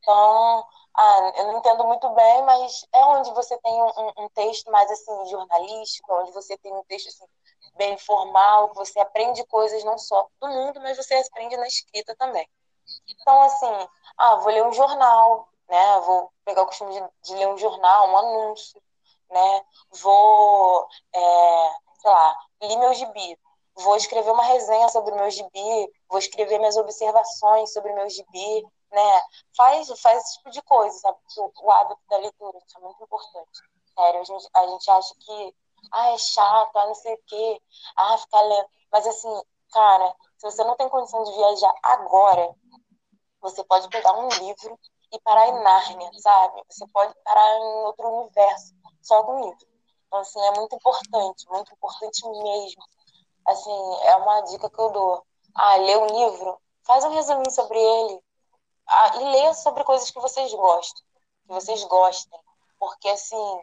Então, 0.00 0.66
ah, 0.94 1.32
eu 1.36 1.46
não 1.46 1.58
entendo 1.58 1.84
muito 1.84 2.08
bem, 2.10 2.42
mas 2.42 2.84
é 2.92 3.04
onde 3.04 3.30
você 3.32 3.56
tem 3.58 3.72
um, 3.72 4.24
um 4.24 4.28
texto 4.30 4.70
mais, 4.72 4.90
assim, 4.90 5.26
jornalístico, 5.28 6.12
onde 6.14 6.32
você 6.32 6.58
tem 6.58 6.72
um 6.72 6.84
texto, 6.84 7.08
assim, 7.08 7.26
bem 7.76 7.96
formal, 7.98 8.70
que 8.70 8.76
você 8.76 8.98
aprende 9.00 9.44
coisas 9.46 9.84
não 9.84 9.98
só 9.98 10.26
do 10.40 10.48
mundo, 10.48 10.80
mas 10.80 10.96
você 10.96 11.14
aprende 11.14 11.56
na 11.56 11.66
escrita 11.66 12.14
também. 12.16 12.48
Então, 13.08 13.42
assim, 13.42 13.88
ah, 14.18 14.36
vou 14.36 14.52
ler 14.52 14.64
um 14.64 14.72
jornal, 14.72 15.48
né? 15.68 16.00
Vou 16.00 16.30
pegar 16.44 16.62
o 16.62 16.66
costume 16.66 16.92
de, 16.92 17.08
de 17.22 17.34
ler 17.34 17.48
um 17.48 17.58
jornal, 17.58 18.08
um 18.08 18.16
anúncio, 18.16 18.80
né? 19.30 19.64
Vou, 19.90 20.88
é, 21.12 21.74
sei 22.00 22.10
lá, 22.10 22.38
ler 22.62 22.76
meu 22.76 22.94
gibi. 22.94 23.38
Vou 23.78 23.96
escrever 23.96 24.30
uma 24.30 24.44
resenha 24.44 24.88
sobre 24.88 25.12
o 25.12 25.16
meu 25.16 25.30
gibi, 25.30 25.92
vou 26.08 26.18
escrever 26.18 26.58
minhas 26.58 26.78
observações 26.78 27.72
sobre 27.74 27.92
o 27.92 27.94
meu 27.94 28.08
gibi, 28.08 28.66
né? 28.90 29.20
Faz, 29.54 30.00
faz 30.00 30.22
esse 30.22 30.38
tipo 30.38 30.50
de 30.50 30.62
coisa, 30.62 30.96
sabe? 30.98 31.18
O, 31.36 31.52
o 31.62 31.70
hábito 31.70 32.00
da 32.08 32.16
leitura, 32.16 32.58
isso 32.58 32.78
é 32.78 32.80
muito 32.80 33.02
importante. 33.02 33.60
Sério, 33.94 34.20
a 34.20 34.24
gente, 34.24 34.48
a 34.54 34.66
gente 34.66 34.90
acha 34.90 35.14
que, 35.20 35.54
ah, 35.92 36.10
é 36.10 36.18
chato, 36.18 36.76
ah, 36.76 36.86
não 36.86 36.94
sei 36.94 37.14
o 37.14 37.20
quê, 37.26 37.62
ah, 37.96 38.18
ficar 38.18 38.42
lendo. 38.42 38.68
Mas 38.92 39.06
assim, 39.06 39.42
cara, 39.72 40.14
se 40.38 40.50
você 40.50 40.64
não 40.64 40.76
tem 40.76 40.88
condição 40.88 41.22
de 41.24 41.32
viajar 41.32 41.74
agora, 41.82 42.54
você 43.40 43.62
pode 43.64 43.88
pegar 43.88 44.12
um 44.18 44.28
livro 44.28 44.78
e 45.12 45.20
parar 45.20 45.48
em 45.48 45.62
Nárnia, 45.62 46.10
sabe? 46.18 46.62
Você 46.68 46.86
pode 46.88 47.14
parar 47.24 47.56
em 47.56 47.84
outro 47.84 48.08
universo, 48.08 48.74
só 49.02 49.22
com 49.22 49.44
livro. 49.44 49.66
Então, 50.06 50.20
assim, 50.20 50.40
é 50.40 50.50
muito 50.52 50.74
importante, 50.74 51.48
muito 51.48 51.72
importante 51.72 52.28
mesmo. 52.28 52.82
Assim, 53.46 53.96
é 54.04 54.16
uma 54.16 54.40
dica 54.42 54.68
que 54.68 54.80
eu 54.80 54.90
dou. 54.90 55.26
Ah, 55.54 55.76
lê 55.76 55.96
um 55.96 56.06
livro, 56.06 56.60
faz 56.84 57.04
um 57.04 57.10
resuminho 57.10 57.50
sobre 57.50 57.78
ele. 57.78 58.22
Ah, 58.86 59.16
e 59.16 59.24
lê 59.24 59.54
sobre 59.54 59.84
coisas 59.84 60.10
que 60.10 60.20
vocês 60.20 60.52
gostam, 60.52 61.02
que 61.46 61.52
vocês 61.52 61.84
gostem. 61.84 62.40
Porque, 62.78 63.08
assim, 63.08 63.60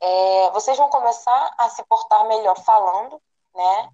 é, 0.00 0.50
vocês 0.50 0.76
vão 0.76 0.88
começar 0.88 1.54
a 1.58 1.68
se 1.68 1.84
portar 1.84 2.26
melhor 2.26 2.56
falando, 2.62 3.20
né? 3.54 3.90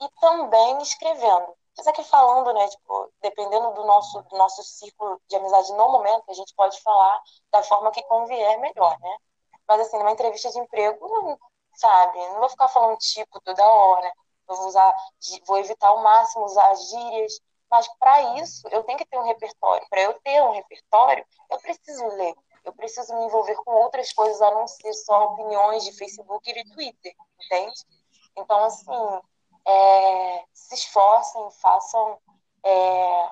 E 0.00 0.08
também 0.20 0.78
escrevendo. 0.82 1.54
Mas 1.76 1.86
aqui 1.86 2.02
falando, 2.04 2.52
né, 2.54 2.68
tipo, 2.68 3.12
dependendo 3.20 3.72
do 3.74 3.84
nosso, 3.84 4.22
do 4.22 4.36
nosso 4.36 4.62
círculo 4.64 5.20
de 5.28 5.36
amizade 5.36 5.72
no 5.74 5.88
momento, 5.90 6.24
a 6.28 6.34
gente 6.34 6.54
pode 6.54 6.80
falar 6.82 7.22
da 7.52 7.62
forma 7.62 7.90
que 7.90 8.02
convier 8.04 8.58
melhor, 8.58 8.98
né? 9.00 9.16
Mas 9.68 9.80
assim, 9.80 9.98
numa 9.98 10.12
entrevista 10.12 10.50
de 10.50 10.58
emprego, 10.58 11.38
sabe, 11.74 12.18
não 12.28 12.40
vou 12.40 12.48
ficar 12.48 12.68
falando 12.68 12.96
tipo 12.98 13.40
toda 13.42 13.62
hora, 13.64 14.12
vou 14.46 14.66
usar, 14.66 14.94
vou 15.46 15.58
evitar 15.58 15.88
ao 15.88 16.02
máximo 16.02 16.44
usar 16.44 16.74
gírias, 16.76 17.40
mas 17.70 17.86
para 17.98 18.38
isso 18.40 18.66
eu 18.70 18.82
tenho 18.84 18.98
que 18.98 19.04
ter 19.06 19.18
um 19.18 19.24
repertório. 19.24 19.86
Para 19.90 20.02
eu 20.02 20.14
ter 20.20 20.42
um 20.42 20.52
repertório, 20.52 21.26
eu 21.50 21.58
preciso 21.60 22.06
ler, 22.08 22.34
eu 22.66 22.72
preciso 22.74 23.14
me 23.14 23.24
envolver 23.24 23.54
com 23.64 23.70
outras 23.70 24.12
coisas 24.12 24.42
a 24.42 24.50
não 24.50 24.66
ser 24.66 24.92
só 24.92 25.26
opiniões 25.26 25.84
de 25.84 25.92
Facebook 25.92 26.50
e 26.50 26.52
de 26.52 26.72
Twitter, 26.72 27.14
entende? 27.40 27.80
Então, 28.36 28.64
assim, 28.64 29.20
é, 29.64 30.44
se 30.52 30.74
esforcem, 30.74 31.50
façam 31.62 32.18
é, 32.64 33.30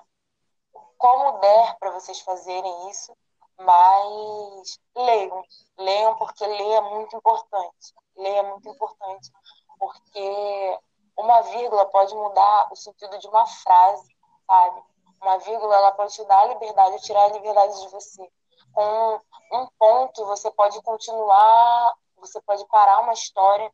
como 0.96 1.38
der 1.40 1.76
para 1.78 1.90
vocês 1.90 2.20
fazerem 2.20 2.90
isso, 2.90 3.12
mas 3.58 4.80
leiam, 4.96 5.42
leiam 5.78 6.16
porque 6.16 6.46
ler 6.46 6.72
é 6.72 6.80
muito 6.80 7.16
importante. 7.16 7.94
Ler 8.16 8.36
é 8.36 8.42
muito 8.42 8.68
importante 8.68 9.32
porque 9.78 10.78
uma 11.16 11.40
vírgula 11.42 11.86
pode 11.86 12.14
mudar 12.14 12.68
o 12.72 12.76
sentido 12.76 13.18
de 13.18 13.26
uma 13.26 13.46
frase, 13.46 14.16
sabe? 14.46 14.82
Uma 15.20 15.38
vírgula 15.38 15.74
ela 15.74 15.92
pode 15.92 16.14
te 16.14 16.24
dar 16.24 16.40
a 16.40 16.46
liberdade, 16.46 17.02
tirar 17.02 17.24
a 17.24 17.32
liberdade 17.32 17.80
de 17.82 17.88
você. 17.88 18.30
Com 18.74 19.20
um 19.52 19.68
ponto 19.78 20.26
você 20.26 20.50
pode 20.50 20.80
continuar, 20.82 21.94
você 22.16 22.40
pode 22.42 22.66
parar 22.66 23.00
uma 23.00 23.12
história 23.12 23.72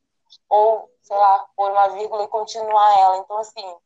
ou, 0.49 0.91
sei 1.03 1.17
lá, 1.17 1.47
pôr 1.57 1.71
uma 1.71 1.89
vírgula 1.89 2.25
e 2.25 2.29
continuar 2.29 2.99
ela. 2.99 3.17
Então, 3.19 3.39
assim, 3.39 3.77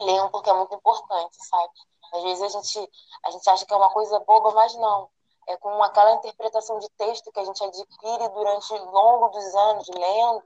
leiam 0.00 0.28
porque 0.30 0.50
é 0.50 0.54
muito 0.54 0.74
importante, 0.74 1.36
sabe? 1.46 1.72
Às 2.12 2.22
vezes 2.22 2.42
a 2.42 2.48
gente, 2.60 2.90
a 3.24 3.30
gente 3.30 3.48
acha 3.48 3.64
que 3.64 3.72
é 3.72 3.76
uma 3.76 3.90
coisa 3.90 4.20
boba, 4.20 4.52
mas 4.52 4.74
não. 4.76 5.08
É 5.48 5.56
com 5.56 5.82
aquela 5.82 6.12
interpretação 6.12 6.78
de 6.78 6.88
texto 6.90 7.32
que 7.32 7.40
a 7.40 7.44
gente 7.44 7.64
adquire 7.64 8.28
durante 8.28 8.72
o 8.74 8.90
longo 8.90 9.28
dos 9.30 9.54
anos 9.54 9.88
lendo, 9.88 10.44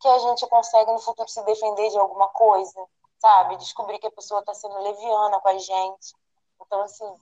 que 0.00 0.08
a 0.08 0.18
gente 0.18 0.46
consegue 0.48 0.90
no 0.90 0.98
futuro 0.98 1.28
se 1.28 1.42
defender 1.44 1.90
de 1.90 1.98
alguma 1.98 2.28
coisa, 2.30 2.88
sabe? 3.18 3.56
Descobrir 3.56 3.98
que 3.98 4.06
a 4.06 4.10
pessoa 4.10 4.40
está 4.40 4.52
sendo 4.52 4.76
leviana 4.78 5.40
com 5.40 5.48
a 5.48 5.58
gente. 5.58 6.14
Então, 6.60 6.80
assim, 6.82 7.14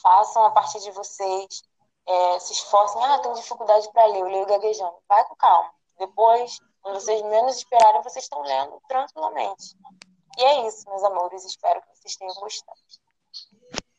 façam 0.00 0.44
a 0.44 0.50
partir 0.50 0.80
de 0.80 0.90
vocês, 0.92 1.62
é, 2.08 2.38
se 2.40 2.52
esforcem. 2.52 3.02
Ah, 3.04 3.18
tenho 3.18 3.34
dificuldade 3.34 3.90
para 3.92 4.06
ler, 4.06 4.20
eu 4.20 4.26
leio 4.26 4.46
gaguejando. 4.46 4.94
Vai 5.08 5.24
com 5.24 5.36
calma. 5.36 5.70
Depois 5.98 6.58
quando 6.82 6.96
vocês 6.96 7.22
menos 7.22 7.56
esperarem, 7.56 8.02
vocês 8.02 8.24
estão 8.24 8.42
lendo 8.42 8.80
tranquilamente. 8.88 9.76
E 10.36 10.42
é 10.42 10.66
isso, 10.66 10.88
meus 10.88 11.04
amores. 11.04 11.44
Espero 11.44 11.80
que 11.80 11.96
vocês 11.96 12.16
tenham 12.16 12.34
gostado. 12.34 12.78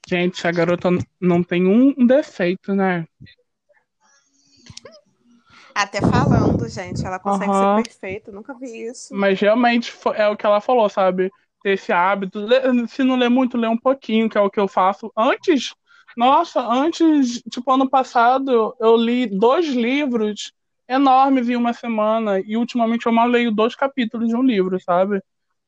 Gente, 0.08 0.46
a 0.46 0.52
garota 0.52 0.90
não 1.20 1.42
tem 1.42 1.66
um 1.66 2.06
defeito, 2.06 2.76
né? 2.76 3.08
Até 5.74 6.02
falando, 6.02 6.68
gente, 6.68 7.04
ela 7.06 7.18
consegue 7.18 7.50
uhum. 7.50 7.78
ser 7.78 7.84
perfeita, 7.84 8.32
nunca 8.32 8.54
vi 8.54 8.88
isso. 8.88 9.16
Mas 9.16 9.40
realmente 9.40 9.98
é 10.16 10.28
o 10.28 10.36
que 10.36 10.46
ela 10.46 10.62
falou, 10.62 10.88
sabe? 10.90 11.32
Ter 11.64 11.72
esse 11.72 11.92
hábito. 11.92 12.46
Se 12.90 13.04
não 13.04 13.16
ler 13.16 13.30
muito, 13.30 13.58
ler 13.58 13.70
um 13.70 13.78
pouquinho, 13.78 14.30
que 14.30 14.38
é 14.38 14.42
o 14.42 14.52
que 14.52 14.60
eu 14.60 14.68
faço. 14.68 15.12
Antes, 15.18 15.74
nossa, 16.16 16.62
antes, 16.62 17.42
tipo, 17.50 17.72
ano 17.72 17.90
passado, 17.90 18.76
eu 18.80 18.96
li 18.96 19.26
dois 19.28 19.68
livros 19.68 20.54
enormes 20.88 21.50
em 21.50 21.56
uma 21.56 21.74
semana. 21.74 22.40
E 22.40 22.56
ultimamente 22.58 23.06
eu 23.06 23.12
mal 23.12 23.28
leio 23.28 23.52
dois 23.52 23.76
capítulos 23.76 24.30
de 24.30 24.36
um 24.36 24.44
livro, 24.44 24.80
sabe? 24.80 25.22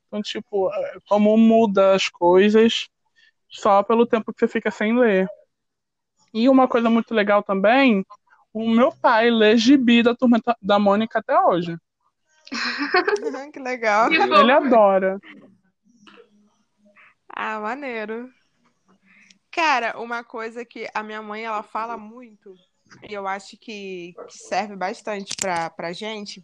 Então, 0.08 0.22
tipo, 0.22 0.72
é, 0.72 0.98
como 1.08 1.36
muda 1.38 1.94
as 1.94 2.08
coisas 2.08 2.88
só 3.50 3.82
pelo 3.84 4.06
tempo 4.06 4.34
que 4.34 4.40
você 4.40 4.48
fica 4.48 4.70
sem 4.70 4.98
ler. 4.98 5.28
E 6.34 6.50
uma 6.50 6.68
coisa 6.68 6.90
muito 6.90 7.14
legal 7.14 7.42
também, 7.42 8.06
o 8.54 8.70
meu 8.70 8.92
pai 8.92 9.32
lê 9.32 9.58
gibi 9.58 10.04
da 10.04 10.14
turma 10.14 10.40
da 10.62 10.78
Mônica 10.78 11.20
até 11.20 11.40
hoje. 11.40 11.78
que 13.54 13.60
legal. 13.60 14.12
Ele 14.12 14.52
adora. 14.52 15.20
Ah, 17.30 17.60
maneiro. 17.60 18.30
Cara, 19.56 19.98
uma 19.98 20.22
coisa 20.22 20.66
que 20.66 20.86
a 20.94 21.02
minha 21.02 21.22
mãe 21.22 21.46
ela 21.46 21.64
fala 21.64 21.96
muito 21.96 22.58
e 23.10 23.14
eu 23.14 23.26
acho 23.26 23.56
que, 23.56 24.14
que 24.28 24.38
serve 24.38 24.76
bastante 24.76 25.34
pra, 25.38 25.70
pra 25.70 25.94
gente, 25.94 26.44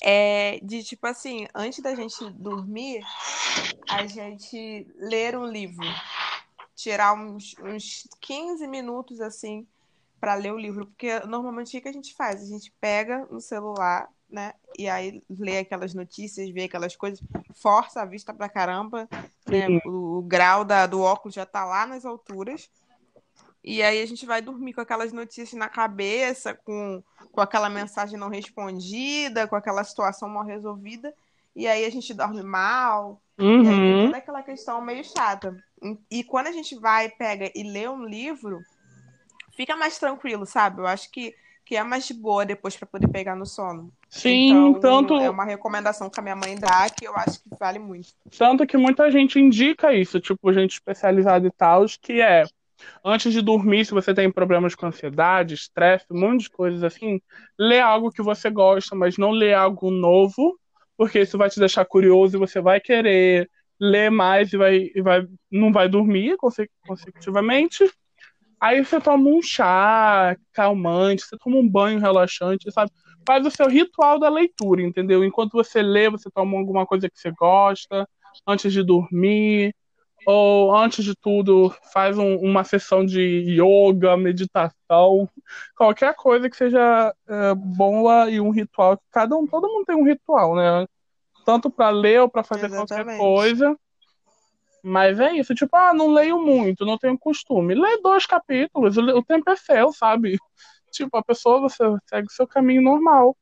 é 0.00 0.60
de 0.62 0.84
tipo 0.84 1.04
assim, 1.04 1.48
antes 1.52 1.80
da 1.82 1.96
gente 1.96 2.30
dormir, 2.30 3.02
a 3.90 4.06
gente 4.06 4.86
ler 4.94 5.36
um 5.36 5.44
livro. 5.44 5.84
Tirar 6.76 7.12
uns, 7.12 7.56
uns 7.58 8.06
15 8.20 8.68
minutos 8.68 9.20
assim 9.20 9.66
para 10.20 10.36
ler 10.36 10.52
o 10.52 10.58
livro. 10.58 10.86
Porque 10.86 11.18
normalmente 11.26 11.76
o 11.76 11.82
que 11.82 11.88
a 11.88 11.92
gente 11.92 12.14
faz? 12.14 12.40
A 12.40 12.46
gente 12.46 12.72
pega 12.80 13.26
no 13.32 13.40
celular, 13.40 14.08
né? 14.32 14.54
E 14.78 14.88
aí 14.88 15.22
lê 15.28 15.58
aquelas 15.58 15.92
notícias, 15.92 16.48
vê 16.50 16.64
aquelas 16.64 16.96
coisas, 16.96 17.22
força 17.54 18.00
a 18.00 18.06
vista 18.06 18.32
pra 18.32 18.48
caramba, 18.48 19.08
né? 19.46 19.68
O, 19.84 20.18
o 20.18 20.22
grau 20.22 20.64
da, 20.64 20.86
do 20.86 21.02
óculos 21.02 21.34
já 21.34 21.44
tá 21.44 21.64
lá 21.64 21.86
nas 21.86 22.06
alturas. 22.06 22.70
E 23.62 23.80
aí 23.82 24.02
a 24.02 24.06
gente 24.06 24.26
vai 24.26 24.42
dormir 24.42 24.72
com 24.72 24.80
aquelas 24.80 25.12
notícias 25.12 25.52
na 25.52 25.68
cabeça, 25.68 26.54
com, 26.64 27.02
com 27.30 27.40
aquela 27.40 27.70
mensagem 27.70 28.18
não 28.18 28.28
respondida, 28.28 29.46
com 29.46 29.54
aquela 29.54 29.84
situação 29.84 30.28
mal 30.28 30.44
resolvida. 30.44 31.14
E 31.54 31.68
aí 31.68 31.84
a 31.84 31.90
gente 31.90 32.12
dorme 32.14 32.42
mal. 32.42 33.20
Uhum. 33.38 33.62
E 33.62 33.68
aí 33.68 33.94
uhum. 33.94 34.06
toda 34.06 34.18
aquela 34.18 34.42
questão 34.42 34.80
meio 34.80 35.04
chata. 35.04 35.56
E 36.10 36.24
quando 36.24 36.46
a 36.48 36.52
gente 36.52 36.74
vai, 36.76 37.08
pega 37.08 37.52
e 37.54 37.62
lê 37.62 37.88
um 37.88 38.04
livro, 38.04 38.60
fica 39.56 39.76
mais 39.76 39.98
tranquilo, 39.98 40.46
sabe? 40.46 40.80
Eu 40.80 40.86
acho 40.86 41.10
que, 41.10 41.34
que 41.72 41.76
é 41.76 41.82
mais 41.82 42.06
de 42.06 42.12
boa 42.12 42.44
depois 42.44 42.76
para 42.76 42.86
poder 42.86 43.08
pegar 43.08 43.34
no 43.34 43.46
sono. 43.46 43.90
Sim, 44.10 44.50
então, 44.50 44.74
tanto. 44.78 45.14
É 45.14 45.30
uma 45.30 45.46
recomendação 45.46 46.10
que 46.10 46.20
a 46.20 46.22
minha 46.22 46.36
mãe 46.36 46.54
dá 46.54 46.90
que 46.90 47.06
eu 47.06 47.16
acho 47.16 47.42
que 47.42 47.48
vale 47.58 47.78
muito. 47.78 48.10
Tanto 48.36 48.66
que 48.66 48.76
muita 48.76 49.10
gente 49.10 49.40
indica 49.40 49.90
isso, 49.94 50.20
tipo, 50.20 50.52
gente 50.52 50.72
especializada 50.72 51.46
e 51.46 51.50
tal, 51.50 51.86
que 51.98 52.20
é 52.20 52.44
antes 53.02 53.32
de 53.32 53.40
dormir, 53.40 53.86
se 53.86 53.94
você 53.94 54.12
tem 54.12 54.30
problemas 54.30 54.74
com 54.74 54.84
ansiedade, 54.84 55.54
estresse, 55.54 56.04
um 56.10 56.20
monte 56.20 56.42
de 56.42 56.50
coisas 56.50 56.84
assim, 56.84 57.22
lê 57.58 57.80
algo 57.80 58.10
que 58.10 58.20
você 58.20 58.50
gosta, 58.50 58.94
mas 58.94 59.16
não 59.16 59.30
lê 59.30 59.54
algo 59.54 59.90
novo, 59.90 60.58
porque 60.94 61.20
isso 61.20 61.38
vai 61.38 61.48
te 61.48 61.58
deixar 61.58 61.86
curioso 61.86 62.36
e 62.36 62.38
você 62.38 62.60
vai 62.60 62.80
querer 62.80 63.48
ler 63.80 64.10
mais 64.10 64.52
e 64.52 64.58
vai, 64.58 64.90
e 64.94 65.00
vai 65.00 65.26
não 65.50 65.72
vai 65.72 65.88
dormir 65.88 66.36
consecutivamente. 66.36 67.90
Aí 68.62 68.84
você 68.84 69.00
toma 69.00 69.28
um 69.28 69.42
chá 69.42 70.36
calmante, 70.52 71.24
você 71.24 71.36
toma 71.36 71.56
um 71.56 71.68
banho 71.68 71.98
relaxante, 71.98 72.70
sabe? 72.70 72.92
Faz 73.26 73.44
o 73.44 73.50
seu 73.50 73.66
ritual 73.68 74.20
da 74.20 74.28
leitura, 74.28 74.80
entendeu? 74.80 75.24
Enquanto 75.24 75.54
você 75.54 75.82
lê, 75.82 76.08
você 76.08 76.30
toma 76.30 76.56
alguma 76.56 76.86
coisa 76.86 77.10
que 77.10 77.18
você 77.18 77.32
gosta, 77.32 78.08
antes 78.46 78.72
de 78.72 78.84
dormir, 78.84 79.74
ou 80.24 80.72
antes 80.76 81.04
de 81.04 81.12
tudo, 81.16 81.74
faz 81.92 82.16
um, 82.16 82.36
uma 82.36 82.62
sessão 82.62 83.04
de 83.04 83.20
yoga, 83.20 84.16
meditação, 84.16 85.28
qualquer 85.76 86.14
coisa 86.14 86.48
que 86.48 86.56
seja 86.56 87.12
é, 87.28 87.54
boa 87.56 88.30
e 88.30 88.40
um 88.40 88.50
ritual. 88.50 88.96
Cada 89.10 89.36
um, 89.36 89.44
todo 89.44 89.66
mundo 89.66 89.86
tem 89.86 89.96
um 89.96 90.06
ritual, 90.06 90.54
né? 90.54 90.86
Tanto 91.44 91.68
para 91.68 91.90
ler 91.90 92.20
ou 92.20 92.28
para 92.28 92.44
fazer 92.44 92.66
Exatamente. 92.66 92.86
qualquer 92.86 93.18
coisa. 93.18 93.76
Mas 94.82 95.20
é 95.20 95.32
isso, 95.36 95.54
tipo, 95.54 95.76
ah, 95.76 95.94
não 95.94 96.12
leio 96.12 96.40
muito, 96.40 96.84
não 96.84 96.98
tenho 96.98 97.16
costume. 97.16 97.74
Lê 97.74 98.00
dois 98.02 98.26
capítulos, 98.26 98.96
o 98.96 99.22
tempo 99.22 99.48
é 99.50 99.56
seu, 99.56 99.92
sabe? 99.92 100.36
Tipo, 100.92 101.16
a 101.16 101.24
pessoa, 101.24 101.58
você 101.58 101.82
segue 102.04 102.26
o 102.26 102.30
seu 102.30 102.46
caminho 102.46 102.82
normal. 102.82 103.34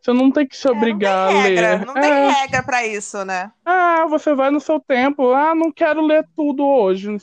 Você 0.00 0.12
não 0.12 0.32
tem 0.32 0.44
que 0.44 0.56
se 0.56 0.68
obrigar 0.68 1.32
é, 1.32 1.38
a 1.38 1.42
ler. 1.42 1.86
Não 1.86 1.94
tem 1.94 2.10
é. 2.10 2.28
regra 2.28 2.60
para 2.60 2.84
isso, 2.84 3.24
né? 3.24 3.52
Ah, 3.64 4.04
você 4.08 4.34
vai 4.34 4.50
no 4.50 4.58
seu 4.58 4.80
tempo. 4.80 5.32
Ah, 5.32 5.54
não 5.54 5.70
quero 5.70 6.04
ler 6.04 6.26
tudo 6.34 6.66
hoje. 6.66 7.16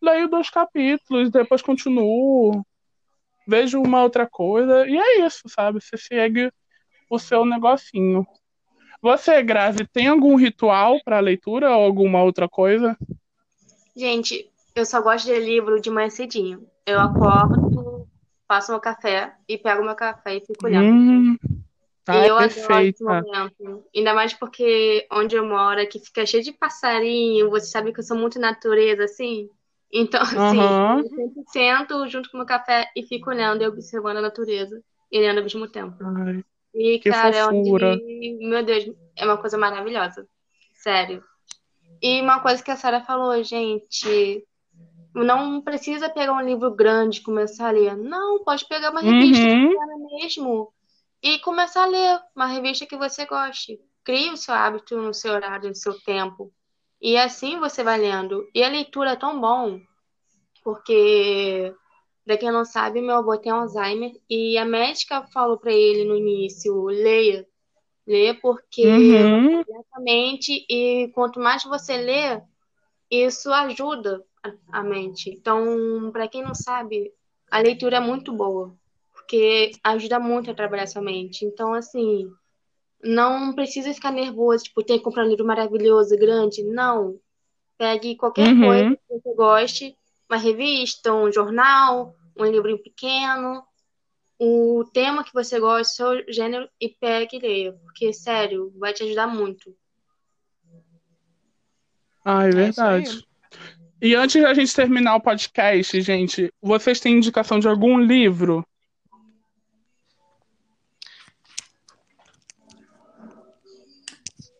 Leio 0.00 0.28
dois 0.28 0.48
capítulos, 0.48 1.30
depois 1.30 1.60
continuo. 1.60 2.64
Vejo 3.46 3.82
uma 3.82 4.02
outra 4.02 4.26
coisa. 4.26 4.86
E 4.86 4.96
é 4.96 5.26
isso, 5.26 5.42
sabe? 5.48 5.78
Você 5.80 5.98
segue 5.98 6.50
o 7.10 7.18
seu 7.18 7.44
negocinho. 7.44 8.26
Você, 9.00 9.42
Grazi, 9.42 9.86
tem 9.86 10.08
algum 10.08 10.34
ritual 10.34 10.98
para 11.04 11.20
leitura 11.20 11.70
ou 11.70 11.84
alguma 11.84 12.22
outra 12.22 12.48
coisa? 12.48 12.96
Gente, 13.96 14.50
eu 14.74 14.84
só 14.84 15.00
gosto 15.00 15.26
de 15.26 15.32
ler 15.32 15.44
livro 15.44 15.80
de 15.80 15.90
manhã 15.90 16.10
cedinho. 16.10 16.66
Eu 16.86 17.00
acordo, 17.00 18.06
faço 18.46 18.72
meu 18.72 18.80
café 18.80 19.34
e 19.48 19.56
pego 19.56 19.84
meu 19.84 19.94
café 19.94 20.36
e 20.36 20.40
fico 20.40 20.66
olhando. 20.66 20.88
Hum. 20.88 21.36
Ah, 22.08 22.24
e 22.24 22.28
eu 22.28 22.38
adoro 22.38 22.80
esse 22.80 23.04
momento. 23.04 23.84
Ainda 23.94 24.14
mais 24.14 24.32
porque 24.32 25.06
onde 25.12 25.36
eu 25.36 25.44
moro 25.44 25.80
aqui 25.80 26.00
fica 26.00 26.24
cheio 26.24 26.42
de 26.42 26.52
passarinho, 26.52 27.50
você 27.50 27.66
sabe 27.66 27.92
que 27.92 28.00
eu 28.00 28.04
sou 28.04 28.16
muito 28.16 28.40
natureza, 28.40 29.04
assim. 29.04 29.50
Então, 29.92 30.20
assim, 30.22 30.58
uhum. 30.58 30.98
eu 31.00 31.08
sempre 31.08 31.42
sento 31.52 32.08
junto 32.08 32.30
com 32.30 32.38
o 32.38 32.40
meu 32.40 32.46
café 32.46 32.90
e 32.96 33.02
fico 33.02 33.30
olhando 33.30 33.62
e 33.62 33.66
observando 33.66 34.16
a 34.16 34.22
natureza 34.22 34.82
e 35.12 35.20
lendo 35.20 35.38
ao 35.38 35.44
mesmo 35.44 35.68
tempo. 35.68 35.96
Ai, 36.02 36.42
e, 36.74 36.98
que 36.98 37.10
cara, 37.10 37.50
fofura. 37.50 37.86
é 37.86 37.94
onde, 37.94 38.48
meu 38.48 38.64
Deus, 38.64 38.84
é 39.16 39.24
uma 39.24 39.38
coisa 39.38 39.58
maravilhosa. 39.58 40.28
Sério. 40.74 41.22
E 42.00 42.20
uma 42.20 42.40
coisa 42.40 42.62
que 42.62 42.70
a 42.70 42.76
Sara 42.76 43.00
falou, 43.00 43.42
gente, 43.42 44.46
não 45.14 45.60
precisa 45.60 46.08
pegar 46.08 46.32
um 46.32 46.40
livro 46.40 46.70
grande 46.74 47.18
e 47.18 47.22
começar 47.22 47.68
a 47.68 47.72
ler. 47.72 47.96
Não, 47.96 48.44
pode 48.44 48.66
pegar 48.66 48.90
uma 48.90 49.00
revista 49.00 49.44
uhum. 49.44 50.08
mesmo 50.20 50.72
e 51.22 51.38
começar 51.40 51.84
a 51.84 51.86
ler 51.86 52.20
uma 52.34 52.46
revista 52.46 52.86
que 52.86 52.96
você 52.96 53.26
goste. 53.26 53.78
Crie 54.04 54.30
o 54.30 54.36
seu 54.36 54.54
hábito 54.54 54.96
no 54.96 55.12
seu 55.12 55.32
horário, 55.32 55.68
no 55.68 55.74
seu 55.74 55.98
tempo. 56.00 56.52
E 57.00 57.16
assim 57.16 57.58
você 57.58 57.82
vai 57.82 57.98
lendo. 57.98 58.48
E 58.54 58.62
a 58.62 58.68
leitura 58.68 59.12
é 59.12 59.16
tão 59.16 59.40
bom, 59.40 59.80
porque, 60.62 61.74
pra 62.28 62.36
quem 62.36 62.52
não 62.52 62.62
sabe, 62.62 63.00
meu 63.00 63.16
avô 63.16 63.38
tem 63.38 63.50
Alzheimer 63.50 64.12
e 64.28 64.58
a 64.58 64.64
médica 64.64 65.26
falou 65.32 65.56
para 65.56 65.72
ele 65.72 66.04
no 66.04 66.14
início: 66.14 66.84
leia. 66.84 67.46
Leia 68.06 68.34
porque 68.40 68.86
uhum. 68.86 69.64
lentamente 69.66 70.64
e 70.68 71.10
quanto 71.14 71.40
mais 71.40 71.64
você 71.64 71.96
lê, 71.96 72.40
isso 73.10 73.50
ajuda 73.50 74.22
a 74.70 74.82
mente. 74.82 75.30
Então, 75.30 76.10
para 76.12 76.28
quem 76.28 76.42
não 76.42 76.54
sabe, 76.54 77.12
a 77.50 77.58
leitura 77.58 77.96
é 77.96 78.00
muito 78.00 78.32
boa 78.32 78.74
porque 79.28 79.72
ajuda 79.84 80.18
muito 80.18 80.50
a 80.50 80.54
trabalhar 80.54 80.86
sua 80.86 81.02
mente. 81.02 81.44
Então, 81.44 81.74
assim, 81.74 82.30
não 83.02 83.52
precisa 83.52 83.92
ficar 83.92 84.10
nervoso, 84.10 84.64
tipo, 84.64 84.82
tem 84.82 84.96
que 84.96 85.04
comprar 85.04 85.24
um 85.24 85.28
livro 85.28 85.46
maravilhoso, 85.46 86.16
grande. 86.16 86.62
Não. 86.62 87.18
Pegue 87.76 88.16
qualquer 88.16 88.48
uhum. 88.48 88.64
coisa 88.64 88.96
que 88.96 89.02
você 89.08 89.34
goste, 89.34 89.96
uma 90.28 90.38
revista, 90.38 91.12
um 91.12 91.30
jornal, 91.32 92.14
um 92.38 92.50
livro 92.50 92.78
pequeno, 92.78 93.62
o 94.38 94.84
tema 94.92 95.24
que 95.24 95.32
você 95.32 95.58
gosta, 95.58 95.94
seu 95.94 96.32
gênero, 96.32 96.68
e 96.80 96.88
pegue 96.88 97.36
e 97.36 97.40
leia. 97.40 97.72
Porque, 97.84 98.12
sério, 98.12 98.72
vai 98.76 98.92
te 98.92 99.02
ajudar 99.02 99.26
muito. 99.26 99.74
Ah, 102.24 102.44
é 102.44 102.50
verdade. 102.50 103.26
É 104.02 104.06
e 104.06 104.14
antes 104.14 104.40
da 104.40 104.54
gente 104.54 104.74
terminar 104.74 105.16
o 105.16 105.20
podcast, 105.20 106.00
gente, 106.00 106.52
vocês 106.62 107.00
têm 107.00 107.16
indicação 107.16 107.58
de 107.58 107.66
algum 107.66 107.98
livro 107.98 108.64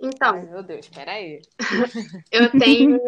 Então. 0.01 0.35
Ai, 0.35 0.47
meu 0.47 0.63
Deus, 0.63 0.89
peraí. 0.89 1.43
eu 2.31 2.51
tenho 2.53 3.01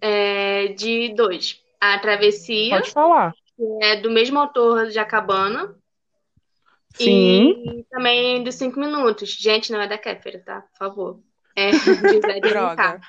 é, 0.00 0.68
de 0.68 1.14
dois. 1.14 1.62
A 1.80 1.98
Travessia. 1.98 2.76
Pode 2.76 2.90
falar. 2.90 3.34
É 3.80 3.96
do 3.96 4.10
mesmo 4.10 4.38
autor 4.38 4.90
Jacabana. 4.90 5.74
Sim. 6.94 7.80
E 7.80 7.84
também 7.90 8.42
dos 8.42 8.54
Cinco 8.54 8.78
Minutos. 8.78 9.30
Gente, 9.30 9.72
não 9.72 9.80
é 9.80 9.88
da 9.88 9.98
Kéfera, 9.98 10.40
tá? 10.40 10.60
Por 10.62 10.78
favor. 10.78 11.20
É 11.56 11.70
José 11.72 12.40
de 12.40 12.48
Droga. 12.48 13.00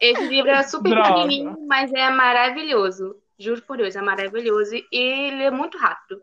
Esse 0.00 0.26
livro 0.26 0.50
é 0.50 0.62
super 0.62 0.90
Droga. 0.90 1.08
pequenininho, 1.08 1.56
mas 1.66 1.92
é 1.92 2.10
maravilhoso. 2.10 3.16
Juro 3.38 3.62
por 3.62 3.76
Deus, 3.76 3.96
é 3.96 4.02
maravilhoso. 4.02 4.74
E 4.74 4.86
ele 4.90 5.42
é 5.42 5.50
muito 5.50 5.78
rápido. 5.78 6.20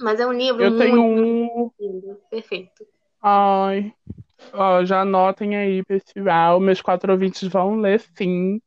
Mas 0.00 0.18
é 0.20 0.26
um 0.26 0.32
livro 0.32 0.62
eu 0.62 0.70
muito, 0.70 0.82
tenho 0.82 1.02
um... 1.02 1.70
lindo. 1.78 2.20
Perfeito. 2.30 2.86
Ai, 3.22 3.94
Ó, 4.52 4.84
já 4.84 5.02
anotem 5.02 5.56
aí, 5.56 5.82
pessoal. 5.84 6.58
Meus 6.58 6.80
quatro 6.80 7.12
ouvintes 7.12 7.48
vão 7.48 7.76
ler 7.76 8.00
sim. 8.00 8.60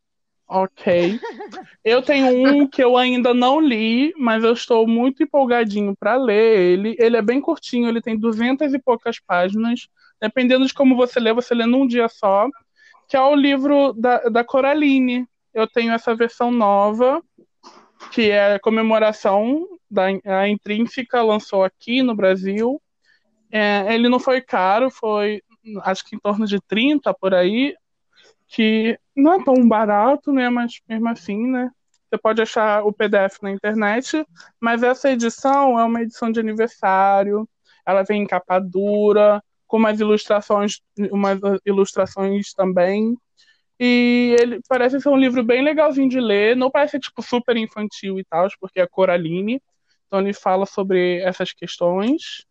Ok. 0.48 1.20
Eu 1.84 2.02
tenho 2.02 2.28
um 2.28 2.68
que 2.68 2.84
eu 2.84 2.98
ainda 2.98 3.34
não 3.34 3.60
li, 3.60 4.12
mas 4.18 4.44
eu 4.44 4.54
estou 4.54 4.88
muito 4.88 5.22
empolgadinho 5.22 5.96
para 5.96 6.16
ler 6.16 6.60
ele. 6.60 6.96
Ele 6.98 7.16
é 7.16 7.22
bem 7.22 7.40
curtinho, 7.40 7.88
ele 7.88 8.02
tem 8.02 8.18
duzentas 8.18 8.74
e 8.74 8.80
poucas 8.80 9.20
páginas. 9.20 9.88
Dependendo 10.20 10.66
de 10.66 10.74
como 10.74 10.96
você 10.96 11.20
lê, 11.20 11.32
você 11.32 11.54
lê 11.54 11.66
num 11.66 11.86
dia 11.86 12.10
só. 12.10 12.48
Que 13.08 13.16
é 13.16 13.22
o 13.22 13.36
livro 13.36 13.94
da, 13.94 14.18
da 14.30 14.44
Coraline. 14.44 15.28
Eu 15.54 15.68
tenho 15.68 15.94
essa 15.94 16.16
versão 16.16 16.52
nova, 16.52 17.24
que 18.12 18.32
é 18.32 18.56
a 18.56 18.60
comemoração 18.60 19.68
da 19.90 20.06
a 20.26 20.50
Intrínseca, 20.50 21.22
lançou 21.22 21.64
aqui 21.64 22.02
no 22.02 22.16
Brasil. 22.16 22.82
É, 23.52 23.94
ele 23.94 24.10
não 24.10 24.20
foi 24.20 24.42
caro, 24.42 24.90
foi 24.90 25.42
acho 25.84 26.04
que 26.06 26.16
em 26.16 26.20
torno 26.20 26.46
de 26.46 26.60
30 26.68 27.14
por 27.14 27.34
aí, 27.34 27.76
que 28.56 28.98
não 29.14 29.34
é 29.34 29.44
tão 29.44 29.68
barato, 29.68 30.32
né? 30.32 30.50
Mas 30.50 30.80
mesmo 30.88 31.10
assim, 31.10 31.46
né? 31.46 31.70
Você 32.10 32.18
pode 32.18 32.42
achar 32.42 32.86
o 32.86 32.94
PDF 32.94 33.42
na 33.42 33.52
internet, 33.52 34.26
mas 34.62 34.82
essa 34.82 35.12
edição 35.12 35.78
é 35.78 35.84
uma 35.84 36.02
edição 36.02 36.32
de 36.32 36.40
aniversário, 36.40 37.48
ela 37.86 38.04
vem 38.04 38.24
em 38.24 38.28
capa 38.28 38.60
dura, 38.60 39.44
com 39.68 39.76
umas 39.76 40.00
ilustrações, 40.00 40.80
umas 41.12 41.38
ilustrações 41.66 42.54
também. 42.54 43.18
E 43.78 44.38
ele 44.40 44.62
parece 44.70 45.02
ser 45.02 45.10
um 45.10 45.18
livro 45.18 45.44
bem 45.44 45.62
legalzinho 45.62 46.08
de 46.08 46.22
ler, 46.22 46.56
não 46.56 46.72
parece 46.72 46.98
tipo 46.98 47.22
super 47.22 47.58
infantil 47.58 48.18
e 48.18 48.24
tal, 48.24 48.48
porque 48.62 48.80
é 48.80 48.88
Coraline. 48.88 49.62
Então 50.08 50.22
ele 50.22 50.32
fala 50.32 50.66
sobre 50.66 51.20
essas 51.24 51.52
questões 51.52 52.46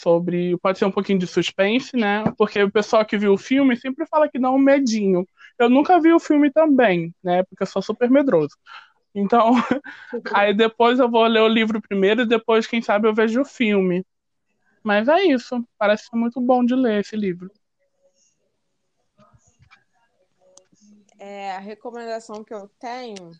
sobre. 0.00 0.56
Pode 0.58 0.78
ser 0.78 0.84
um 0.86 0.90
pouquinho 0.90 1.18
de 1.18 1.26
suspense, 1.26 1.96
né? 1.96 2.24
Porque 2.36 2.62
o 2.62 2.70
pessoal 2.70 3.04
que 3.04 3.18
viu 3.18 3.34
o 3.34 3.38
filme 3.38 3.76
sempre 3.76 4.06
fala 4.06 4.28
que 4.28 4.38
dá 4.38 4.50
um 4.50 4.58
medinho. 4.58 5.26
Eu 5.58 5.68
nunca 5.68 6.00
vi 6.00 6.12
o 6.12 6.18
filme 6.18 6.50
também, 6.50 7.14
né? 7.22 7.42
Porque 7.44 7.62
eu 7.62 7.66
sou 7.66 7.82
super 7.82 8.10
medroso. 8.10 8.56
Então, 9.14 9.52
aí 10.34 10.54
depois 10.54 10.98
eu 10.98 11.10
vou 11.10 11.24
ler 11.26 11.40
o 11.40 11.48
livro 11.48 11.80
primeiro 11.80 12.22
e 12.22 12.26
depois, 12.26 12.66
quem 12.66 12.80
sabe, 12.80 13.06
eu 13.08 13.14
vejo 13.14 13.42
o 13.42 13.44
filme. 13.44 14.04
Mas 14.82 15.08
é 15.08 15.22
isso. 15.22 15.62
Parece 15.78 16.08
muito 16.14 16.40
bom 16.40 16.64
de 16.64 16.74
ler 16.74 17.00
esse 17.00 17.16
livro. 17.16 17.50
É, 21.18 21.52
a 21.52 21.58
recomendação 21.58 22.42
que 22.42 22.54
eu 22.54 22.66
tenho 22.80 23.32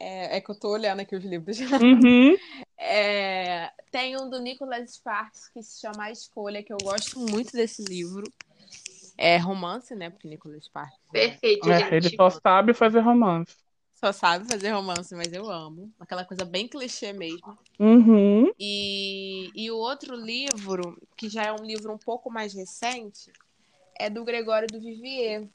É, 0.00 0.36
é, 0.36 0.40
que 0.40 0.50
eu 0.50 0.54
tô 0.54 0.70
olhando 0.70 1.00
aqui 1.00 1.16
os 1.16 1.24
livros. 1.24 1.58
Uhum. 1.82 2.36
É, 2.76 3.70
tem 3.90 4.16
um 4.16 4.30
do 4.30 4.40
Nicholas 4.40 4.94
Sparks 4.94 5.48
que 5.48 5.62
se 5.62 5.80
chama 5.80 6.04
A 6.04 6.12
Escolha, 6.12 6.62
que 6.62 6.72
eu 6.72 6.78
gosto 6.82 7.18
muito 7.18 7.52
desse 7.52 7.82
livro. 7.82 8.24
É 9.16 9.36
romance, 9.36 9.94
né? 9.96 10.10
Porque 10.10 10.28
Nicholas 10.28 10.64
Sparks. 10.64 10.96
Perfeito, 11.10 11.68
é, 11.68 11.78
gente. 11.80 11.94
Ele 11.94 12.16
só 12.16 12.30
sabe 12.30 12.72
fazer 12.72 13.00
romance. 13.00 13.56
Só 13.94 14.12
sabe 14.12 14.48
fazer 14.48 14.70
romance, 14.70 15.12
mas 15.16 15.32
eu 15.32 15.50
amo. 15.50 15.90
Aquela 15.98 16.24
coisa 16.24 16.44
bem 16.44 16.68
clichê 16.68 17.12
mesmo. 17.12 17.58
Uhum. 17.80 18.52
E, 18.56 19.50
e 19.56 19.70
o 19.72 19.76
outro 19.76 20.14
livro, 20.14 20.96
que 21.16 21.28
já 21.28 21.46
é 21.46 21.52
um 21.52 21.64
livro 21.64 21.92
um 21.92 21.98
pouco 21.98 22.30
mais 22.30 22.54
recente, 22.54 23.32
é 23.98 24.08
do 24.08 24.24
Gregório 24.24 24.68
do 24.68 24.80
Vivier, 24.80 25.48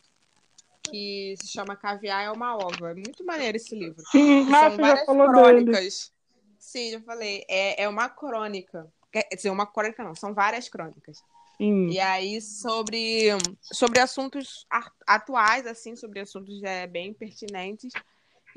que 0.84 1.36
se 1.42 1.48
chama 1.48 1.76
Caviar 1.76 2.24
é 2.24 2.32
uma 2.32 2.56
Ova. 2.56 2.92
É 2.92 2.94
muito 2.94 3.26
maneiro 3.26 3.58
esse 3.58 3.76
livro. 3.76 4.04
Sim, 4.12 4.46
você 4.46 4.78
já 4.78 5.06
falou 5.06 5.30
crônicas. 5.30 5.76
dele. 5.76 6.14
Sim, 6.60 6.92
já 6.92 7.02
falei. 7.02 7.44
É, 7.50 7.84
é 7.84 7.90
uma 7.90 8.10
crônica. 8.10 8.92
Quer 9.12 9.28
dizer, 9.36 9.50
uma 9.50 9.66
crônica 9.66 10.04
não, 10.04 10.16
são 10.16 10.34
várias 10.34 10.68
crônicas. 10.68 11.24
Sim. 11.58 11.90
E 11.90 12.00
aí, 12.00 12.42
sobre, 12.42 13.30
sobre 13.62 14.00
assuntos 14.00 14.66
atuais, 15.06 15.68
assim, 15.68 15.96
sobre 15.96 16.20
assuntos 16.20 16.62
é, 16.64 16.88
bem 16.88 17.14
pertinentes. 17.14 17.94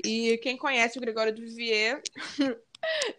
E 0.03 0.37
quem 0.39 0.57
conhece 0.57 0.97
o 0.97 1.01
Gregório 1.01 1.33
do 1.33 1.41
Vivier 1.41 2.01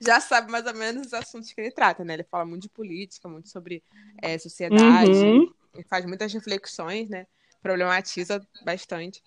já 0.01 0.21
sabe 0.21 0.51
mais 0.51 0.67
ou 0.67 0.75
menos 0.75 1.07
os 1.09 1.15
assuntos 1.15 1.53
que 1.53 1.61
ele 1.61 1.71
trata, 1.71 2.05
né? 2.05 2.15
Ele 2.15 2.25
fala 2.25 2.45
muito 2.45 2.63
de 2.63 2.69
política, 2.69 3.29
muito 3.29 3.49
sobre 3.49 3.83
é, 4.23 4.37
sociedade, 4.39 5.11
Uhum. 5.11 5.53
faz 5.89 6.05
muitas 6.07 6.33
reflexões, 6.33 7.09
né? 7.09 7.27
Problematiza 7.63 8.41
bastante. 8.65 9.23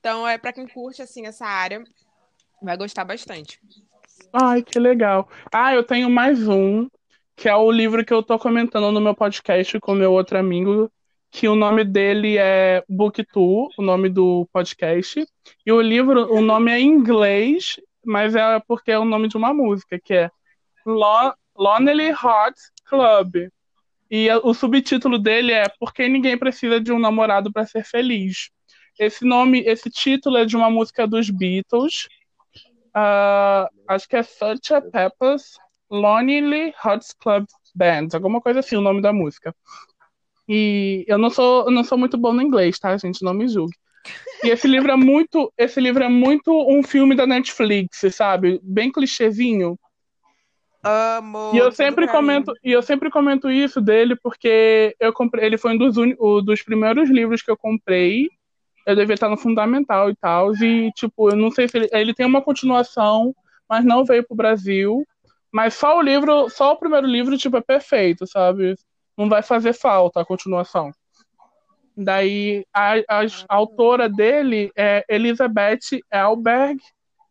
Então, 0.00 0.26
é 0.26 0.38
para 0.38 0.52
quem 0.52 0.66
curte, 0.66 1.02
assim, 1.02 1.26
essa 1.26 1.46
área, 1.46 1.82
vai 2.62 2.76
gostar 2.76 3.04
bastante. 3.04 3.60
Ai, 4.32 4.62
que 4.62 4.78
legal. 4.78 5.28
Ah, 5.52 5.74
eu 5.74 5.82
tenho 5.82 6.10
mais 6.10 6.48
um, 6.48 6.88
que 7.34 7.48
é 7.48 7.56
o 7.56 7.70
livro 7.70 8.04
que 8.04 8.12
eu 8.12 8.22
tô 8.22 8.38
comentando 8.38 8.90
no 8.92 9.00
meu 9.00 9.14
podcast 9.14 9.78
com 9.80 9.94
meu 9.94 10.12
outro 10.12 10.38
amigo, 10.38 10.90
que 11.30 11.48
o 11.48 11.54
nome 11.54 11.84
dele 11.84 12.38
é 12.38 12.82
Booktwo, 12.88 13.68
o 13.76 13.82
nome 13.82 14.08
do 14.08 14.48
podcast. 14.52 15.26
E 15.64 15.72
o 15.72 15.80
livro, 15.80 16.32
o 16.32 16.40
nome 16.40 16.70
é 16.70 16.80
em 16.80 16.86
inglês, 16.86 17.80
mas 18.04 18.34
é 18.34 18.60
porque 18.66 18.90
é 18.90 18.98
o 18.98 19.04
nome 19.04 19.28
de 19.28 19.36
uma 19.36 19.52
música, 19.52 19.98
que 19.98 20.14
é 20.14 20.30
Lo- 20.84 21.34
Lonely 21.56 22.08
Hearts 22.08 22.70
Club. 22.84 23.48
E 24.10 24.30
o 24.42 24.54
subtítulo 24.54 25.18
dele 25.18 25.52
é 25.52 25.64
Por 25.78 25.92
que 25.92 26.08
ninguém 26.08 26.38
precisa 26.38 26.80
de 26.80 26.92
um 26.92 26.98
namorado 26.98 27.52
para 27.52 27.66
ser 27.66 27.84
feliz. 27.84 28.50
Esse 28.98 29.24
nome, 29.24 29.60
esse 29.60 29.90
título 29.90 30.38
é 30.38 30.44
de 30.44 30.56
uma 30.56 30.70
música 30.70 31.06
dos 31.06 31.28
Beatles. 31.28 32.08
Ah, 32.94 33.68
acho 33.88 34.08
que 34.08 34.16
é 34.16 34.22
Such 34.22 34.72
a 34.72 34.80
Pepper's 34.80 35.58
Lonely 35.90 36.72
Hearts 36.84 37.12
Club 37.12 37.46
Band, 37.74 38.08
alguma 38.14 38.40
coisa 38.40 38.60
assim, 38.60 38.76
o 38.76 38.80
nome 38.80 39.02
da 39.02 39.12
música. 39.12 39.54
E 40.48 41.04
eu 41.06 41.18
não 41.18 41.28
sou, 41.28 41.66
eu 41.66 41.70
não 41.70 41.84
sou 41.84 41.98
muito 41.98 42.16
bom 42.16 42.32
no 42.32 42.42
inglês, 42.42 42.78
tá, 42.78 42.96
gente? 42.96 43.22
Não 43.22 43.34
me 43.34 43.48
julgue. 43.48 43.76
E 44.44 44.48
esse 44.48 44.68
livro 44.68 44.90
é 44.92 44.96
muito, 44.96 45.52
esse 45.58 45.80
livro 45.80 46.02
é 46.02 46.08
muito 46.08 46.50
um 46.68 46.82
filme 46.82 47.14
da 47.14 47.26
Netflix, 47.26 48.02
sabe? 48.14 48.60
Bem 48.62 48.90
clichêzinho. 48.92 49.78
Amo! 50.86 51.50
E 51.54 51.58
eu 51.58 51.70
sempre 51.72 52.06
comento, 52.08 52.52
e 52.62 52.72
eu 52.72 52.82
sempre 52.82 53.10
comento 53.10 53.50
isso 53.50 53.80
dele 53.80 54.16
porque 54.16 54.94
eu 55.00 55.12
comprei, 55.12 55.44
ele 55.46 55.58
foi 55.58 55.72
um 55.72 55.78
dos, 55.78 55.96
uni- 55.96 56.16
o- 56.18 56.40
dos 56.40 56.62
primeiros 56.62 57.10
livros 57.10 57.42
que 57.42 57.50
eu 57.50 57.56
comprei. 57.56 58.28
Eu 58.86 58.94
devia 58.94 59.14
estar 59.14 59.28
no 59.28 59.36
fundamental 59.36 60.08
e 60.10 60.14
tal, 60.16 60.54
e 60.56 60.92
tipo, 60.92 61.28
eu 61.30 61.36
não 61.36 61.50
sei 61.50 61.66
se 61.66 61.76
ele, 61.76 61.88
ele 61.92 62.14
tem 62.14 62.24
uma 62.24 62.40
continuação, 62.40 63.34
mas 63.68 63.84
não 63.84 64.04
veio 64.04 64.24
pro 64.24 64.36
Brasil. 64.36 65.04
Mas 65.52 65.74
só 65.74 65.98
o 65.98 66.02
livro, 66.02 66.48
só 66.50 66.72
o 66.72 66.76
primeiro 66.76 67.06
livro, 67.06 67.36
tipo, 67.36 67.56
é 67.56 67.60
perfeito, 67.60 68.26
sabe? 68.26 68.76
Não 69.16 69.28
vai 69.28 69.42
fazer 69.42 69.72
falta 69.72 70.20
a 70.20 70.24
continuação. 70.24 70.92
Daí 71.96 72.64
a, 72.74 72.92
a, 73.08 73.20
a 73.48 73.54
autora 73.54 74.08
dele 74.08 74.70
é 74.76 75.02
Elizabeth 75.08 76.00
Elberg, 76.12 76.78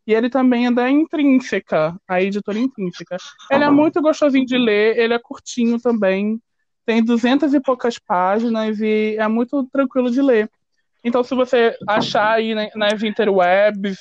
e 0.06 0.14
ele 0.14 0.30
também 0.30 0.66
é 0.66 0.70
da 0.70 0.88
Intrínseca, 0.90 1.96
a 2.06 2.22
editora 2.22 2.58
Intrínseca. 2.58 3.16
Ele 3.50 3.64
é 3.64 3.70
muito 3.70 4.00
gostosinho 4.00 4.46
de 4.46 4.56
ler, 4.56 4.96
ele 4.98 5.14
é 5.14 5.18
curtinho 5.18 5.80
também, 5.80 6.40
tem 6.84 7.02
duzentas 7.02 7.52
e 7.54 7.60
poucas 7.60 7.98
páginas 7.98 8.78
e 8.80 9.16
é 9.18 9.26
muito 9.26 9.64
tranquilo 9.72 10.10
de 10.10 10.22
ler. 10.22 10.48
Então, 11.02 11.22
se 11.24 11.34
você 11.34 11.76
achar 11.88 12.32
aí 12.32 12.54
na- 12.54 12.70
nas 12.74 13.02
interwebs 13.02 13.98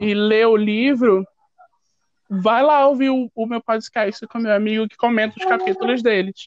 e 0.00 0.14
ler 0.14 0.46
o 0.46 0.56
livro, 0.56 1.24
vai 2.30 2.62
lá 2.62 2.86
ouvir 2.86 3.10
o, 3.10 3.30
o 3.34 3.46
meu 3.46 3.60
podcast 3.62 4.26
com 4.26 4.38
meu 4.38 4.54
amigo 4.54 4.88
que 4.88 4.96
comenta 4.96 5.34
os 5.38 5.44
capítulos 5.44 6.02
deles. 6.02 6.46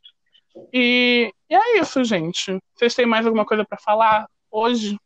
E, 0.73 1.31
e 1.49 1.55
é 1.55 1.79
isso, 1.79 2.03
gente. 2.03 2.57
Vocês 2.75 2.95
têm 2.95 3.05
mais 3.05 3.25
alguma 3.25 3.45
coisa 3.45 3.63
para 3.63 3.77
falar 3.77 4.27
hoje? 4.49 4.97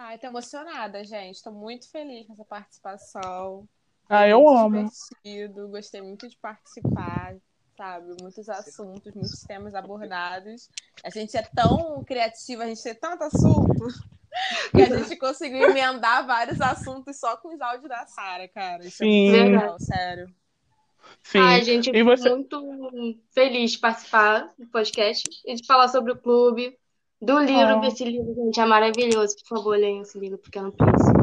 Ai, 0.00 0.16
tô 0.16 0.28
emocionada, 0.28 1.02
gente. 1.02 1.42
Tô 1.42 1.50
muito 1.50 1.90
feliz 1.90 2.24
com 2.24 2.32
essa 2.32 2.44
participação. 2.44 3.68
Ah, 4.08 4.28
eu 4.28 4.40
muito 4.40 4.58
amo. 4.58 4.90
divertido, 5.24 5.68
gostei 5.68 6.00
muito 6.00 6.28
de 6.28 6.36
participar, 6.36 7.34
sabe? 7.76 8.14
Muitos 8.22 8.48
assuntos, 8.48 9.12
muitos 9.12 9.42
temas 9.42 9.74
abordados. 9.74 10.68
A 11.02 11.10
gente 11.10 11.36
é 11.36 11.42
tão 11.42 12.04
criativa, 12.04 12.62
a 12.62 12.66
gente 12.68 12.80
tem 12.80 12.94
tanto 12.94 13.24
assunto 13.24 13.88
que 14.70 14.82
a 14.82 14.96
gente 14.98 15.16
conseguiu 15.16 15.68
emendar 15.68 16.24
vários 16.24 16.60
assuntos 16.60 17.18
só 17.18 17.36
com 17.36 17.52
os 17.52 17.60
áudios 17.60 17.88
da 17.88 18.06
Sara, 18.06 18.46
cara. 18.46 18.86
Isso 18.86 18.98
Sim. 18.98 19.30
é 19.30 19.42
muito 19.42 19.50
legal, 19.52 19.80
sério. 19.80 20.34
Sim. 21.24 21.38
Ai, 21.40 21.64
gente, 21.64 21.88
eu 21.88 21.94
E 21.96 22.02
você- 22.04 22.30
muito 22.30 23.18
feliz 23.32 23.72
de 23.72 23.78
participar 23.78 24.54
do 24.56 24.66
podcast 24.68 25.28
e 25.44 25.56
de 25.56 25.66
falar 25.66 25.88
sobre 25.88 26.12
o 26.12 26.16
clube, 26.16 26.78
do 27.20 27.38
livro, 27.40 27.74
Ah. 27.74 27.80
desse 27.80 28.04
livro, 28.04 28.34
gente, 28.34 28.60
é 28.60 28.64
maravilhoso. 28.66 29.36
Por 29.48 29.56
favor, 29.56 29.76
leiam 29.76 30.02
esse 30.02 30.18
livro, 30.18 30.38
Pequeno 30.38 30.72
Príncipe. 30.72 31.18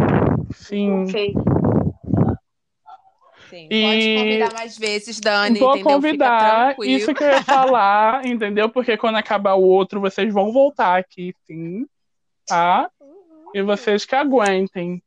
Sim. 0.54 1.04
Perfeito. 1.06 1.43
Sim. 3.50 3.68
E- 3.70 3.82
Pode 3.84 4.18
convidar 4.18 4.54
mais 4.54 4.78
vezes, 4.78 5.20
Dani, 5.20 5.60
Vou 5.60 5.70
entendeu? 5.70 5.84
Fica 5.84 5.96
convidar, 5.96 6.66
tranquilo. 6.76 6.91
isso 6.98 7.14
que 7.14 7.24
eu 7.24 7.28
ia 7.30 7.43
falar, 7.43 8.26
entendeu? 8.26 8.70
Porque 8.70 8.98
quando 8.98 9.16
acabar 9.16 9.54
o 9.56 9.62
outro, 9.64 10.02
vocês 10.02 10.34
vão 10.34 10.52
voltar 10.52 10.98
aqui, 10.98 11.34
sim. 11.46 11.86
Tá? 12.48 12.89
E 13.54 13.62
vocês 13.62 14.04
que 14.06 14.16
aguentem. 14.16 15.02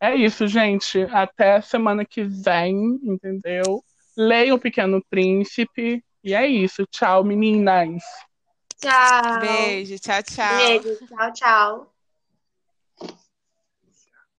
É 0.00 0.14
isso, 0.14 0.46
gente. 0.46 1.02
Até 1.10 1.60
semana 1.60 2.04
que 2.04 2.22
vem, 2.22 2.98
entendeu? 3.02 3.82
Leiam 4.16 4.56
o 4.56 4.60
Pequeno 4.60 5.02
Príncipe. 5.08 6.02
E 6.24 6.34
é 6.34 6.46
isso. 6.46 6.84
Tchau, 6.90 7.24
meninas. 7.24 8.02
Tchau. 8.82 9.40
Beijo, 9.40 9.98
tchau, 9.98 10.22
tchau. 10.22 10.44
Beijo. 10.48 10.90
Tchau, 11.08 11.32
tchau. 11.32 11.91